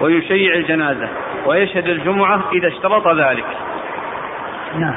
ويشيع 0.02 0.56
الجنازة 0.56 1.10
ويشهد 1.46 1.88
الجمعة 1.88 2.42
إذا 2.54 2.68
اشترط 2.68 3.08
ذلك. 3.08 3.46
نعم. 4.80 4.96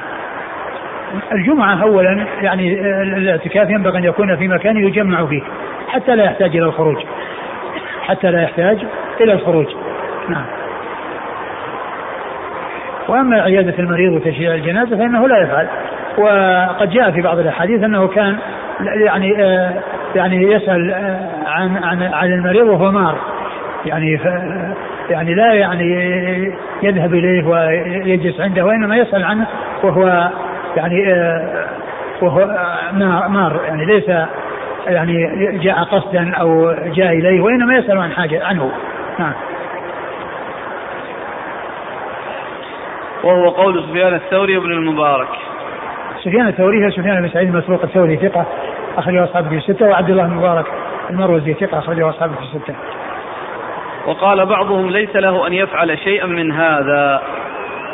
الجمعة 1.33 1.83
أولا 1.83 2.27
يعني 2.43 2.81
الاعتكاف 3.03 3.71
ينبغي 3.71 3.99
أن 3.99 4.05
يكون 4.05 4.37
في 4.37 4.49
مكان 4.49 4.77
يجمع 4.77 5.27
فيه 5.27 5.43
حتى 5.89 6.17
لا 6.17 6.25
يحتاج 6.25 6.57
إلى 6.57 6.67
الخروج. 6.67 6.97
حتى 8.03 8.31
لا 8.31 8.43
يحتاج 8.43 8.79
إلى 9.21 9.33
الخروج. 9.33 9.67
نعم. 10.29 10.45
وأما 13.09 13.43
عيادة 13.43 13.79
المريض 13.79 14.13
وتشييع 14.13 14.55
الجنازة 14.55 14.97
فإنه 14.97 15.29
لا 15.29 15.43
يفعل. 15.43 15.69
وقد 16.19 16.91
جاء 16.91 17.11
في 17.11 17.21
بعض 17.21 17.39
الأحاديث 17.39 17.85
أنه 17.85 18.09
كان 18.09 18.37
يعني 19.07 19.45
آه 19.45 19.73
يعني 20.15 20.53
يسأل 20.53 20.93
آه 20.93 21.29
عن 21.47 21.77
عن 21.85 22.03
عن 22.03 22.33
المريض 22.33 22.67
وهو 22.67 22.91
مار. 22.91 23.19
يعني 23.87 24.19
ف 24.19 24.25
يعني 25.11 25.35
لا 25.35 25.53
يعني 25.55 25.95
يذهب 26.83 27.15
إليه 27.15 27.47
ويجلس 27.47 28.41
عنده 28.41 28.65
وإنما 28.65 28.97
يسأل 28.97 29.25
عنه 29.25 29.47
وهو 29.83 30.31
يعني 30.77 31.13
آه 31.13 31.67
وهو 32.23 32.47
مار 33.29 33.61
يعني 33.65 33.85
ليس 33.85 34.09
يعني 34.87 35.49
جاء 35.59 35.83
قصدا 35.83 36.35
أو 36.35 36.73
جاء 36.73 37.13
إليه 37.13 37.41
وإنما 37.41 37.79
يسأل 37.79 37.99
عن 37.99 38.13
حاجة 38.13 38.47
عنه. 38.47 38.71
نعم. 39.19 39.33
وهو 43.25 43.49
قول 43.49 43.85
سفيان 43.89 44.15
الثوري 44.15 44.57
وابن 44.57 44.73
المبارك. 44.73 45.29
سفيان 46.25 46.49
الثوري 46.49 46.87
هو 46.87 46.91
سفيان 46.91 47.23
بن 47.23 47.29
سعيد 47.29 47.49
المسروق 47.49 47.83
الثوري 47.83 48.17
ثقة 48.17 48.47
أخرجه 48.97 49.25
أصحابه 49.25 49.49
في 49.49 49.57
الستة 49.57 49.87
وعبد 49.87 50.11
الله 50.11 50.25
المبارك 50.25 50.67
المروزي 51.11 51.55
ثقة 51.55 51.79
أخرجه 51.79 52.09
أصحابه 52.09 52.35
في 52.35 52.43
الستة. 52.43 52.75
وقال 54.07 54.47
بعضهم 54.47 54.91
ليس 54.91 55.17
له 55.17 55.47
أن 55.47 55.53
يفعل 55.53 55.99
شيئا 55.99 56.27
من 56.27 56.53
هذا. 56.53 57.23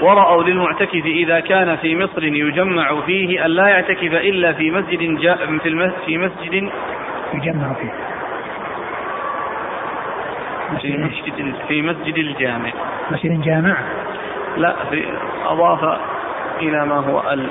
ورأوا 0.02 0.42
للمعتكف 0.42 1.04
إذا 1.04 1.40
كان 1.40 1.76
في 1.76 1.96
مصر 1.96 2.24
يجمع 2.24 3.00
فيه 3.00 3.44
أن 3.44 3.50
لا 3.50 3.68
يعتكف 3.68 4.12
إلا 4.12 4.52
في 4.52 4.70
مسجد 4.70 5.20
جاء 5.20 5.36
في, 5.36 5.90
في 6.06 6.18
مسجد 6.18 6.70
يجمع 7.34 7.72
فيه. 7.72 7.92
في 10.82 10.96
مسجد 10.96 11.54
في 11.68 11.82
مسجد 11.82 12.18
الجامع. 12.18 12.70
مسجد 13.10 13.40
جامع. 13.40 13.76
لا 14.56 14.74
في 14.90 15.04
أضاف 15.46 15.98
إلى 16.62 16.86
ما 16.86 16.94
هو 16.94 17.32
ال 17.32 17.48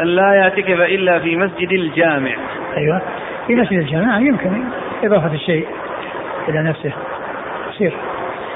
أن 0.00 0.06
لا 0.06 0.34
يعتكف 0.34 0.80
إلا 0.80 1.18
في 1.18 1.36
مسجد 1.36 1.72
الجامع. 1.72 2.36
أيوه. 2.76 3.02
في 3.46 3.54
مسجد 3.54 3.78
الجامع 3.78 4.18
يمكن 4.18 4.64
إضافة 5.04 5.34
الشيء 5.34 5.66
إلى 6.48 6.62
نفسه. 6.62 6.92
يصير. 7.70 7.92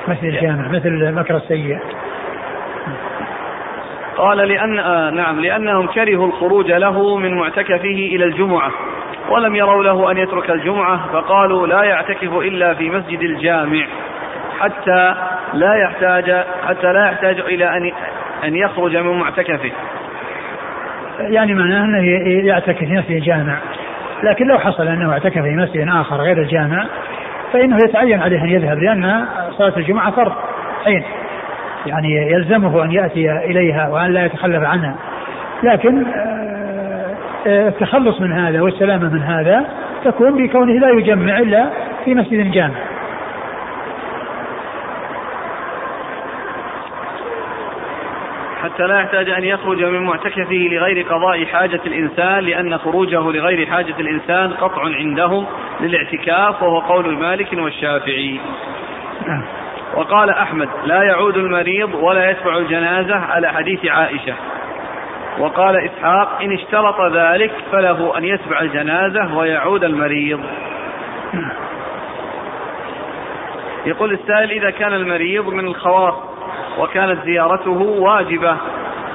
مسجد 0.08 0.24
الجامع 0.24 0.68
مثل 0.68 1.12
مكر 1.14 1.36
السيء. 1.36 1.78
قال 4.16 4.38
لأن 4.38 4.78
آه 4.78 5.10
نعم 5.10 5.40
لأنهم 5.40 5.86
كرهوا 5.86 6.26
الخروج 6.26 6.72
له 6.72 7.16
من 7.16 7.34
معتكفه 7.34 7.84
إلى 7.84 8.24
الجمعة 8.24 8.70
ولم 9.30 9.56
يروا 9.56 9.84
له 9.84 10.10
أن 10.10 10.18
يترك 10.18 10.50
الجمعة 10.50 11.12
فقالوا 11.12 11.66
لا 11.66 11.82
يعتكف 11.82 12.32
إلا 12.32 12.74
في 12.74 12.90
مسجد 12.90 13.20
الجامع 13.20 13.86
حتى 14.60 15.14
لا 15.54 15.74
يحتاج 15.74 16.44
حتى 16.68 16.92
لا 16.92 17.06
يحتاج 17.06 17.40
إلى 17.40 17.76
أن 17.76 17.92
أن 18.44 18.56
يخرج 18.56 18.96
من 18.96 19.18
معتكفه. 19.18 19.72
يعني 21.20 21.54
معناه 21.54 21.84
أنه 21.84 22.02
يعتكف 22.46 22.78
في 22.78 22.92
مسجد 22.92 23.10
الجامع 23.10 23.58
لكن 24.22 24.46
لو 24.46 24.58
حصل 24.58 24.88
أنه 24.88 25.12
اعتكف 25.12 25.42
في 25.42 25.56
مسجد 25.56 25.88
آخر 25.88 26.16
غير 26.16 26.42
الجامع 26.42 26.86
فإنه 27.52 27.76
يتعين 27.76 28.22
عليه 28.22 28.40
أن 28.40 28.48
يذهب 28.48 28.78
لأن 28.78 29.26
صلاة 29.58 29.76
الجمعة 29.76 30.10
فرض. 30.10 30.32
عين. 30.86 31.02
يعني 31.86 32.32
يلزمه 32.32 32.84
أن 32.84 32.92
يأتي 32.92 33.30
إليها 33.30 33.88
وأن 33.88 34.10
لا 34.10 34.24
يتخلف 34.24 34.64
عنها. 34.64 34.94
لكن 35.62 36.06
آه، 36.06 37.14
آه، 37.46 37.68
التخلص 37.68 38.20
من 38.20 38.32
هذا 38.32 38.60
والسلامة 38.60 39.08
من 39.08 39.22
هذا 39.22 39.64
تكون 40.04 40.46
بكونه 40.46 40.72
لا 40.72 40.90
يجمع 40.90 41.38
إلا 41.38 41.70
في 42.04 42.14
مسجد 42.14 42.50
جامع. 42.50 42.87
حتى 48.68 48.82
لا 48.82 49.00
يحتاج 49.00 49.30
أن 49.30 49.44
يخرج 49.44 49.84
من 49.84 50.02
معتكفه 50.02 50.68
لغير 50.70 51.06
قضاء 51.06 51.44
حاجة 51.44 51.80
الإنسان 51.86 52.38
لأن 52.38 52.78
خروجه 52.78 53.20
لغير 53.20 53.66
حاجة 53.66 53.94
الإنسان 54.00 54.52
قطع 54.52 54.82
عندهم 54.82 55.46
للاعتكاف 55.80 56.62
وهو 56.62 56.78
قول 56.78 57.18
مالك 57.18 57.52
والشافعي. 57.52 58.40
نعم. 59.26 59.42
وقال 59.94 60.30
أحمد 60.30 60.68
لا 60.84 61.02
يعود 61.02 61.36
المريض 61.36 61.94
ولا 61.94 62.30
يتبع 62.30 62.56
الجنازة 62.56 63.16
على 63.16 63.48
حديث 63.48 63.86
عائشة. 63.86 64.34
وقال 65.38 65.76
إسحاق 65.76 66.42
إن 66.42 66.52
اشترط 66.52 67.00
ذلك 67.12 67.52
فله 67.72 68.18
أن 68.18 68.24
يتبع 68.24 68.60
الجنازة 68.60 69.36
ويعود 69.36 69.84
المريض. 69.84 70.40
يقول 73.86 74.12
السائل 74.12 74.50
إذا 74.50 74.70
كان 74.70 74.92
المريض 74.92 75.48
من 75.48 75.66
الخواص 75.66 76.27
وكانت 76.78 77.24
زيارته 77.24 77.80
واجبة 77.80 78.56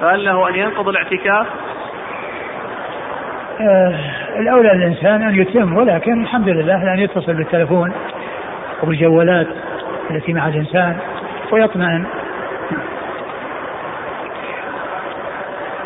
فهل 0.01 0.25
له 0.25 0.49
أن 0.49 0.55
ينقض 0.55 0.87
الاعتكاف؟ 0.87 1.47
آه 3.61 3.95
الأولى 4.39 4.69
للإنسان 4.69 5.23
أن 5.23 5.35
يتم 5.35 5.77
ولكن 5.77 6.21
الحمد 6.21 6.49
لله 6.49 6.93
أن 6.93 6.99
يتصل 6.99 7.33
بالتلفون 7.33 7.93
وبالجوالات 8.83 9.47
التي 10.11 10.33
مع 10.33 10.47
الإنسان 10.47 10.97
ويطمئن 11.51 12.05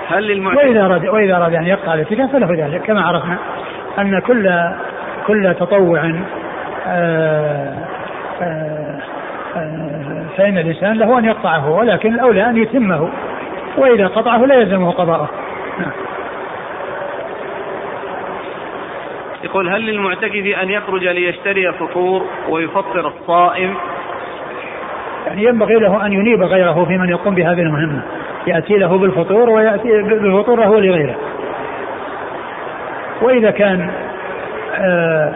هل 0.10 0.28
للمعتكف 0.28 0.64
وإذا 0.64 0.86
أراد 0.86 1.08
وإذا 1.08 1.38
أراد 1.38 1.54
أن 1.54 1.66
يقطع 1.66 1.94
الاعتكاف 1.94 2.32
فله 2.32 2.66
ذلك 2.66 2.82
كما 2.82 3.02
عرفنا 3.02 3.38
أن 4.00 4.20
كل 4.20 4.50
كل 5.28 5.56
تطوع 5.60 6.00
آه، 6.88 7.74
آه، 8.42 8.42
آه، 8.42 8.87
فإن 10.38 10.58
الإنسان 10.58 10.94
له 10.94 11.20
أن 11.20 11.26
يقطعه 11.26 11.70
ولكن 11.70 12.14
الأولى 12.14 12.50
أن 12.50 12.58
يتمه 12.58 13.10
وإذا 13.78 14.08
قطعه 14.08 14.46
لا 14.46 14.56
يلزمه 14.56 14.92
قضاءه. 14.92 15.30
نعم. 15.80 15.92
يقول 19.44 19.70
هل 19.70 19.82
للمعتكف 19.82 20.60
أن 20.64 20.70
يخرج 20.70 21.08
ليشتري 21.08 21.72
فطور 21.72 22.26
ويفطر 22.50 23.08
الصائم؟ 23.08 23.74
يعني 25.28 25.44
ينبغي 25.44 25.76
له 25.76 26.06
أن 26.06 26.14
ينيب 26.14 26.44
غيره 26.44 26.86
في 26.86 26.98
من 26.98 27.10
يقوم 27.10 27.36
بهذه 27.36 27.62
المهمة. 27.62 28.02
يأتي 28.48 28.78
له 28.78 28.98
بالفطور 28.98 29.50
ويأتي 29.50 30.02
بالفطور 30.02 30.64
هو 30.64 30.80
لغيره. 30.80 31.16
وإذا 33.22 33.52
كان 33.52 33.90
آه 34.76 35.34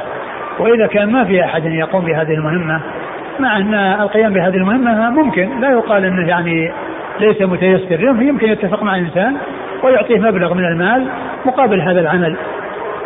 وإذا 0.60 0.88
كان 0.88 1.12
ما 1.12 1.24
في 1.24 1.46
أحد 1.46 1.66
يقوم 1.66 2.06
بهذه 2.06 2.34
المهمة 2.34 2.82
مع 3.42 3.58
أن 3.58 3.74
القيام 3.74 4.34
بهذه 4.34 4.56
المهمة 4.56 5.10
ممكن. 5.10 5.60
لا 5.62 5.72
يقال 5.72 6.06
أنه 6.06 6.28
يعني 6.28 6.72
ليس 7.20 7.42
متيسر 7.42 8.00
يمكن 8.02 8.48
يتفق 8.48 8.84
مع 8.84 8.96
الإنسان 8.96 9.38
ويعطيه 9.84 10.20
مبلغ 10.20 10.54
من 10.54 10.66
المال 10.66 11.08
مقابل 11.46 11.82
هذا 11.82 12.00
العمل 12.00 12.36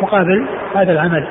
مقابل 0.02 0.46
هذا 0.74 0.92
العمل. 0.92 1.26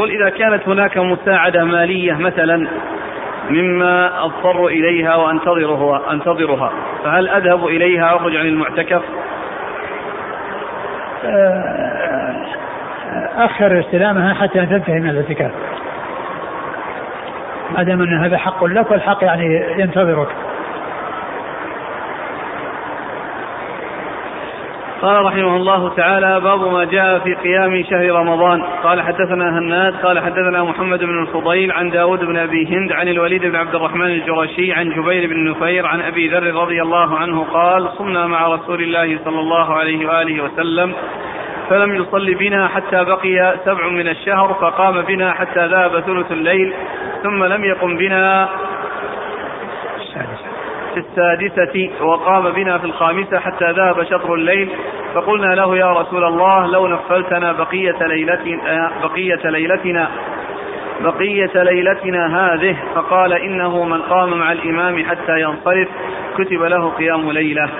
يقول 0.00 0.22
إذا 0.22 0.30
كانت 0.30 0.68
هناك 0.68 0.98
مساعدة 0.98 1.64
مالية 1.64 2.12
مثلا 2.12 2.68
مما 3.50 4.24
أضطر 4.24 4.66
إليها 4.66 5.16
وأنتظرها 5.16 6.12
أنتظرها 6.12 6.72
فهل 7.04 7.28
أذهب 7.28 7.66
إليها 7.66 8.12
وأخرج 8.12 8.36
عن 8.36 8.46
المعتكف؟ 8.46 9.02
آه، 11.24 12.46
أخر 13.36 13.80
استلامها 13.80 14.34
حتى 14.34 14.66
تنتهي 14.66 15.00
من 15.00 15.10
الاعتكاف 15.10 15.50
ما 17.76 17.82
دام 17.82 18.02
أن 18.02 18.24
هذا 18.24 18.38
حق 18.38 18.64
لك 18.64 18.90
والحق 18.90 19.24
يعني 19.24 19.62
ينتظرك 19.78 20.28
قال 25.02 25.24
رحمه 25.24 25.56
الله 25.56 25.94
تعالى 25.94 26.40
باب 26.40 26.72
ما 26.72 26.84
جاء 26.84 27.18
في 27.18 27.34
قيام 27.34 27.84
شهر 27.90 28.10
رمضان. 28.10 28.62
قال 28.62 29.02
حدثنا 29.02 29.58
هناد 29.58 29.94
قال 30.02 30.18
حدثنا 30.18 30.64
محمد 30.64 30.98
بن 30.98 31.22
الفضيل 31.22 31.72
عن 31.72 31.90
داود 31.90 32.24
بن 32.24 32.36
أبي 32.36 32.66
هند 32.66 32.92
عن 32.92 33.08
الوليد 33.08 33.42
بن 33.42 33.56
عبد 33.56 33.74
الرحمن 33.74 34.06
الجرشي 34.06 34.72
عن 34.72 34.90
جبير 34.90 35.26
بن 35.26 35.50
نفير 35.50 35.86
عن 35.86 36.00
أبي 36.00 36.28
ذر 36.28 36.54
رضي 36.54 36.82
الله 36.82 37.18
عنه 37.18 37.44
قال 37.44 37.88
صمنا 37.98 38.26
مع 38.26 38.48
رسول 38.48 38.82
الله 38.82 39.18
صلى 39.24 39.40
الله 39.40 39.74
عليه 39.74 40.06
وآله 40.06 40.44
وسلم 40.44 40.94
فلم 41.70 41.94
يصل 41.94 42.34
بنا 42.34 42.68
حتى 42.68 43.04
بقي 43.04 43.56
سبع 43.64 43.88
من 43.88 44.08
الشهر 44.08 44.54
فقام 44.54 45.02
بنا 45.02 45.32
حتى 45.32 45.66
ذهب 45.66 46.00
ثلث 46.00 46.32
الليل 46.32 46.72
ثم 47.22 47.44
لم 47.44 47.64
يقم 47.64 47.96
بنا 47.96 48.48
في 50.94 51.00
السادسة 51.00 51.90
وقام 52.00 52.50
بنا 52.50 52.78
في 52.78 52.84
الخامسة 52.84 53.38
حتى 53.38 53.72
ذهب 53.72 54.02
شطر 54.04 54.34
الليل 54.34 54.70
فقلنا 55.14 55.54
له 55.54 55.76
يا 55.76 55.92
رسول 55.92 56.24
الله 56.24 56.66
لو 56.66 56.86
نفلتنا 56.86 57.52
بقية 57.52 58.06
ليلتنا 58.06 58.92
بقية 59.02 59.50
ليلتنا 59.50 60.10
بقية 61.00 61.62
ليلتنا 61.62 62.26
هذه 62.26 62.76
فقال 62.94 63.32
إنه 63.32 63.84
من 63.84 64.02
قام 64.02 64.38
مع 64.38 64.52
الإمام 64.52 65.04
حتى 65.04 65.40
ينصرف 65.40 65.88
كتب 66.38 66.62
له 66.62 66.88
قيام 66.90 67.30
ليلة. 67.30 67.70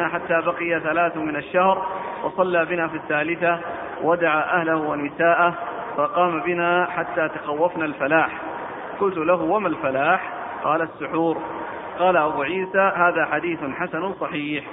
حتى 0.00 0.42
بقي 0.46 0.80
ثلاث 0.80 1.16
من 1.16 1.36
الشهر 1.36 1.86
وصلى 2.24 2.64
بنا 2.64 2.88
في 2.88 2.96
الثالثة 2.96 3.58
ودعا 4.02 4.60
أهله 4.60 4.76
ونساءه 4.76 5.54
فقام 5.96 6.40
بنا 6.40 6.88
حتى 6.96 7.28
تخوفنا 7.28 7.84
الفلاح. 7.84 8.28
قلت 9.00 9.16
له 9.16 9.42
وما 9.42 9.68
الفلاح؟ 9.68 10.20
قال 10.64 10.82
السحور. 10.82 11.36
قال 11.98 12.16
أبو 12.16 12.42
عيسى 12.42 12.92
هذا 12.96 13.28
حديث 13.32 13.58
حسن 13.78 14.12
صحيح. 14.20 14.64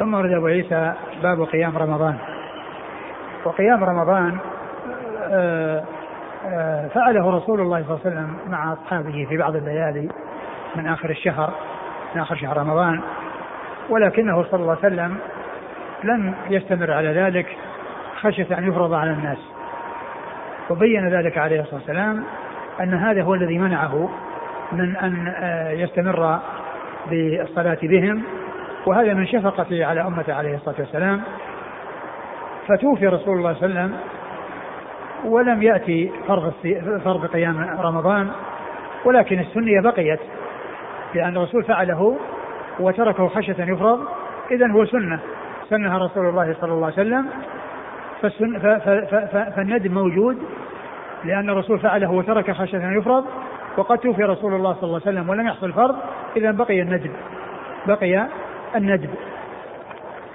ثم 0.00 0.14
ورد 0.14 0.32
أبو 0.32 0.46
عيسى 0.46 0.92
باب 1.22 1.42
قيام 1.42 1.78
رمضان. 1.78 2.16
وقيام 3.44 3.84
رمضان 3.84 4.38
آه، 5.30 5.84
آه، 6.46 6.88
فعله 6.88 7.36
رسول 7.36 7.60
الله 7.60 7.82
صلى 7.82 7.90
الله 7.90 8.00
عليه 8.04 8.10
وسلم 8.16 8.36
مع 8.46 8.72
أصحابه 8.72 9.26
في 9.28 9.36
بعض 9.36 9.56
الليالي 9.56 10.08
من 10.76 10.86
آخر 10.86 11.10
الشهر 11.10 11.52
من 12.14 12.20
آخر 12.20 12.36
شهر 12.36 12.56
رمضان. 12.56 13.00
ولكنه 13.88 14.42
صلى 14.42 14.60
الله 14.60 14.76
عليه 14.82 14.94
وسلم 14.94 15.18
لم 16.04 16.34
يستمر 16.50 16.92
على 16.92 17.08
ذلك 17.08 17.46
خشية 18.20 18.58
أن 18.58 18.68
يفرض 18.68 18.92
على 18.92 19.10
الناس. 19.10 19.38
وبين 20.70 21.08
ذلك 21.08 21.38
عليه 21.38 21.60
الصلاة 21.60 21.76
والسلام 21.76 22.24
أن 22.80 22.94
هذا 22.94 23.22
هو 23.22 23.34
الذي 23.34 23.58
منعه 23.58 24.10
من 24.72 24.96
أن 24.96 25.34
آه، 25.36 25.70
يستمر 25.70 26.38
بالصلاة 27.10 27.78
بهم. 27.82 28.22
وهذا 28.86 29.14
من 29.14 29.26
شفقته 29.26 29.84
على 29.84 30.00
أمته 30.00 30.34
عليه 30.34 30.54
الصلاة 30.54 30.76
والسلام. 30.78 31.20
فتوفي 32.68 33.06
رسول 33.06 33.38
الله 33.38 33.54
صلى 33.54 33.66
الله 33.66 33.80
عليه 33.80 33.90
وسلم 33.90 34.00
ولم 35.24 35.62
يأتي 35.62 36.12
فرض 36.28 36.52
فرض 37.04 37.26
قيام 37.26 37.76
رمضان 37.80 38.30
ولكن 39.04 39.38
السنية 39.38 39.80
بقيت 39.80 40.20
لأن 41.14 41.36
الرسول 41.36 41.64
فعله 41.64 42.16
وتركه 42.80 43.28
خشية 43.28 43.56
يفرض. 43.58 44.00
إذا 44.50 44.72
هو 44.72 44.84
سنة. 44.84 45.18
سنها 45.68 45.98
رسول 45.98 46.28
الله 46.28 46.54
صلى 46.60 46.72
الله 46.72 46.86
عليه 46.86 46.94
وسلم. 46.94 47.26
فالسن 48.22 48.58
فالندم 49.56 49.94
موجود 49.94 50.38
لأن 51.24 51.50
الرسول 51.50 51.78
فعله 51.78 52.10
وترك 52.10 52.50
خشية 52.50 52.90
يفرض. 52.98 53.24
وقد 53.76 53.98
توفي 53.98 54.22
رسول 54.22 54.54
الله 54.54 54.72
صلى 54.72 54.82
الله 54.82 55.00
عليه 55.06 55.18
وسلم 55.18 55.28
ولم 55.30 55.46
يحصل 55.46 55.72
فرض. 55.72 55.96
إذا 56.36 56.50
بقي 56.50 56.82
الندب 56.82 57.10
بقي 57.86 58.26
الندب. 58.76 59.10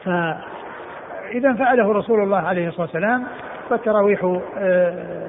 فإذا 0.06 1.54
فعله 1.54 1.94
رسول 1.94 2.24
الله 2.24 2.38
عليه 2.38 2.68
الصلاة 2.68 2.82
والسلام 2.82 3.24
فالتراويح 3.70 4.40
آه، 4.58 5.28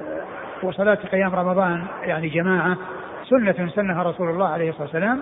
وصلاة 0.63 0.97
قيام 1.11 1.35
رمضان 1.35 1.83
يعني 2.03 2.29
جماعة 2.29 2.77
سنة 3.29 3.69
سنها 3.75 4.03
رسول 4.03 4.29
الله 4.29 4.47
عليه 4.47 4.69
الصلاة 4.69 4.83
والسلام 4.83 5.21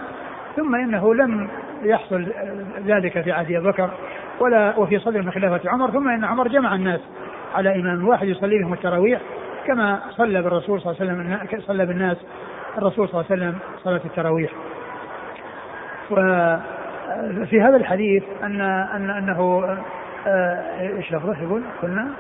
ثم 0.56 0.76
إنه 0.76 1.14
لم 1.14 1.50
يحصل 1.84 2.28
ذلك 2.86 3.22
في 3.22 3.32
عهد 3.32 3.52
أبي 3.52 3.68
بكر 3.68 3.90
ولا 4.40 4.80
وفي 4.80 5.00
صدر 5.00 5.22
من 5.22 5.32
خلافة 5.32 5.70
عمر 5.70 5.92
ثم 5.92 6.08
إن 6.08 6.24
عمر 6.24 6.48
جمع 6.48 6.76
الناس 6.76 7.00
على 7.56 7.76
إمام 7.76 8.08
واحد 8.08 8.28
يصلي 8.28 8.60
بهم 8.60 8.74
التراويح 8.74 9.22
كما 9.68 10.00
صلى 10.12 10.42
بالرسول 10.42 10.82
صلى 10.82 10.92
الله 10.92 11.12
عليه 11.12 11.24
وسلم 11.24 11.62
صلى 11.62 11.86
بالناس 11.86 12.18
الرسول 12.78 13.10
صلى 13.10 13.22
الله 13.22 13.32
عليه 13.32 13.42
وسلم 13.42 13.60
صلاة 13.84 14.02
التراويح. 14.06 14.52
وفي 17.42 17.62
هذا 17.62 17.76
الحديث 17.76 18.24
أن 18.44 18.62
أن 18.62 19.10
أنه 19.10 19.64
آه، 20.28 20.82
إيش 20.82 21.14
لفظه 21.14 21.44
يقول؟ 21.44 21.64
قلنا؟ 21.82 22.12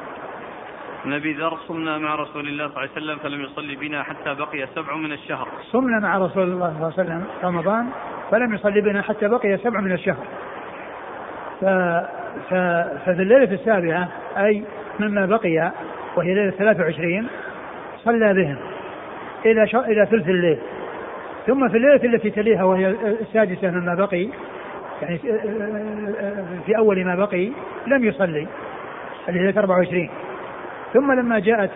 نبي 1.05 1.33
ذر 1.33 1.57
صمنا 1.67 1.97
مع 1.97 2.15
رسول 2.15 2.47
الله 2.47 2.67
صلى 2.67 2.77
الله 2.77 2.81
عليه 2.81 2.91
وسلم 2.91 3.17
فلم 3.17 3.41
يصلي 3.41 3.75
بنا 3.75 4.03
حتى 4.03 4.33
بقي 4.33 4.67
سبع 4.75 4.95
من 4.95 5.11
الشهر. 5.11 5.47
صمنا 5.71 5.99
مع 5.99 6.17
رسول 6.17 6.43
الله 6.43 6.67
صلى 6.67 6.75
الله 6.75 6.93
عليه 6.97 7.03
وسلم 7.03 7.23
رمضان 7.43 7.87
فلم 8.31 8.53
يصلي 8.53 8.81
بنا 8.81 9.01
حتى 9.01 9.27
بقي 9.27 9.57
سبع 9.57 9.81
من 9.81 9.91
الشهر. 9.91 10.25
ف... 11.61 11.65
ف... 12.49 12.53
ففي 13.05 13.21
الليلة 13.21 13.53
السابعة 13.53 14.07
أي 14.37 14.63
مما 14.99 15.25
بقي 15.25 15.71
وهي 16.15 16.33
ليلة 16.33 16.51
23 16.51 17.27
صلى 18.03 18.33
بهم 18.33 18.57
إلى 19.45 19.67
ش... 19.67 19.75
إلى 19.75 20.05
ثلث 20.05 20.29
الليل. 20.29 20.59
ثم 21.47 21.69
في 21.69 21.77
الليلة 21.77 22.03
التي 22.03 22.29
تليها 22.29 22.63
وهي 22.63 22.95
السادسة 23.21 23.71
مما 23.71 23.95
بقي 23.95 24.29
يعني 25.01 25.17
في 26.65 26.77
أول 26.77 27.05
ما 27.05 27.15
بقي 27.15 27.51
لم 27.87 28.03
يصلي 28.03 28.47
ليلة 29.29 29.59
24 29.59 30.09
ثم 30.93 31.11
لما 31.11 31.39
جاءت 31.39 31.71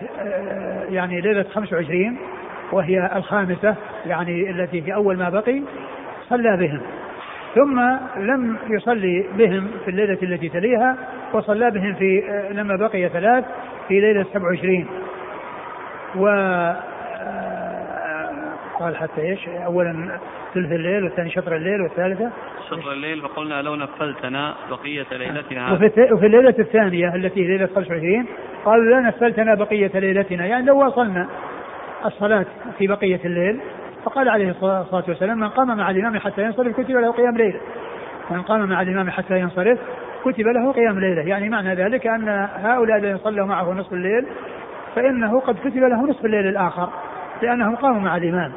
يعني 0.89 1.21
ليلة 1.21 1.43
25 1.43 2.17
وهي 2.71 3.11
الخامسة 3.15 3.75
يعني 4.05 4.49
التي 4.49 4.81
في 4.81 4.93
أول 4.93 5.17
ما 5.17 5.29
بقي 5.29 5.61
صلى 6.29 6.57
بهم. 6.57 6.81
ثم 7.55 7.79
لم 8.21 8.57
يصلي 8.69 9.25
بهم 9.37 9.67
في 9.85 9.91
الليلة 9.91 10.17
التي 10.23 10.49
تليها 10.49 10.97
وصلى 11.33 11.71
بهم 11.71 11.93
في 11.93 12.23
لما 12.51 12.75
بقي 12.75 13.09
ثلاث 13.09 13.45
في 13.87 13.99
ليلة 13.99 14.25
27 14.33 14.87
و 16.15 16.25
قال 18.79 18.97
حتى 18.97 19.21
إيش؟ 19.21 19.47
اولا 19.47 20.19
ثلث 20.53 20.71
الليل 20.71 21.03
والثاني 21.03 21.31
شطر 21.31 21.55
الليل 21.55 21.81
والثالثة. 21.81 22.31
شطر 22.69 22.91
الليل 22.91 23.21
فقلنا 23.21 23.61
لو 23.61 23.75
نفلتنا 23.75 24.55
بقية 24.69 25.05
ليلتنا. 25.11 25.71
وفي, 25.71 26.13
وفي 26.13 26.25
الليلة 26.25 26.55
الثانية 26.59 27.15
التي 27.15 27.43
هي 27.43 27.47
ليلة 27.47 27.69
25 27.75 28.25
قالوا 28.65 28.85
لا 28.85 28.99
نفلتنا 28.99 29.55
بقية 29.55 29.99
ليلتنا 29.99 30.45
يعني 30.45 30.65
لو 30.65 30.77
واصلنا 30.77 31.27
الصلاة 32.05 32.45
في 32.77 32.87
بقية 32.87 33.19
الليل 33.25 33.59
فقال 34.05 34.29
عليه 34.29 34.49
الصلاة 34.49 35.03
والسلام 35.07 35.39
من 35.39 35.49
قام 35.49 35.77
مع 35.77 35.89
الإمام 35.89 36.19
حتى 36.19 36.43
ينصرف 36.43 36.79
كتب 36.79 36.91
له 36.91 37.11
قيام 37.11 37.37
ليلة. 37.37 37.59
من 38.31 38.41
قام 38.41 38.69
مع 38.69 38.81
الإمام 38.81 39.09
حتى 39.09 39.39
ينصرف 39.39 39.79
كتب 40.25 40.47
له 40.47 40.71
قيام 40.71 40.99
ليلة. 40.99 41.21
يعني 41.21 41.49
معنى 41.49 41.75
ذلك 41.75 42.07
أن 42.07 42.47
هؤلاء 42.55 42.97
الذين 42.97 43.17
صلوا 43.17 43.45
معه 43.45 43.73
نصف 43.73 43.93
الليل 43.93 44.25
فإنه 44.95 45.39
قد 45.39 45.55
كتب 45.55 45.77
له 45.77 46.05
نصف 46.09 46.25
الليل 46.25 46.47
الآخر 46.47 46.89
لأنهم 47.41 47.75
قاموا 47.75 48.01
مع 48.01 48.17
الإمام. 48.17 48.51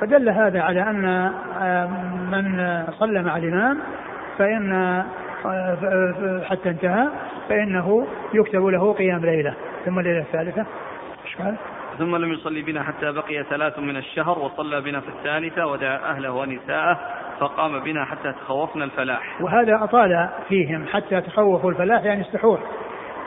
فدل 0.00 0.28
هذا 0.28 0.60
على 0.60 0.82
أن 0.82 1.04
آه، 1.60 1.86
من 2.30 2.84
صلى 2.98 3.22
مع 3.22 3.36
الإمام 3.36 3.78
فإن 4.38 4.72
آه، 5.46 6.42
حتى 6.44 6.68
انتهى 6.68 7.08
فإنه 7.48 8.06
يكتب 8.34 8.64
له 8.66 8.92
قيام 8.92 9.26
ليلة 9.26 9.54
ثم 9.84 9.98
الليلة 9.98 10.20
الثالثة. 10.20 10.66
إيش 11.26 11.36
قال؟ 11.36 11.56
ثم 11.98 12.16
لم 12.16 12.32
يصلي 12.32 12.62
بنا 12.62 12.82
حتى 12.82 13.12
بقي 13.12 13.44
ثلاث 13.50 13.78
من 13.78 13.96
الشهر 13.96 14.38
وصلى 14.38 14.80
بنا 14.80 15.00
في 15.00 15.08
الثالثة 15.08 15.66
ودعا 15.66 15.96
أهله 15.96 16.30
ونساءه 16.30 17.00
فقام 17.40 17.80
بنا 17.80 18.04
حتى 18.04 18.32
تخوفنا 18.32 18.84
الفلاح. 18.84 19.40
وهذا 19.40 19.84
أطال 19.84 20.28
فيهم 20.48 20.86
حتى 20.92 21.20
تخوفوا 21.20 21.70
الفلاح 21.70 22.04
يعني 22.04 22.20
السحور 22.20 22.60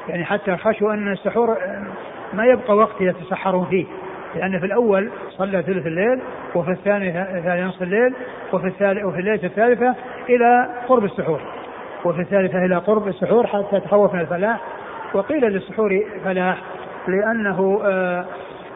يعني 0.07 0.25
حتى 0.25 0.57
خشوا 0.57 0.93
أن 0.93 1.11
السحور 1.11 1.57
ما 2.33 2.45
يبقى 2.45 2.75
وقت 2.75 3.01
يتسحرون 3.01 3.65
فيه. 3.65 3.85
لأن 4.37 4.59
في 4.59 4.65
الأول 4.65 5.09
صلى 5.29 5.63
ثلث 5.63 5.87
الليل 5.87 6.21
وفي 6.55 6.71
الثاني 6.71 7.13
ثاني 7.43 7.63
نصف 7.63 7.83
الليل 7.83 8.13
وفي 8.53 8.67
الثالث 8.67 9.03
وفي 9.05 9.19
الليلة 9.19 9.43
الثالثة 9.43 9.95
إلى 10.29 10.69
قرب 10.87 11.05
السحور. 11.05 11.41
وفي 12.05 12.21
الثالثة 12.21 12.65
إلى 12.65 12.75
قرب 12.75 13.07
السحور 13.07 13.47
حتى 13.47 13.79
تخوف 13.79 14.13
من 14.13 14.19
الفلاح. 14.19 14.59
وقيل 15.13 15.45
للسحور 15.45 16.03
فلاح 16.25 16.57
لأنه 17.07 17.81
آآ 17.83 17.87
آه، 17.89 18.25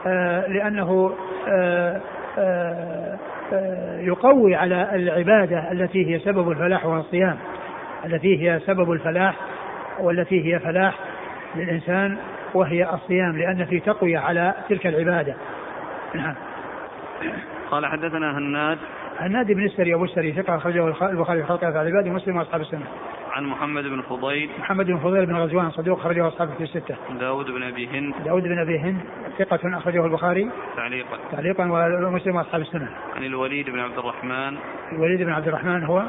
آآ 0.05 0.45
آه، 0.45 0.47
لأنه 0.47 1.13
آآ 1.47 2.01
آه، 2.37 3.17
يقوي 3.99 4.55
على 4.55 4.95
العبادة 4.95 5.71
التي 5.71 6.13
هي 6.13 6.19
سبب 6.19 6.51
الفلاح 6.51 6.85
وهو 6.85 6.99
الصيام 6.99 7.37
التي 8.05 8.43
هي 8.43 8.59
سبب 8.59 8.91
الفلاح 8.91 9.35
والتي 9.99 10.53
هي 10.53 10.59
فلاح 10.59 10.95
للإنسان 11.55 12.17
وهي 12.53 12.93
الصيام 12.93 13.37
لأن 13.37 13.65
في 13.65 13.79
تقوية 13.79 14.17
على 14.17 14.53
تلك 14.69 14.87
العبادة. 14.87 15.35
نعم. 16.15 16.35
قال 17.71 17.85
حدثنا 17.85 18.37
هناد. 18.37 18.77
هناد 19.19 19.51
بن 19.51 19.65
السري 19.65 19.93
أبو 19.93 20.03
السري 20.03 20.33
ثقة 20.33 20.55
أخرجه 20.55 20.87
البخاري 20.87 21.41
في 21.41 21.47
خلق 21.47 21.63
العباد 21.63 22.07
ومسلم 22.07 22.37
وأصحاب 22.37 22.61
السنة. 22.61 22.85
عن 23.31 23.45
محمد 23.45 23.83
بن 23.83 24.01
فضيل. 24.01 24.49
محمد 24.59 24.85
بن 24.85 24.97
فضيل 24.97 25.25
بن 25.25 25.35
غزوان 25.35 25.71
صدوق 25.71 25.99
أخرجه 25.99 26.27
أصحابه 26.27 26.51
في 26.53 26.63
الستة. 26.63 26.95
داود 27.19 27.45
بن 27.45 27.63
أبي 27.63 27.87
هند. 27.87 28.13
داود 28.25 28.43
بن 28.43 28.59
أبي 28.59 28.79
هند 28.79 29.01
ثقة 29.39 29.77
أخرجه 29.77 30.05
البخاري. 30.05 30.49
تعليقا. 30.75 31.17
تعليقا 31.31 31.63
ومسلم 32.07 32.35
وأصحاب 32.35 32.61
السنة. 32.61 32.89
عن 33.15 33.23
الوليد 33.23 33.69
بن 33.69 33.79
عبد 33.79 33.97
الرحمن. 33.97 34.57
الوليد 34.91 35.21
بن 35.21 35.31
عبد 35.31 35.47
الرحمن 35.47 35.83
هو 35.83 36.03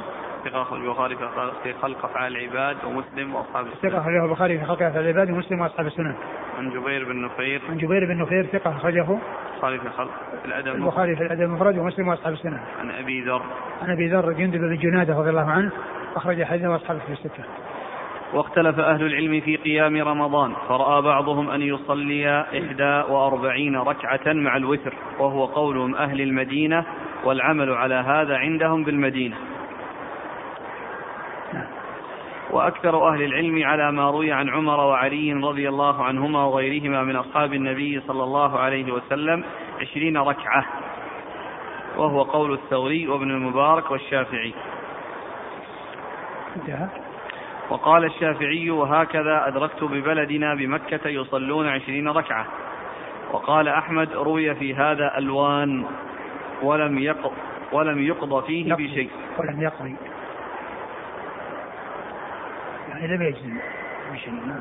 ثقة 0.45 0.63
أخرج 0.63 0.81
البخاري 0.81 1.17
في 1.63 1.73
خلق 1.83 2.05
أفعال 2.05 2.37
العباد 2.37 2.77
ومسلم 2.85 3.35
وأصحاب 3.35 3.67
السنة. 3.67 3.91
ثقة 3.91 4.01
أخرجه 4.01 4.25
البخاري 4.25 4.59
في 4.59 4.65
خلق 4.65 4.83
أفعال 4.83 5.05
العباد 5.05 5.31
ومسلم 5.31 5.61
وأصحاب 5.61 5.87
السنة. 5.87 6.17
عن 6.59 6.71
جبير 6.71 7.05
بن 7.05 7.25
نفير. 7.25 7.63
عن 7.69 7.79
جبير 7.79 8.05
بن 8.05 8.23
نفير 8.23 8.47
ثقة 8.47 8.77
أخرجه 8.77 9.19
البخاري 9.55 9.79
في 9.79 9.89
خلق 9.89 10.11
في 10.43 10.49
الأدب 10.49 10.75
البخاري 10.75 11.17
في 11.17 11.23
الأدب 11.23 11.43
المفرد 11.43 11.79
ومسلم 11.79 12.09
وأصحاب 12.09 12.33
السنة. 12.33 12.61
عن 12.81 12.91
أبي 12.91 13.21
ذر. 13.21 13.43
عن 13.83 13.91
أبي 13.91 14.09
ذر 14.09 14.33
جندب 14.33 14.61
بن 14.61 14.77
جنادة 14.77 15.19
رضي 15.19 15.31
الله 15.31 15.51
عنه 15.51 15.73
أخرج 16.17 16.43
حديثه 16.43 16.71
وأصحابه 16.71 17.01
في 17.01 17.13
الستة. 17.13 17.45
واختلف 18.35 18.81
أهل 18.81 19.07
العلم 19.07 19.41
في 19.41 19.57
قيام 19.57 19.97
رمضان 19.97 20.53
فرأى 20.69 21.03
بعضهم 21.03 21.51
أن 21.51 21.63
يصلي 21.63 22.41
إحدى 22.41 23.13
وأربعين 23.13 23.77
ركعة 23.77 24.33
مع 24.33 24.57
الوتر 24.57 24.95
وهو 25.19 25.45
قولهم 25.45 25.95
أهل 25.95 26.21
المدينة 26.21 26.85
والعمل 27.25 27.71
على 27.71 27.95
هذا 27.95 28.37
عندهم 28.37 28.85
بالمدينة. 28.85 29.37
وأكثر 32.53 33.09
أهل 33.09 33.23
العلم 33.23 33.65
على 33.65 33.93
ما 33.93 34.11
روي 34.11 34.33
عن 34.33 34.49
عمر 34.49 34.81
وعلي 34.81 35.33
رضي 35.33 35.69
الله 35.69 36.05
عنهما 36.05 36.45
وغيرهما 36.45 37.03
من 37.03 37.17
أصحاب 37.17 37.55
النبي 37.55 38.01
صلى 38.01 38.25
الله 38.25 38.59
عليه 38.59 38.93
وسلم 38.93 39.45
عشرين 39.81 40.17
ركعة 40.17 40.65
وهو 41.97 42.23
قول 42.23 42.53
الثوري 42.53 43.09
وابن 43.09 43.31
المبارك 43.31 43.91
والشافعي. 43.91 44.55
وقال 47.71 48.05
الشافعي 48.05 48.71
وهكذا 48.71 49.49
أدركت 49.49 49.85
ببلدنا 49.85 50.55
بمكة 50.55 51.09
يصلون 51.09 51.69
عشرين 51.69 52.09
ركعة. 52.09 52.47
وقال 53.33 53.69
أحمد 53.69 54.13
روي 54.13 54.55
في 54.55 54.75
هذا 54.75 55.19
ألوان 55.19 55.85
ولم 56.63 56.99
يقض 56.99 57.33
ولم 57.73 58.03
يقضى 58.03 58.47
فيه 58.47 58.75
بشيء. 58.75 59.11
ولم 59.39 59.63
يقضي 59.63 59.97
يعني 63.03 63.17
لم 63.17 63.23
يجزم 63.23 63.59
بشيء 64.13 64.33
نعم. 64.33 64.61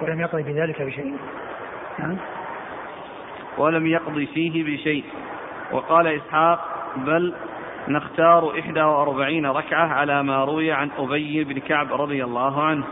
ولم 0.00 0.20
يقضي 0.20 0.42
بذلك 0.42 0.82
بشيء. 0.82 1.16
نعم. 1.98 2.16
ولم 3.58 3.86
يقض 3.86 4.26
فيه 4.34 4.64
بشيء. 4.64 5.04
وقال 5.72 6.06
إسحاق 6.06 6.60
بل 6.96 7.34
نختار 7.88 8.58
إحدى 8.58 8.82
وأربعين 8.82 9.46
ركعة 9.46 9.86
على 9.86 10.22
ما 10.22 10.44
روي 10.44 10.72
عن 10.72 10.90
أبي 10.98 11.44
بن 11.44 11.58
كعب 11.58 11.92
رضي 11.92 12.24
الله 12.24 12.64
عنه. 12.64 12.84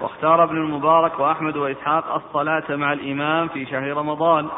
واختار 0.00 0.44
ابن 0.44 0.56
المبارك 0.56 1.20
وأحمد 1.20 1.56
وإسحاق 1.56 2.14
الصلاة 2.14 2.76
مع 2.76 2.92
الإمام 2.92 3.48
في 3.48 3.66
شهر 3.66 3.96
رمضان. 3.96 4.48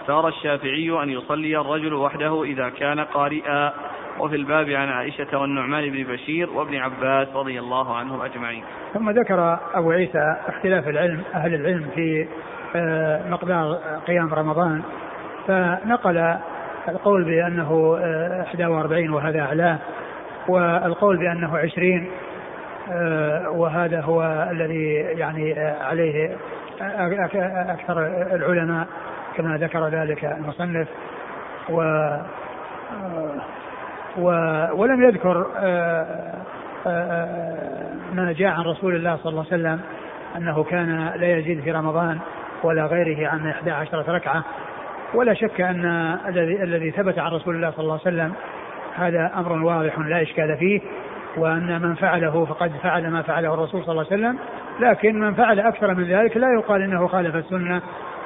اختار 0.00 0.28
الشافعي 0.28 1.02
أن 1.02 1.10
يصلي 1.10 1.60
الرجل 1.60 1.94
وحده 1.94 2.42
إذا 2.42 2.68
كان 2.68 3.00
قارئا. 3.00 3.72
وفي 4.20 4.36
الباب 4.36 4.68
عن 4.70 4.88
عائشة 4.88 5.38
والنعمان 5.38 5.90
بن 5.90 6.12
بشير 6.12 6.50
وابن 6.50 6.76
عباس 6.76 7.28
رضي 7.34 7.58
الله 7.58 7.96
عنهم 7.96 8.22
أجمعين. 8.22 8.64
ثم 8.94 9.10
ذكر 9.10 9.58
أبو 9.74 9.90
عيسى 9.90 10.36
اختلاف 10.48 10.88
العلم 10.88 11.22
أهل 11.34 11.54
العلم 11.54 11.86
في 11.94 12.26
آه، 12.76 13.28
مقدار 13.28 13.74
قيام 14.06 14.34
رمضان 14.34 14.82
فنقل 15.46 16.36
القول 16.88 17.24
بأنه 17.24 17.72
41 17.72 19.08
آه، 19.08 19.14
وهذا 19.14 19.40
أعلاه 19.40 19.78
والقول 20.48 21.16
بأنه 21.16 21.58
20 21.58 22.08
آه، 22.92 23.50
وهذا 23.50 24.00
هو 24.00 24.48
الذي 24.50 24.94
يعني 24.94 25.60
عليه 25.60 26.36
أكثر 26.80 28.06
العلماء 28.36 28.86
كما 29.36 29.56
ذكر 29.56 29.88
ذلك 29.88 30.24
المصنف 30.24 30.88
و 31.70 31.82
ولم 34.74 35.02
يذكر 35.02 35.46
آه، 35.56 36.06
آه، 36.86 36.88
آه، 36.88 38.14
ما 38.14 38.32
جاء 38.32 38.48
عن 38.48 38.64
رسول 38.64 38.94
الله 38.96 39.16
صلى 39.16 39.30
الله 39.30 39.44
عليه 39.52 39.62
وسلم 39.62 39.80
أنه 40.36 40.64
كان 40.64 41.12
لا 41.16 41.38
يزيد 41.38 41.60
في 41.60 41.70
رمضان 41.72 42.18
ولا 42.62 42.86
غيره 42.86 43.28
عن 43.28 43.48
11 43.48 44.08
ركعة. 44.08 44.44
ولا 45.14 45.34
شك 45.34 45.60
أن 45.60 45.84
الذي 46.28 46.62
الذي 46.62 46.90
ثبت 46.90 47.18
عن 47.18 47.32
رسول 47.32 47.56
الله 47.56 47.70
صلى 47.70 47.80
الله 47.80 48.00
عليه 48.06 48.16
وسلم 48.16 48.32
هذا 48.94 49.32
أمر 49.36 49.52
واضح 49.52 49.98
لا 49.98 50.22
إشكال 50.22 50.56
فيه 50.56 50.80
وأن 51.36 51.82
من 51.82 51.94
فعله 51.94 52.44
فقد 52.44 52.72
فعل 52.82 53.10
ما 53.10 53.22
فعله 53.22 53.54
الرسول 53.54 53.84
صلى 53.84 53.92
الله 53.92 54.06
عليه 54.10 54.22
وسلم. 54.22 54.38
لكن 54.80 55.20
من 55.20 55.34
فعل 55.34 55.60
أكثر 55.60 55.94
من 55.94 56.04
ذلك 56.04 56.36
لا 56.36 56.52
يقال 56.52 56.82
إنه 56.82 57.06
خالف 57.06 57.36
السنة 57.36 57.82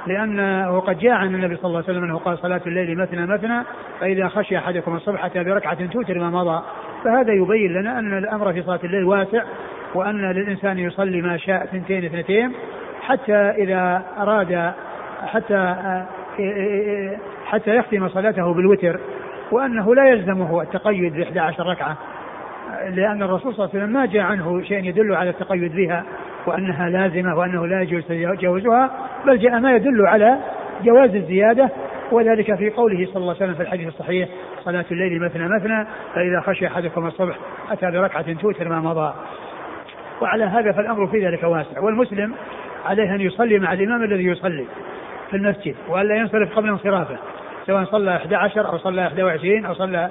لأنه 0.07 0.81
قد 0.81 0.99
جاء 0.99 1.13
عن 1.13 1.35
النبي 1.35 1.57
صلى 1.57 1.65
الله 1.65 1.83
عليه 1.83 1.89
وسلم 1.89 2.05
أنه 2.05 2.19
قال 2.19 2.39
صلاة 2.39 2.61
الليل 2.67 2.99
مثنى 2.99 3.27
مثنى 3.27 3.63
فإذا 4.01 4.29
خشي 4.29 4.59
أحدكم 4.59 4.97
الصبح 4.97 5.25
أتى 5.25 5.45
بركعة 5.45 5.87
توتر 5.87 6.19
ما 6.19 6.31
مضى. 6.31 6.63
فهذا 7.05 7.33
يبين 7.33 7.73
لنا 7.73 7.99
أن 7.99 8.19
الأمر 8.19 8.53
في 8.53 8.63
صلاة 8.63 8.81
الليل 8.85 9.05
واسع 9.05 9.43
وأن 9.95 10.33
للإنسان 10.33 10.79
يصلي 10.79 11.23
ما 11.23 11.37
شاء 11.37 11.65
اثنتين 11.65 12.05
اثنتين 12.05 12.53
حتى 13.03 13.35
إذا 13.35 14.03
أراد 14.19 14.73
حتى 15.27 15.75
حتى 17.47 17.77
يختم 17.77 18.09
صلاته 18.09 18.55
بالوتر 18.55 19.01
وأنه 19.51 19.95
لا 19.95 20.09
يلزمه 20.09 20.63
التقيد 20.63 21.17
ب 21.17 21.21
11 21.21 21.67
ركعة. 21.67 21.97
لأن 22.89 23.23
الرسول 23.23 23.55
صلى 23.55 23.65
الله 23.65 23.75
عليه 23.75 23.85
وسلم 23.85 23.93
ما 24.01 24.07
جاء 24.07 24.23
عنه 24.23 24.63
شيء 24.63 24.85
يدل 24.85 25.15
على 25.15 25.31
التقيد 25.31 25.77
بها. 25.77 26.05
وأنها 26.47 26.89
لازمة 26.89 27.39
وأنه 27.39 27.67
لا 27.67 27.83
يجوز 27.83 28.03
تجاوزها 28.05 28.91
بل 29.27 29.39
جاء 29.39 29.61
ما 29.61 29.77
يدل 29.77 30.07
على 30.07 30.39
جواز 30.83 31.15
الزيادة 31.15 31.71
وذلك 32.13 32.55
في 32.55 32.71
قوله 32.71 33.07
صلى 33.07 33.17
الله 33.17 33.35
عليه 33.35 33.45
وسلم 33.45 33.55
في 33.55 33.63
الحديث 33.63 33.89
الصحيح 33.89 34.29
صلاة 34.65 34.85
الليل 34.91 35.23
مثنى 35.23 35.49
مثنى 35.49 35.87
فإذا 36.15 36.41
خشي 36.41 36.67
أحدكم 36.67 37.07
الصبح 37.07 37.37
أتى 37.71 37.91
بركعة 37.91 38.33
توتر 38.33 38.69
ما 38.69 38.81
مضى. 38.81 39.15
وعلى 40.23 40.45
هذا 40.45 40.73
فالأمر 40.73 41.07
في 41.07 41.27
ذلك 41.27 41.43
واسع 41.43 41.81
والمسلم 41.81 42.35
عليه 42.87 43.15
أن 43.15 43.21
يصلي 43.21 43.59
مع 43.59 43.73
الإمام 43.73 44.03
الذي 44.03 44.25
يصلي 44.25 44.67
في 45.31 45.37
المسجد 45.37 45.75
وألا 45.89 46.15
ينصرف 46.15 46.57
قبل 46.57 46.69
انصرافه 46.69 47.17
سواء 47.67 47.85
صلى 47.85 48.17
11 48.17 48.67
أو 48.67 48.79
صلى 48.79 49.03
21 49.03 49.65
أو 49.65 49.75
صلى 49.75 50.11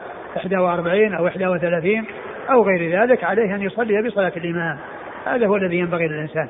41 0.54 1.14
أو 1.14 1.24
31 1.24 2.06
أو 2.50 2.64
غير 2.64 3.02
ذلك 3.02 3.24
عليه 3.24 3.56
أن 3.56 3.62
يصلي 3.62 4.02
بصلاة 4.08 4.32
الإمام. 4.38 4.78
هذا 5.26 5.48
هو 5.48 5.56
الذي 5.56 5.78
ينبغي 5.78 6.08
للإنسان 6.08 6.50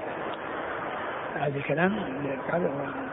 هذا 1.42 1.58
الكلام 1.58 1.96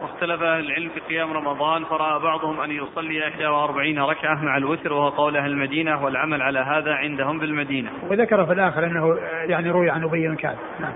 واختلف 0.01 0.41
أهل 0.41 0.65
العلم 0.65 0.89
في 0.89 0.99
قيام 0.99 1.33
رمضان 1.33 1.83
فرأى 1.83 2.19
بعضهم 2.19 2.61
أن 2.61 2.71
يصلي 2.71 3.47
41 3.47 3.99
ركعة 3.99 4.45
مع 4.45 4.57
الوتر 4.57 4.93
وهو 4.93 5.09
قول 5.09 5.37
أهل 5.37 5.51
المدينة 5.51 6.03
والعمل 6.03 6.41
على 6.41 6.59
هذا 6.59 6.93
عندهم 6.93 7.39
بالمدينة. 7.39 7.89
وذكر 8.09 8.45
في 8.45 8.53
الآخر 8.53 8.85
أنه 8.85 9.17
يعني 9.45 9.69
روي 9.69 9.89
عن 9.89 10.03
أبي 10.03 10.27
بن 10.27 10.35
كعب، 10.35 10.55
نعم. 10.79 10.93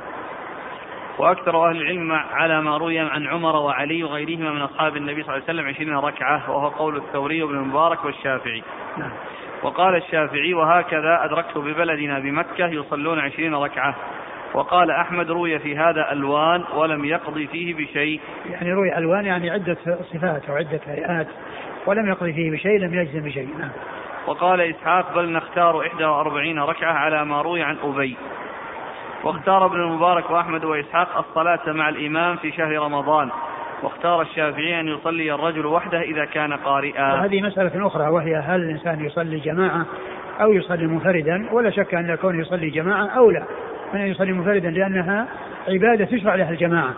وأكثر 1.18 1.70
أهل 1.70 1.82
العلم 1.82 2.11
على 2.11 2.61
ما 2.61 2.78
روي 2.78 2.99
عن 2.99 3.28
عمر 3.28 3.55
وعلي 3.55 4.03
وغيرهما 4.03 4.51
من 4.51 4.61
أصحاب 4.61 4.97
النبي 4.97 5.24
صلى 5.24 5.36
الله 5.36 5.43
عليه 5.49 5.59
وسلم 5.59 5.68
20 5.68 5.97
ركعة 5.97 6.51
وهو 6.51 6.68
قول 6.68 6.97
الثوري 6.97 7.43
وابن 7.43 7.55
المبارك 7.55 8.05
والشافعي. 8.05 8.64
نعم. 8.97 9.11
وقال 9.64 9.95
الشافعي 9.95 10.53
وهكذا 10.53 11.26
أدركت 11.26 11.57
ببلدنا 11.57 12.20
بمكة 12.20 12.66
يصلون 12.66 13.20
20 13.20 13.55
ركعة 13.55 13.95
وقال 14.54 14.91
أحمد 14.91 15.32
روي 15.32 15.60
في 15.60 15.78
هذا 15.78 16.12
ألوان 16.12 16.64
ولم 16.76 17.06
يقضي 17.06 17.47
فيه 17.47 17.74
بشيء. 17.74 18.22
يعني 18.51 18.74
روي 18.74 18.97
ألوان 18.97 19.26
يعني 19.26 19.49
عدة 19.49 19.78
صفات 20.14 20.49
أو 20.49 20.56
عدة 20.56 20.80
هيئات 20.86 21.28
ولم 21.86 22.08
يقضي 22.08 22.34
فيه 22.34 22.51
بشيء 22.51 22.80
لم 22.80 22.93
يجزم 22.93 23.20
بشيء. 23.20 23.49
نعم. 23.60 23.70
وقال 24.28 24.62
إسحاق 24.62 25.16
بل 25.16 25.34
نختار 25.34 25.76
41 25.76 26.60
ركعة 26.60 26.93
على 26.93 27.26
ما 27.26 27.41
روي 27.41 27.62
عن 27.62 27.78
أبي. 27.84 28.18
واختار 29.24 29.66
ابن 29.66 29.76
المبارك 29.76 30.30
وأحمد 30.30 30.66
وإسحاق 30.66 31.18
الصلاة 31.18 31.74
مع 31.74 31.89
الإمام 31.89 32.36
في 32.36 32.51
شهر 32.51 32.78
رمضان. 32.78 33.30
واختار 33.84 34.22
الشافعي 34.22 34.80
أن 34.80 34.88
يصلي 34.88 35.34
الرجل 35.34 35.66
وحده 35.66 36.01
إذا 36.01 36.26
كان 36.26 36.54
قارئا. 36.54 37.14
وهذه 37.14 37.41
مسألة 37.41 37.88
أخرى 37.88 38.08
وهي 38.08 38.36
هل 38.36 38.62
الإنسان 38.62 39.06
يصلي 39.06 39.39
جماعة 39.39 39.86
أو 40.41 40.54
يصلي 40.54 40.88
منفردا؟ 40.88 41.49
ولا 41.51 41.70
شك 41.70 41.93
أن 41.93 42.10
يكون 42.10 42.39
يصلي 42.39 42.70
جماعة 42.70 43.08
أو 43.08 43.32
لا. 43.32 43.43
من 43.94 44.02
أن 44.02 44.08
يصلي 44.08 44.34
منفردا 44.34 44.70
لأنها 44.70 45.28
عبادة 45.68 46.06
تشرع 46.06 46.36
لها 46.36 46.50
الجماعة. 46.50 46.94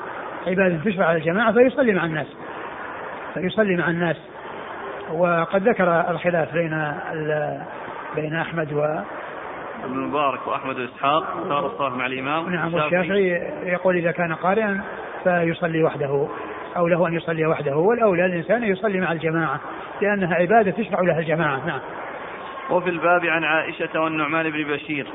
عبادة 0.48 0.92
تشرع 0.92 1.12
لها 1.12 1.18
الجماعة 1.18 1.52
فيصلي 1.52 1.94
مع 1.94 2.06
الناس. 2.06 2.28
فيصلي 3.34 3.76
مع 3.76 3.90
الناس. 3.90 4.18
وقد 5.12 5.68
ذكر 5.68 6.10
الخلاف 6.10 6.54
بين 6.54 6.94
بين 8.16 8.36
أحمد 8.36 8.74
و 8.74 8.84
ابن 9.84 9.94
المبارك 9.94 10.48
وأحمد 10.48 10.80
وإسحاق 10.80 11.24
اختار 11.42 11.66
الصلاة 11.66 11.90
مع 11.90 12.06
الإمام. 12.06 12.50
نعم 12.50 12.74
والشافعي 12.74 13.28
يقول 13.64 13.96
إذا 13.96 14.12
كان 14.12 14.34
قارئا 14.34 14.82
فيصلي 15.24 15.84
وحده 15.84 16.28
أو 16.78 16.88
له 16.88 17.08
أن 17.08 17.14
يصلي 17.14 17.46
وحده. 17.46 17.76
والأولى 17.76 18.26
الإنسان 18.26 18.64
يصلي 18.64 19.00
مع 19.00 19.12
الجماعة 19.12 19.60
لأنها 20.02 20.36
عبادة 20.36 20.72
تشرع 20.72 21.02
لها 21.02 21.20
الجماعة. 21.20 21.66
نعم. 21.66 21.80
وفي 22.70 22.90
الباب 22.90 23.26
عن 23.26 23.44
عائشة 23.44 24.02
والنعمان 24.02 24.50
بن 24.50 24.64
بشير. 24.64 25.08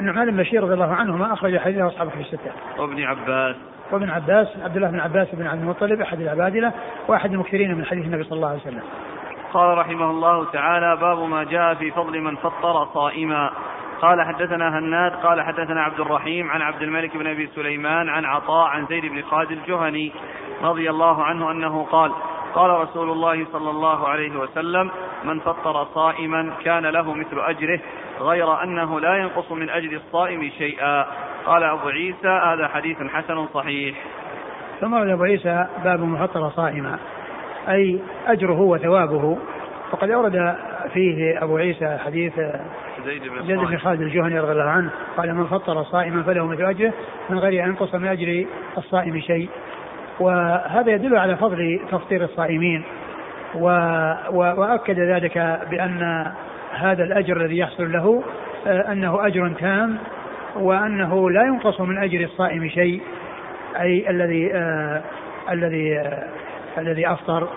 النعمان 0.00 0.30
بن 0.30 0.36
بشير 0.36 0.62
رضي 0.62 0.74
الله 0.74 0.94
عنهما 0.94 1.32
أخرج 1.32 1.58
حديثه 1.58 1.86
أصحاب 1.86 2.08
في 2.08 2.20
الستة. 2.20 2.52
وابن 2.78 3.02
عباس. 3.02 3.56
وابن 3.92 4.10
عباس 4.10 4.48
عبد 4.64 4.76
الله 4.76 4.90
بن 4.90 5.00
عباس 5.00 5.28
بن 5.32 5.46
عبد 5.46 5.60
المطلب 5.60 6.00
أحد 6.00 6.20
العبادلة 6.20 6.72
وأحد 7.08 7.32
المكثرين 7.32 7.74
من 7.74 7.84
حديث 7.84 8.04
النبي 8.04 8.24
صلى 8.24 8.36
الله 8.36 8.48
عليه 8.48 8.60
وسلم. 8.60 8.82
قال 9.52 9.78
رحمه 9.78 10.10
الله 10.10 10.44
تعالى 10.44 10.96
باب 10.96 11.18
ما 11.18 11.44
جاء 11.44 11.74
في 11.74 11.90
فضل 11.90 12.20
من 12.20 12.36
فطر 12.36 12.86
صائما 12.94 13.50
قال 14.00 14.22
حدثنا 14.22 14.78
هناد 14.78 15.12
قال 15.12 15.42
حدثنا 15.42 15.82
عبد 15.82 16.00
الرحيم 16.00 16.50
عن 16.50 16.62
عبد 16.62 16.82
الملك 16.82 17.16
بن 17.16 17.26
أبي 17.26 17.46
سليمان 17.46 18.08
عن 18.08 18.24
عطاء 18.24 18.66
عن 18.66 18.86
زيد 18.86 19.06
بن 19.06 19.22
خالد 19.22 19.50
الجهني 19.50 20.12
رضي 20.62 20.90
الله 20.90 21.24
عنه 21.24 21.50
أنه 21.50 21.82
قال 21.84 22.12
قال 22.54 22.70
رسول 22.70 23.10
الله 23.10 23.46
صلى 23.52 23.70
الله 23.70 24.08
عليه 24.08 24.36
وسلم 24.36 24.90
من 25.24 25.40
فطر 25.40 25.84
صائما 25.84 26.52
كان 26.64 26.86
له 26.86 27.14
مثل 27.14 27.40
أجره 27.40 27.80
غير 28.20 28.62
أنه 28.62 29.00
لا 29.00 29.16
ينقص 29.16 29.52
من 29.52 29.70
أجر 29.70 29.96
الصائم 29.96 30.50
شيئا. 30.58 31.06
قال 31.46 31.64
أبو 31.64 31.88
عيسى 31.88 32.28
هذا 32.28 32.68
حديث 32.68 32.96
حسن 33.02 33.46
صحيح. 33.46 33.96
ثم 34.80 34.94
أبو 34.94 35.22
عيسى 35.22 35.66
باب 35.84 36.00
مفطر 36.00 36.50
صائما. 36.50 36.98
أي 37.68 38.00
أجره 38.26 38.60
وثوابه. 38.60 39.38
وقد 39.92 40.10
أورد 40.10 40.56
فيه 40.92 41.42
أبو 41.42 41.56
عيسى 41.56 41.98
حديث 42.04 42.32
زيد 43.04 43.22
بن 43.48 43.78
خالد 43.78 44.00
الجهني 44.00 44.38
رضي 44.38 44.52
الله 44.52 44.70
عنه. 44.70 44.90
قال 45.16 45.34
من 45.34 45.46
فطر 45.46 45.82
صائما 45.82 46.22
فله 46.22 46.46
مثل 46.46 46.64
أجره 46.64 46.92
من 47.30 47.38
غير 47.38 47.64
أن 47.64 47.68
ينقص 47.68 47.94
من 47.94 48.08
أجر 48.08 48.46
الصائم 48.78 49.20
شيء. 49.20 49.48
وهذا 50.20 50.92
يدل 50.92 51.16
على 51.16 51.36
فضل 51.36 51.80
تفطير 51.90 52.24
الصائمين. 52.24 52.84
و... 53.54 53.66
و... 54.30 54.38
وأكد 54.38 54.98
ذلك 54.98 55.60
بأن 55.70 56.26
هذا 56.80 57.04
الأجر 57.04 57.36
الذي 57.36 57.58
يحصل 57.58 57.92
له 57.92 58.22
آه، 58.66 58.92
أنه 58.92 59.26
أجر 59.26 59.52
تام 59.60 59.98
وأنه 60.56 61.30
لا 61.30 61.42
ينقص 61.42 61.80
من 61.80 61.98
أجر 61.98 62.20
الصائم 62.20 62.68
شيء 62.68 63.00
أي 63.80 64.10
الذي 64.10 64.54
آه 64.54 65.02
الذي 65.50 65.98
آه 65.98 66.28
الذي 66.78 67.08
أفطر 67.08 67.48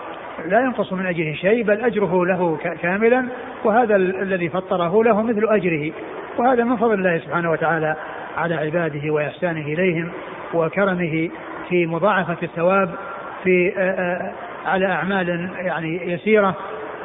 لا 0.48 0.60
ينقص 0.60 0.92
من 0.92 1.06
أجره 1.06 1.34
شيء 1.34 1.62
بل 1.62 1.80
أجره 1.80 2.26
له 2.26 2.58
كاملا 2.82 3.24
وهذا 3.64 3.96
الذي 3.96 4.48
فطره 4.48 5.04
له 5.04 5.22
مثل 5.22 5.46
أجره. 5.48 5.92
وهذا 6.38 6.64
من 6.64 6.76
فضل 6.76 6.94
الله 6.94 7.18
سبحانه 7.18 7.50
وتعالى 7.50 7.96
على 8.36 8.54
عباده 8.54 9.10
وإحسانه 9.10 9.66
إليهم 9.66 10.10
وكرمه 10.54 11.30
في 11.68 11.86
مضاعفة 11.86 12.36
الثواب 12.42 12.90
في 13.44 13.72
على 14.66 14.86
أعمال 14.86 15.50
يعني 15.56 16.12
يسيرة 16.12 16.56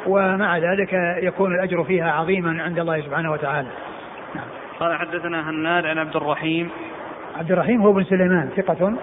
ومع 0.06 0.58
ذلك 0.58 0.92
يكون 1.22 1.54
الأجر 1.54 1.84
فيها 1.84 2.12
عظيما 2.12 2.62
عند 2.62 2.78
الله 2.78 3.00
سبحانه 3.00 3.32
وتعالى. 3.32 3.68
نعم. 4.34 4.44
قال 4.80 4.98
حدثنا 4.98 5.50
هناد 5.50 5.86
عن 5.86 5.98
عبد 5.98 6.16
الرحيم. 6.16 6.70
عبد 7.36 7.52
الرحيم 7.52 7.82
هو 7.82 7.92
بن 7.92 8.04
سليمان 8.04 8.48
ثقة. 8.56 8.94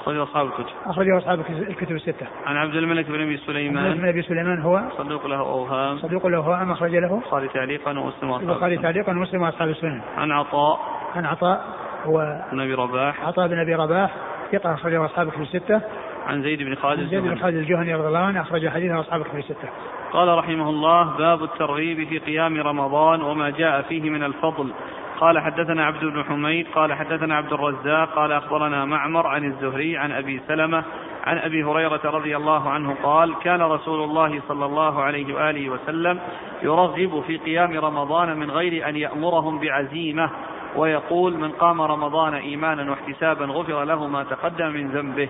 أخرجه 0.00 0.22
أصحاب 0.22 0.46
الكتب. 0.46 0.74
أخرجه 0.86 1.18
أصحاب 1.18 1.40
الكتب 1.50 1.96
الستة. 1.96 2.26
عن 2.46 2.56
عبد 2.56 2.74
الملك 2.74 3.06
بن 3.06 3.22
أبي 3.22 3.36
سليمان. 3.36 3.98
بن 3.98 4.08
أبي 4.08 4.22
سليمان 4.22 4.62
هو؟ 4.62 4.82
صدوق 4.98 5.26
له 5.26 5.38
أوهام. 5.38 5.98
صدوق 5.98 6.26
له 6.26 6.36
أوهام 6.36 6.70
أخرج 6.70 6.96
له. 6.96 7.14
البخاري 7.14 7.48
تعليقا 7.48 7.90
ومسلم 7.90 8.30
وأصحاب 8.30 8.50
البخاري 8.50 8.78
تعليقا 8.78 9.12
ومسلم 9.12 9.42
وأصحاب 9.42 9.68
السنن 9.68 10.00
عن 10.16 10.32
عطاء. 10.32 10.80
عن 11.16 11.26
عطاء 11.26 11.64
هو 12.04 12.42
بن 12.52 12.60
أبي 12.60 12.74
رباح. 12.74 13.26
عطاء 13.26 13.48
بن 13.48 13.58
أبي 13.58 13.74
رباح 13.74 14.14
ثقة 14.52 14.74
أخرجه 14.74 15.04
أصحاب 15.04 15.28
الكتب 15.28 15.42
الستة. 15.42 15.80
عن 16.28 16.42
زيد 16.42 16.62
بن 16.62 16.74
خالد 16.74 17.08
زيد 17.08 17.22
بن 17.22 17.38
خالد 17.38 17.56
الجهني 17.56 17.94
رضي 17.94 18.08
الله 18.08 18.18
عنه 18.18 18.40
أخرج 18.40 18.68
حديثه 18.68 19.00
أصحاب 19.00 19.20
الكتب 19.20 19.38
الستة. 19.38 19.68
قال 20.12 20.38
رحمه 20.38 20.70
الله 20.70 21.16
باب 21.18 21.42
الترغيب 21.42 22.08
في 22.08 22.18
قيام 22.18 22.60
رمضان 22.60 23.22
وما 23.22 23.50
جاء 23.50 23.82
فيه 23.82 24.10
من 24.10 24.22
الفضل. 24.22 24.72
قال 25.20 25.38
حدثنا 25.38 25.84
عبد 25.84 26.04
بن 26.04 26.24
حميد 26.24 26.66
قال 26.74 26.92
حدثنا 26.92 27.36
عبد 27.36 27.52
الرزاق 27.52 28.14
قال 28.14 28.32
أخبرنا 28.32 28.84
معمر 28.84 29.26
عن 29.26 29.44
الزهري 29.44 29.96
عن 29.96 30.12
أبي 30.12 30.40
سلمة 30.48 30.84
عن 31.24 31.38
أبي 31.38 31.64
هريرة 31.64 32.00
رضي 32.04 32.36
الله 32.36 32.70
عنه 32.70 32.96
قال 33.02 33.34
كان 33.38 33.62
رسول 33.62 34.04
الله 34.04 34.40
صلى 34.48 34.64
الله 34.64 35.02
عليه 35.02 35.34
وآله 35.34 35.70
وسلم 35.70 36.18
يرغب 36.62 37.22
في 37.26 37.36
قيام 37.36 37.78
رمضان 37.78 38.36
من 38.36 38.50
غير 38.50 38.88
أن 38.88 38.96
يأمرهم 38.96 39.58
بعزيمة 39.58 40.30
ويقول 40.76 41.36
من 41.36 41.50
قام 41.50 41.80
رمضان 41.80 42.34
إيمانا 42.34 42.90
واحتسابا 42.90 43.44
غفر 43.44 43.84
له 43.84 44.06
ما 44.06 44.24
تقدم 44.24 44.68
من 44.68 44.88
ذنبه. 44.88 45.28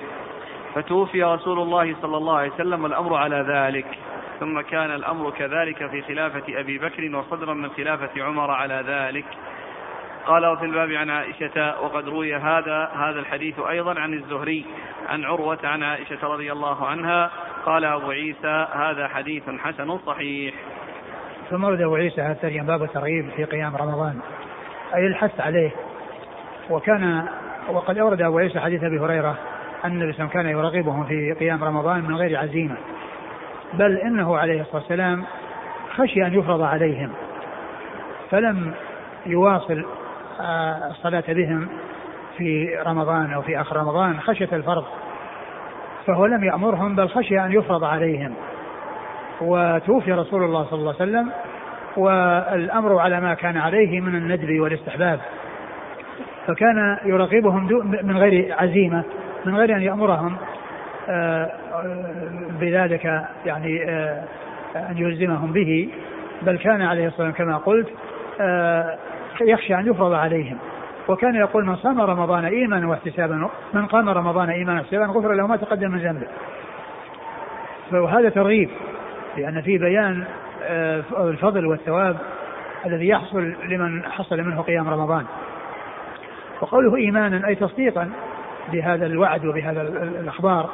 فتوفي 0.79 1.23
رسول 1.23 1.59
الله 1.59 1.97
صلى 2.03 2.17
الله 2.17 2.39
عليه 2.39 2.51
وسلم 2.51 2.85
والأمر 2.85 3.17
على 3.17 3.47
ذلك. 3.49 3.87
ثم 4.41 4.61
كان 4.61 4.91
الأمر 4.91 5.31
كذلك 5.31 5.87
في 5.87 6.03
خلافة 6.03 6.61
أبي 6.61 6.79
بكر 6.79 7.17
وصدرا 7.17 7.55
من 7.55 7.71
خلافة 7.71 8.23
عمر 8.23 8.51
على 8.51 8.85
ذلك. 8.87 9.25
قال 10.27 10.47
وفي 10.47 10.65
الباب 10.65 10.93
عن 10.93 11.11
عائشة 11.11 11.81
وقد 11.83 12.09
روي 12.09 12.35
هذا 12.35 12.91
هذا 12.95 13.21
الحديث 13.21 13.61
أيضا 13.61 14.01
عن 14.01 14.15
الزهري 14.15 14.65
عن 15.09 15.25
عروة 15.25 15.59
عن 15.65 15.83
عائشة 15.83 16.19
رضي 16.23 16.53
الله 16.53 16.87
عنها. 16.87 17.31
قال 17.67 17.85
أبو 17.85 18.11
عيسى 18.11 18.67
هذا 18.73 19.09
حديث 19.09 19.43
حسن 19.59 19.99
صحيح. 19.99 20.55
ثم 21.51 21.65
ورد 21.65 21.81
أبو 21.81 21.95
عيسى 21.95 22.21
هذا 22.21 22.63
باب 22.63 22.83
الترغيب 22.83 23.31
في 23.37 23.45
قيام 23.45 23.77
رمضان. 23.77 24.21
أي 24.95 25.07
الحث 25.07 25.41
عليه. 25.41 25.71
وكان 26.71 27.29
وقد 27.69 27.99
أورد 27.99 28.23
أبو 28.23 28.39
عيسى 28.39 28.61
حديث 28.61 28.85
أبي 28.85 28.99
هريرة 28.99 29.39
أن 29.85 29.91
النبي 29.91 30.13
صلى 30.13 30.25
الله 30.25 30.31
عليه 30.37 30.41
وسلم 30.41 30.43
كان 30.43 30.47
يرغبهم 30.47 31.05
في 31.05 31.33
قيام 31.33 31.65
رمضان 31.65 32.05
من 32.05 32.17
غير 32.17 32.39
عزيمة. 32.39 32.77
بل 33.75 33.97
إنه 33.97 34.37
عليه 34.37 34.61
الصلاة 34.61 34.83
والسلام 34.83 35.25
خشي 35.97 36.27
أن 36.27 36.35
يفرض 36.35 36.63
عليهم. 36.63 37.11
فلم 38.31 38.73
يواصل 39.27 39.85
الصلاة 40.91 41.25
بهم 41.29 41.69
في 42.37 42.79
رمضان 42.87 43.33
أو 43.33 43.43
في 43.43 43.61
آخر 43.61 43.77
رمضان 43.77 44.21
خشية 44.21 44.49
الفرض. 44.53 44.85
فهو 46.07 46.27
لم 46.27 46.45
يأمرهم 46.45 46.97
بل 46.97 47.09
خشي 47.09 47.41
أن 47.41 47.53
يفرض 47.53 47.85
عليهم. 47.85 48.35
وتوفي 49.41 50.13
رسول 50.13 50.45
الله 50.45 50.65
صلى 50.65 50.79
الله 50.79 50.95
عليه 51.01 51.11
وسلم 51.11 51.31
والأمر 51.97 52.99
على 52.99 53.21
ما 53.21 53.35
كان 53.35 53.57
عليه 53.57 54.01
من 54.01 54.15
الندب 54.15 54.61
والاستحباب. 54.61 55.21
فكان 56.47 56.99
يرغبهم 57.05 57.67
من 58.03 58.19
غير 58.19 58.55
عزيمة. 58.59 59.05
من 59.47 59.57
غير 59.57 59.77
أن 59.77 59.83
يأمرهم 59.83 60.37
آه، 61.09 61.51
بذلك 62.61 63.25
يعني 63.47 63.91
آه، 63.91 64.25
أن 64.77 64.99
يلزمهم 64.99 65.53
به 65.53 65.89
بل 66.43 66.59
كان 66.59 66.83
عليه 66.83 67.07
الصلاة 67.07 67.27
والسلام 67.27 67.49
كما 67.49 67.59
قلت 67.59 67.89
آه، 68.41 68.99
يخشى 69.41 69.75
أن 69.75 69.87
يفرض 69.87 70.13
عليهم. 70.13 70.59
وكان 71.09 71.35
يقول 71.35 71.67
من 71.67 71.77
صام 71.77 72.01
رمضان 72.01 72.45
إيمانا 72.45 72.89
واحتسابا 72.89 73.49
من 73.75 73.87
قام 73.87 74.09
رمضان 74.09 74.51
إيمانا 74.51 74.81
واحتسابا 74.81 75.05
غفر 75.05 75.33
له 75.33 75.47
ما 75.47 75.57
تقدم 75.57 75.91
من 75.91 75.99
ذنبه. 75.99 76.27
فهذا 77.91 78.29
ترغيب 78.29 78.71
لأن 79.37 79.61
في 79.61 79.79
بيان 79.79 80.25
آه، 80.63 81.03
الفضل 81.19 81.67
والثواب 81.67 82.17
الذي 82.87 83.09
يحصل 83.09 83.55
لمن 83.69 84.05
حصل 84.05 84.41
منه 84.41 84.63
قيام 84.63 84.89
رمضان. 84.89 85.25
وقوله 86.61 86.97
إيمانا 86.97 87.49
أي 87.49 87.55
تصديقا 87.55 88.11
بهذا 88.73 89.07
الوعد 89.07 89.47
وبهذا 89.47 89.83
الأخبار 90.21 90.71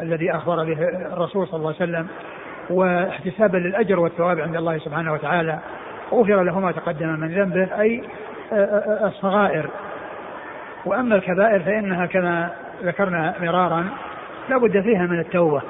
الذي 0.00 0.30
أخبر 0.30 0.64
به 0.64 0.88
الرسول 0.88 1.46
صلى 1.46 1.58
الله 1.58 1.74
عليه 1.80 1.90
وسلم 1.90 2.06
واحتسابا 2.70 3.56
للأجر 3.56 4.00
والثواب 4.00 4.40
عند 4.40 4.56
الله 4.56 4.78
سبحانه 4.78 5.12
وتعالى 5.12 5.58
غفر 6.12 6.42
له 6.42 6.60
ما 6.60 6.72
تقدم 6.72 7.08
من 7.08 7.34
ذنبه 7.34 7.62
آه، 7.62 8.54
آه، 8.54 8.56
آه، 8.56 9.06
الصغائر. 9.06 9.70
وأما 10.86 11.14
الكبائر 11.14 11.60
فإنها 11.60 12.06
كما 12.06 12.50
ذكرنا 12.82 13.34
مرارا 13.40 13.88
لا 14.48 14.58
بد 14.58 14.80
فيها 14.80 15.06
من 15.06 15.18
التوبة 15.18 15.62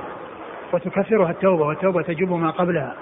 وتكفرها 0.73 1.31
التوبة 1.31 1.67
والتوبة 1.67 2.03
تجب 2.03 2.33
ما 2.33 2.51
قبلها. 2.51 2.95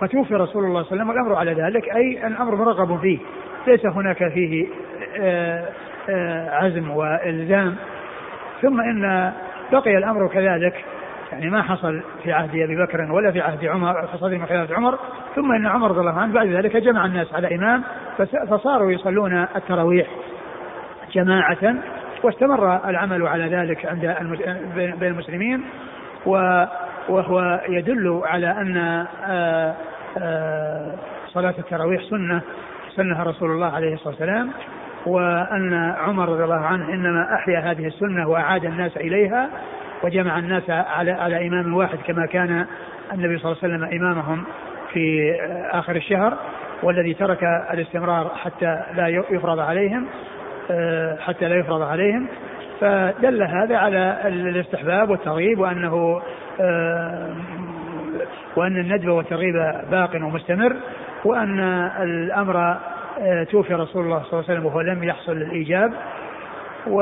فتوفي 0.00 0.34
رسول 0.34 0.36
الله 0.36 0.46
صلى 0.54 0.64
الله 0.64 0.78
عليه 0.78 0.86
وسلم 0.86 1.08
والأمر 1.08 1.34
على 1.34 1.52
ذلك 1.52 1.88
أي 1.88 2.26
الأمر 2.26 2.54
مرغب 2.54 3.00
فيه 3.00 3.18
ليس 3.66 3.86
هناك 3.86 4.28
فيه 4.28 4.66
عزم 6.48 6.90
وإلزام. 6.90 7.76
ثم 8.62 8.80
إن 8.80 9.32
بقي 9.72 9.96
الأمر 9.98 10.28
كذلك. 10.28 10.84
يعني 11.32 11.50
ما 11.50 11.62
حصل 11.62 12.02
في 12.22 12.32
عهد 12.32 12.50
أبي 12.50 12.76
بكر 12.76 13.12
ولا 13.12 13.30
في 13.32 13.40
عهد 13.40 13.64
عمر 13.64 14.06
حصل 14.06 14.30
من 14.30 14.46
خلافة 14.46 14.74
عمر. 14.74 14.98
ثم 15.36 15.52
إن 15.52 15.66
عمر 15.66 15.90
رضي 15.90 16.00
الله 16.00 16.20
عنه 16.20 16.32
بعد 16.32 16.46
ذلك 16.46 16.76
جمع 16.76 17.06
الناس 17.06 17.34
على 17.34 17.54
إمام 17.54 17.82
فصاروا 18.50 18.92
يصلون 18.92 19.46
التراويح 19.56 20.06
جماعة 21.14 21.74
واستمر 22.22 22.88
العمل 22.88 23.26
على 23.26 23.44
ذلك 23.44 23.86
عند 23.86 24.16
بين 24.74 25.10
المسلمين. 25.10 25.64
وهو 26.26 27.60
يدل 27.68 28.20
على 28.24 28.50
أن 28.50 28.76
آه، 29.26 29.74
آه، 30.18 30.94
صلاة 31.26 31.54
التراويح 31.58 32.02
سنة 32.02 32.42
سنها 32.96 33.22
رسول 33.22 33.50
الله 33.50 33.66
عليه 33.66 33.94
الصلاة 33.94 34.08
والسلام. 34.08 34.50
وأن 35.06 35.94
عمر 35.98 36.28
رضي 36.28 36.44
الله 36.44 36.66
عنه 36.66 36.88
إنما 36.88 37.34
أحيا 37.34 37.58
هذه 37.58 37.86
السنة 37.86 38.28
وأعاد 38.28 38.64
الناس 38.64 38.96
إليها 38.96 39.50
وجمع 40.02 40.38
الناس 40.38 40.70
على 40.70 41.12
على 41.12 41.48
إمام 41.48 41.74
واحد 41.74 41.98
كما 42.06 42.26
كان 42.26 42.66
النبي 43.12 43.38
صلى 43.38 43.52
الله 43.52 43.62
عليه 43.62 43.74
وسلم 43.74 44.00
إمامهم 44.02 44.44
في 44.92 45.34
آخر 45.70 45.96
الشهر 45.96 46.36
والذي 46.82 47.14
ترك 47.14 47.42
الاستمرار 47.72 48.28
حتى 48.28 48.82
لا 48.94 49.08
يفرض 49.08 49.58
عليهم 49.58 50.06
آه، 50.70 51.16
حتى 51.16 51.48
لا 51.48 51.56
يفرض 51.56 51.82
عليهم. 51.82 52.26
فدل 52.80 53.42
هذا 53.42 53.76
على 53.76 54.18
الاستحباب 54.26 55.10
والترغيب 55.10 55.58
وأنه 55.58 56.22
آه، 56.60 57.30
وأن 58.56 58.76
الندب 58.76 59.08
والترغيب 59.08 59.54
باق 59.90 60.14
ومستمر 60.14 60.76
وأن 61.24 61.60
الأمر 62.00 62.56
آه، 62.56 62.78
توفي 63.50 63.74
رسول 63.74 64.04
الله 64.04 64.22
صلى 64.22 64.32
الله 64.32 64.44
عليه 64.48 64.52
وسلم 64.52 64.66
وهو 64.66 64.80
لم 64.80 65.04
يحصل 65.04 65.32
الإيجاب 65.32 65.92
و 66.86 67.00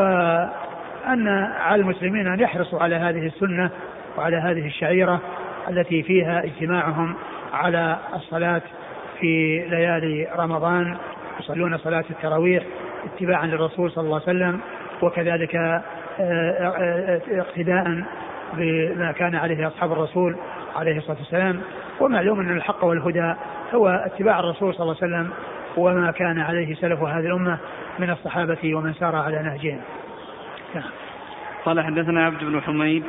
أن 1.06 1.28
على 1.60 1.82
المسلمين 1.82 2.26
أن 2.26 2.40
يحرصوا 2.40 2.82
على 2.82 2.96
هذه 2.96 3.26
السنة 3.26 3.70
وعلى 4.18 4.36
هذه 4.36 4.66
الشعيرة 4.66 5.20
التي 5.68 6.02
فيها 6.02 6.44
اجتماعهم 6.44 7.14
على 7.52 7.98
الصلاة 8.14 8.62
في 9.20 9.64
ليالي 9.70 10.28
رمضان 10.38 10.96
يصلون 11.40 11.78
صلاة 11.78 12.04
التراويح 12.10 12.64
اتباعا 13.04 13.46
للرسول 13.46 13.90
صلى 13.90 14.04
الله 14.04 14.22
عليه 14.26 14.38
وسلم 14.38 14.60
وكذلك 15.02 15.54
آه، 15.54 15.82
آه، 16.20 17.20
اقتداء 17.30 18.02
بما 18.54 19.12
كان 19.12 19.34
عليه 19.34 19.66
أصحاب 19.66 19.92
الرسول 19.92 20.36
عليه 20.76 20.98
الصلاة 20.98 21.16
والسلام. 21.18 21.60
ومعلوم 22.00 22.40
أن 22.40 22.56
الحق 22.56 22.84
والهدى 22.84 23.34
هو 23.74 23.88
اتباع 23.88 24.40
الرسول 24.40 24.74
صلى 24.74 24.82
الله 24.82 24.96
عليه 25.02 25.14
وسلم 25.14 25.30
وما 25.76 26.10
كان 26.10 26.40
عليه 26.40 26.74
سلف 26.74 27.02
هذه 27.02 27.26
الأمة 27.26 27.58
من 27.98 28.10
الصحابة 28.10 28.74
ومن 28.74 28.94
سار 28.94 29.16
على 29.16 29.42
نهجهم. 29.42 29.80
نعم. 30.74 30.90
قال 31.64 31.80
حدثنا 31.80 32.26
عبد 32.26 32.44
بن 32.44 32.60
حميد. 32.60 33.04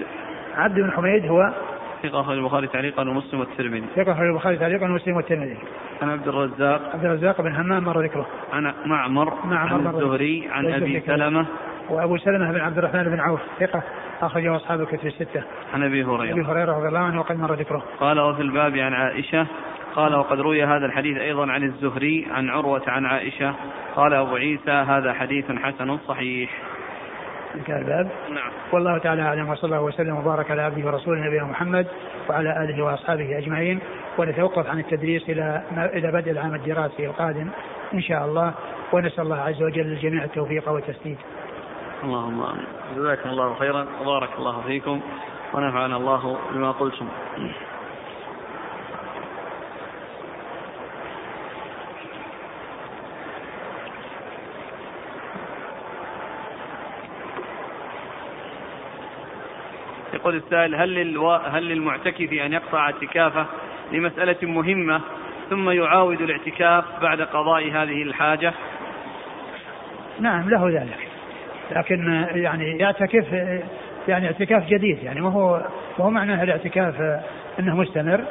عبد 0.55 0.79
بن 0.79 0.91
حميد 0.91 1.25
هو 1.25 1.53
ثقة 2.03 2.21
أخرج 2.21 2.37
البخاري 2.37 2.67
تعليقا 2.67 3.09
ومسلم 3.09 3.39
والترمذي. 3.39 3.85
ثقة 3.95 4.11
أخرج 4.11 4.27
البخاري 4.27 4.57
تعليقا 4.57 4.85
ومسلم 4.85 5.15
والترمذي. 5.15 5.57
عن 6.01 6.09
عبد 6.09 6.27
الرزاق. 6.27 6.81
عبد 6.93 7.05
الرزاق 7.05 7.41
بن 7.41 7.55
همام 7.55 7.83
مر 7.83 8.03
ذكره. 8.03 8.27
عن 8.53 8.73
معمر. 8.85 9.33
معمر 9.45 9.87
عن 9.87 9.95
الزهري. 9.95 10.49
عن 10.51 10.73
أبي 10.73 10.99
سلمة. 10.99 11.45
وأبو 11.89 12.17
سلمة 12.17 12.51
بن 12.51 12.59
عبد 12.59 12.77
الرحمن 12.77 13.03
بن 13.03 13.19
عوف. 13.19 13.39
ثقة 13.59 13.83
أخرجه 14.21 14.55
أصحاب 14.55 14.81
الكتب 14.81 15.07
الستة. 15.07 15.43
عن 15.73 15.83
أبي 15.83 16.03
هريرة. 16.03 16.33
أبي 16.33 16.41
هريرة 16.41 16.77
رضي 16.77 16.87
الله 16.87 16.99
عنه 16.99 17.19
وقد 17.19 17.39
مر 17.39 17.53
ذكره. 17.53 17.83
قال 17.99 18.19
وفي 18.19 18.41
الباب 18.41 18.77
عن 18.77 18.93
عائشة. 18.93 19.47
قال 19.95 20.15
وقد 20.15 20.39
روي 20.39 20.63
هذا 20.63 20.85
الحديث 20.85 21.17
أيضا 21.17 21.51
عن 21.51 21.63
الزهري 21.63 22.27
عن 22.31 22.49
عروة 22.49 22.83
عن 22.87 23.05
عائشة. 23.05 23.53
قال 23.95 24.13
أبو 24.13 24.35
عيسى 24.35 24.71
هذا 24.71 25.13
حديث 25.13 25.51
حسن 25.51 25.97
صحيح. 25.97 26.49
انتهى 27.55 27.79
الباب 27.79 28.09
نعم. 28.29 28.51
والله 28.71 28.97
تعالى 28.97 29.21
أعلم 29.21 29.49
وصلى 29.49 29.63
الله 29.63 29.81
وسلم 29.81 30.17
وبارك 30.17 30.51
على 30.51 30.61
عبده 30.61 30.87
ورسوله 30.87 31.27
نبينا 31.27 31.43
محمد 31.43 31.87
وعلى 32.29 32.63
آله 32.63 32.83
وأصحابه 32.83 33.37
أجمعين. 33.37 33.79
ونتوقف 34.17 34.67
عن 34.67 34.79
التدريس 34.79 35.29
إلى 35.29 35.61
إلى 35.93 36.11
بدء 36.11 36.31
العام 36.31 36.55
الدراسي 36.55 37.05
القادم 37.05 37.47
إن 37.93 38.01
شاء 38.01 38.25
الله. 38.25 38.53
ونسأل 38.93 39.23
الله 39.23 39.37
عز 39.37 39.63
وجل 39.63 39.83
للجميع 39.83 40.23
التوفيق 40.23 40.69
والتسديد. 40.69 41.17
اللهم 42.03 42.41
آمين. 42.41 42.65
جزاكم 42.95 43.29
الله 43.29 43.53
خيرا. 43.53 43.85
وبارك 44.01 44.29
الله 44.39 44.61
فيكم. 44.61 45.01
ونفعنا 45.53 45.97
الله 45.97 46.37
بما 46.51 46.71
قلتم. 46.71 47.07
يقول 60.21 60.35
السائل 60.35 60.75
هل 60.75 60.89
للو... 60.89 61.31
هل 61.31 61.63
للمعتكف 61.63 62.33
أن 62.33 62.53
يقطع 62.53 62.79
اعتكافه 62.79 63.45
لمسألة 63.91 64.35
مهمة 64.41 65.01
ثم 65.49 65.69
يعاود 65.69 66.21
الاعتكاف 66.21 66.83
بعد 67.01 67.21
قضاء 67.21 67.71
هذه 67.71 68.03
الحاجة؟ 68.03 68.53
نعم 70.19 70.49
له 70.49 70.69
ذلك. 70.69 71.07
لكن 71.71 72.27
يعني 72.31 72.77
يعتكف 72.77 73.25
يعني 74.07 74.25
اعتكاف 74.25 74.67
جديد 74.67 75.03
يعني 75.03 75.21
ما 75.21 75.31
هو 75.31 75.57
ما 75.99 76.05
هو 76.05 76.09
معناه 76.09 76.43
الاعتكاف 76.43 77.21
أنه 77.59 77.75
مستمر؟ 77.75 78.23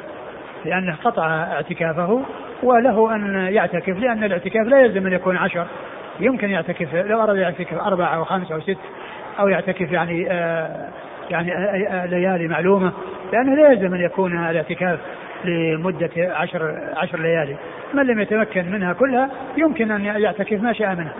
لأنه 0.65 0.95
قطع 1.03 1.27
اعتكافه 1.27 2.25
وله 2.63 3.15
أن 3.15 3.35
يعتكف 3.53 3.97
لأن 3.97 4.23
الاعتكاف 4.23 4.67
لا 4.67 4.81
يلزم 4.81 5.07
أن 5.07 5.13
يكون 5.13 5.37
عشر. 5.37 5.67
يمكن 6.19 6.49
يعتكف 6.49 6.95
لو 6.95 7.23
أراد 7.23 7.37
يعتكف 7.37 7.73
أربعة 7.73 8.15
أو 8.15 8.23
خمسة 8.23 8.55
أو 8.55 8.61
ست 8.61 8.77
أو 9.39 9.47
يعتكف 9.47 9.91
يعني 9.91 10.31
آه 10.31 10.89
يعني 11.31 11.51
ليالي 12.07 12.47
معلومة 12.47 12.91
لأنه 13.33 13.55
لا 13.55 13.71
يلزم 13.71 13.93
أن 13.93 14.01
يكون 14.01 14.49
الاعتكاف 14.49 14.99
لمدة 15.45 16.09
عشر, 16.17 16.79
عشر 16.95 17.19
ليالي. 17.19 17.55
من 17.93 18.05
لم 18.05 18.19
يتمكن 18.19 18.71
منها 18.71 18.93
كلها 18.93 19.29
يمكن 19.57 19.91
أن 19.91 20.05
يعتكف 20.05 20.61
ما 20.61 20.73
شاء 20.73 20.95
منها. 20.95 21.13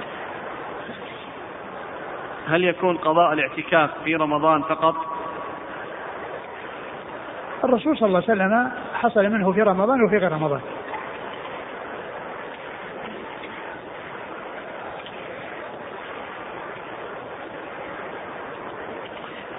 هل 2.48 2.64
يكون 2.64 2.98
قضاء 2.98 3.34
الاعتكاف 3.34 3.90
في 4.04 4.16
رمضان 4.16 4.62
فقط؟ 4.62 4.96
الرسول 7.64 7.98
صلى 7.98 8.08
الله 8.08 8.24
عليه 8.30 8.34
وسلم 8.34 8.72
حصل 8.94 9.30
منه 9.30 9.52
في 9.52 9.62
رمضان 9.62 10.04
وفي 10.04 10.18
غير 10.18 10.32
رمضان. 10.32 10.60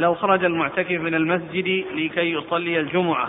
لو 0.02 0.14
خرج 0.14 0.44
المعتكف 0.44 1.00
من 1.00 1.14
المسجد 1.14 1.84
لكي 1.94 2.32
يصلي 2.32 2.80
الجمعة 2.80 3.28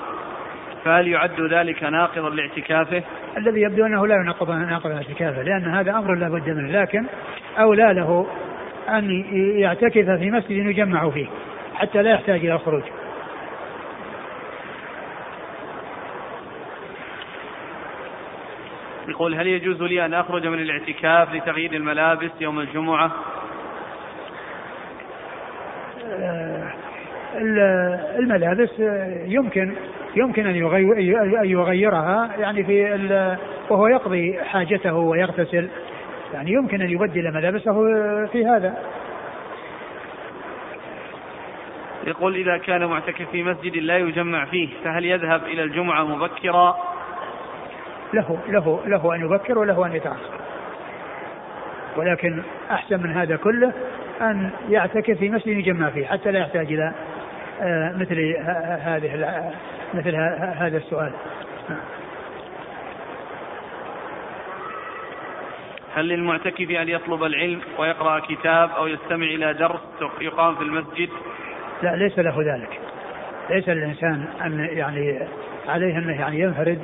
فهل 0.84 1.07
يعد 1.07 1.41
ذلك 1.41 1.84
ناقضا 1.84 2.30
لاعتكافه؟ 2.30 3.03
الذي 3.38 3.61
يبدو 3.61 3.86
أنه 3.86 4.07
لا 4.07 4.15
يناقض 4.15 4.51
ناقض 4.51 4.91
اعتكافه 4.91 5.41
لأن 5.41 5.67
هذا 5.67 5.91
أمر 5.91 6.15
لا 6.15 6.30
بد 6.30 6.49
منه 6.49 6.82
لكن 6.82 7.05
أولى 7.59 7.93
له 7.93 8.28
أن 8.89 9.26
يعتكف 9.59 10.09
في 10.09 10.32
مسجد 10.32 10.51
يجمع 10.51 11.09
فيه 11.09 11.28
حتى 11.76 12.01
لا 12.01 12.11
يحتاج 12.11 12.39
إلى 12.39 12.53
الخروج. 12.53 12.84
يقول 19.07 19.36
هل 19.36 19.47
يجوز 19.47 19.82
لي 19.82 20.05
أن 20.05 20.13
أخرج 20.13 20.47
من 20.47 20.59
الاعتكاف 20.59 21.34
لتغيير 21.34 21.74
الملابس 21.74 22.32
يوم 22.41 22.59
الجمعة؟ 22.59 23.11
الملابس 28.19 28.69
يمكن 29.25 29.73
يمكن 30.15 30.47
أن 30.47 30.55
يغير 30.55 30.99
يغيرها 31.43 32.29
يعني 32.39 32.63
في 32.63 33.38
وهو 33.69 33.88
يقضي 33.88 34.39
حاجته 34.43 34.93
ويغتسل 34.93 35.69
يعني 36.34 36.51
يمكن 36.51 36.81
أن 36.81 36.89
يبدل 36.89 37.34
ملابسه 37.34 37.73
في 38.25 38.45
هذا 38.45 38.77
يقول 42.07 42.36
إذا 42.36 42.57
كان 42.57 42.86
معتكف 42.86 43.29
في 43.31 43.43
مسجد 43.43 43.77
لا 43.77 43.97
يجمع 43.97 44.45
فيه 44.45 44.69
فهل 44.84 45.05
يذهب 45.05 45.43
إلى 45.43 45.63
الجمعة 45.63 46.03
مبكرا؟ 46.03 46.77
له 48.13 48.39
له 48.47 48.79
له 48.86 49.15
أن 49.15 49.21
يبكر 49.21 49.59
وله 49.59 49.86
أن 49.86 49.95
يتأخر. 49.95 50.39
ولكن 51.97 52.41
أحسن 52.71 53.03
من 53.03 53.11
هذا 53.11 53.36
كله 53.36 53.73
أن 54.21 54.49
يعتكف 54.69 55.17
في 55.17 55.29
مسجد 55.29 55.47
يجمع 55.47 55.89
فيه 55.89 56.05
حتى 56.05 56.31
لا 56.31 56.39
يحتاج 56.39 56.73
آه، 56.73 56.93
مثل 57.99 58.36
هذه 58.82 59.51
مثل 59.93 60.16
هذا 60.39 60.78
السؤال 60.78 61.12
هل 65.95 66.08
للمعتكف 66.08 66.70
أن 66.70 66.89
يطلب 66.89 67.24
العلم 67.24 67.62
ويقرأ 67.78 68.20
كتاب 68.20 68.70
أو 68.70 68.88
يستمع 68.88 69.26
إلى 69.26 69.54
درس 69.54 69.80
يقام 70.22 70.56
في 70.56 70.62
المسجد؟ 70.62 71.10
لا 71.84 71.95
ليس 71.95 72.20
له 72.20 72.41
ذلك. 72.41 72.80
ليس 73.49 73.70
للإنسان 73.70 74.26
أن 74.45 74.60
يعني 74.60 75.20
عليه 75.68 75.97
أنه 75.97 76.20
يعني 76.20 76.39
ينفرد 76.39 76.80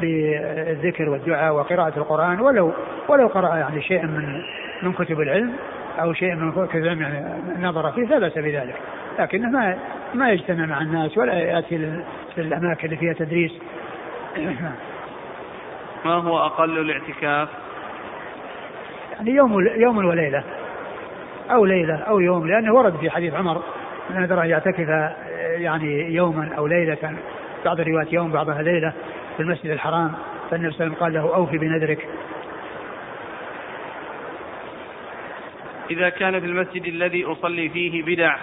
بالذكر 0.00 1.08
والدعاء 1.08 1.54
وقراءة 1.54 1.98
القرآن 1.98 2.40
ولو 2.40 2.72
ولو 3.08 3.26
قرأ 3.26 3.56
يعني 3.56 3.82
شيئا 3.82 4.06
من 4.06 4.42
من 4.82 4.92
كتب 4.92 5.20
العلم 5.20 5.52
أو 6.00 6.12
شيء 6.12 6.34
من 6.34 6.52
كتب 6.52 6.76
العلم 6.76 7.02
يعني 7.02 7.24
نظر 7.58 7.92
فيه 7.92 8.02
لا 8.02 8.18
بأس 8.18 8.38
بذلك. 8.38 8.74
لكنه 9.18 9.50
ما 9.50 9.78
ما 10.14 10.30
يجتمع 10.30 10.66
مع 10.66 10.80
الناس 10.80 11.18
ولا 11.18 11.34
يأتي 11.34 12.02
للأماكن 12.36 12.84
اللي 12.84 12.96
فيها 12.96 13.12
تدريس. 13.12 13.52
ما 16.04 16.14
هو 16.14 16.38
أقل 16.38 16.78
الاعتكاف؟ 16.78 17.48
يعني 19.12 19.30
يوم 19.30 19.66
يوم 19.76 19.96
وليلة 19.96 20.44
أو 21.50 21.64
ليلة 21.64 21.96
أو 21.96 22.20
يوم 22.20 22.48
لأنه 22.48 22.74
ورد 22.74 22.96
في 22.96 23.10
حديث 23.10 23.34
عمر 23.34 23.62
نذر 24.10 24.42
أن 24.42 24.48
يعتكف 24.48 24.88
يعني 25.56 26.14
يوما 26.14 26.54
أو 26.58 26.66
ليلة. 26.66 27.16
بعض 27.64 27.80
الروايات 27.80 28.12
يوم 28.12 28.32
بعضها 28.32 28.62
ليلة 28.62 28.92
في 29.36 29.42
المسجد 29.42 29.70
الحرام. 29.70 30.12
فالنبي 30.50 30.72
صلى 30.72 30.86
الله 30.86 30.96
عليه 30.96 30.96
وسلم 30.96 31.04
قال 31.04 31.12
له 31.12 31.36
أوفي 31.36 31.58
بنذرك. 31.58 32.08
إذا 35.90 36.08
كان 36.08 36.40
في 36.40 36.46
المسجد 36.46 36.86
الذي 36.86 37.24
أصلي 37.24 37.68
فيه 37.68 38.02
بدع 38.02 38.36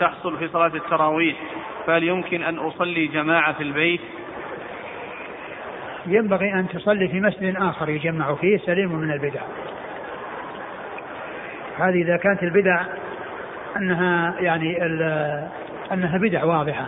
تحصل 0.00 0.38
في 0.38 0.48
صلاة 0.48 0.72
التراويح 0.74 1.36
فهل 1.86 2.04
يمكن 2.04 2.42
أن 2.42 2.58
أصلي 2.58 3.06
جماعة 3.06 3.52
في 3.52 3.62
البيت؟ 3.62 4.00
ينبغي 6.06 6.52
أن 6.52 6.68
تصلي 6.68 7.08
في 7.08 7.20
مسجد 7.20 7.56
آخر 7.56 7.88
يجمع 7.88 8.34
فيه 8.34 8.58
سليم 8.58 8.92
من 8.92 9.12
البدع. 9.12 9.40
هذه 11.78 12.02
إذا 12.02 12.16
كانت 12.16 12.42
البدع 12.42 12.84
أنها 13.76 14.34
يعني 14.40 14.86
أنها 15.92 16.18
بدع 16.18 16.44
واضحة. 16.44 16.86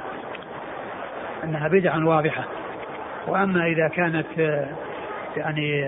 أنها 1.44 1.68
بدع 1.68 1.96
واضحة. 2.04 2.44
وأما 3.26 3.66
إذا 3.66 3.88
كانت 3.88 4.26
يعني 5.36 5.80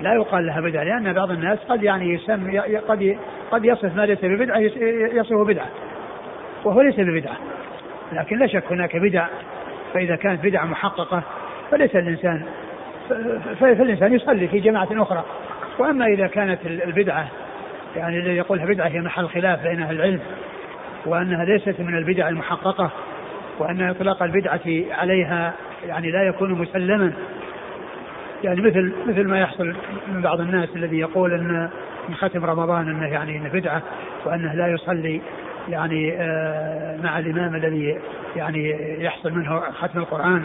لا 0.00 0.14
يقال 0.14 0.46
لها 0.46 0.60
بدعة 0.60 0.82
لأن 0.82 1.12
بعض 1.12 1.30
الناس 1.30 1.58
قد 1.58 1.82
يعني 1.82 2.14
يسمي 2.14 2.58
قد 2.58 3.16
قد 3.50 3.64
يصف 3.64 3.96
ما 3.96 4.06
ليس 4.06 4.18
ببدعة 4.22 4.58
يصفه 5.12 5.44
بدعة. 5.44 5.68
وهو 6.64 6.80
ليس 6.80 7.00
ببدعة. 7.00 7.36
لكن 8.12 8.38
لا 8.38 8.46
شك 8.46 8.64
هناك 8.70 8.96
بدع 8.96 9.26
فإذا 9.94 10.16
كانت 10.16 10.44
بدعة 10.44 10.64
محققة 10.64 11.22
فليس 11.70 11.96
الإنسان 11.96 12.42
فالإنسان 13.60 14.12
يصلي 14.12 14.48
في 14.48 14.60
جماعة 14.60 14.88
أخرى. 14.92 15.24
وأما 15.78 16.06
إذا 16.06 16.26
كانت 16.26 16.58
البدعة 16.66 17.28
يعني 17.96 18.18
الذي 18.18 18.36
يقولها 18.36 18.66
بدعة 18.66 18.88
هي 18.88 19.00
محل 19.00 19.28
خلاف 19.28 19.62
بين 19.62 19.82
أهل 19.82 19.96
العلم 19.96 20.20
وأنها 21.06 21.44
ليست 21.44 21.80
من 21.80 21.98
البدع 21.98 22.28
المحققة 22.28 22.90
وأن 23.58 23.82
إطلاق 23.82 24.22
البدعة 24.22 24.60
عليها 24.90 25.52
يعني 25.86 26.10
لا 26.10 26.22
يكون 26.22 26.52
مسلما 26.52 27.12
يعني 28.44 28.60
مثل 28.60 28.92
مثل 29.06 29.24
ما 29.24 29.40
يحصل 29.40 29.74
من 30.08 30.22
بعض 30.22 30.40
الناس 30.40 30.68
الذي 30.76 30.98
يقول 30.98 31.32
أن 31.32 31.70
من 32.10 32.16
ختم 32.16 32.44
رمضان 32.44 32.88
إنه 32.88 33.06
يعني 33.06 33.36
إنه 33.36 33.48
بدعة 33.48 33.82
وأنه 34.24 34.54
لا 34.54 34.68
يصلي 34.68 35.20
يعني 35.68 36.12
آه، 36.18 36.96
مع 36.96 37.18
الإمام 37.18 37.54
الذي 37.54 37.98
يعني 38.36 38.76
يحصل 39.04 39.32
منه 39.32 39.60
ختم 39.60 39.98
القرآن 39.98 40.44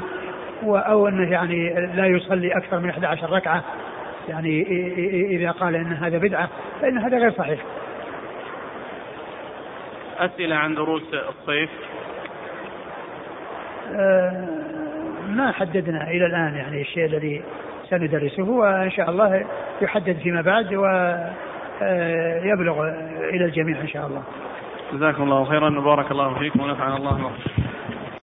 أو 0.64 1.08
أنه 1.08 1.32
يعني 1.32 1.74
لا 1.96 2.06
يصلي 2.06 2.58
أكثر 2.58 2.80
من 2.80 2.90
11 2.90 3.30
ركعة 3.30 3.64
يعني 4.30 4.62
إذا 5.36 5.52
قال 5.52 5.76
إن 5.76 5.94
هذا 5.94 6.18
بدعة 6.18 6.50
فإن 6.82 6.98
هذا 6.98 7.18
غير 7.18 7.32
صحيح. 7.32 7.60
أسئلة 10.18 10.56
عن 10.56 10.76
دروس 10.76 11.04
الصيف؟ 11.14 11.70
آه، 13.96 14.46
ما 15.28 15.52
حددنا 15.52 16.10
إلى 16.10 16.26
الآن 16.26 16.56
يعني 16.56 16.82
الشيء 16.82 17.06
الذي 17.06 17.44
سندرسه 17.90 18.44
وإن 18.44 18.92
شاء 18.92 19.10
الله 19.10 19.46
يحدد 19.82 20.18
فيما 20.18 20.42
بعد 20.42 20.74
و 20.74 20.86
يبلغ 22.44 22.84
إلى 23.30 23.46
الجميع 23.46 23.82
إن 23.82 23.88
شاء 23.88 24.08
الله. 24.08 24.24
جزاكم 24.94 25.24
الله 25.24 25.46
خيرا 25.46 25.80
وبارك 25.80 26.12
الله 26.12 26.40
فيكم 26.40 26.60
ونفعنا 26.60 26.98
الله 26.98 27.32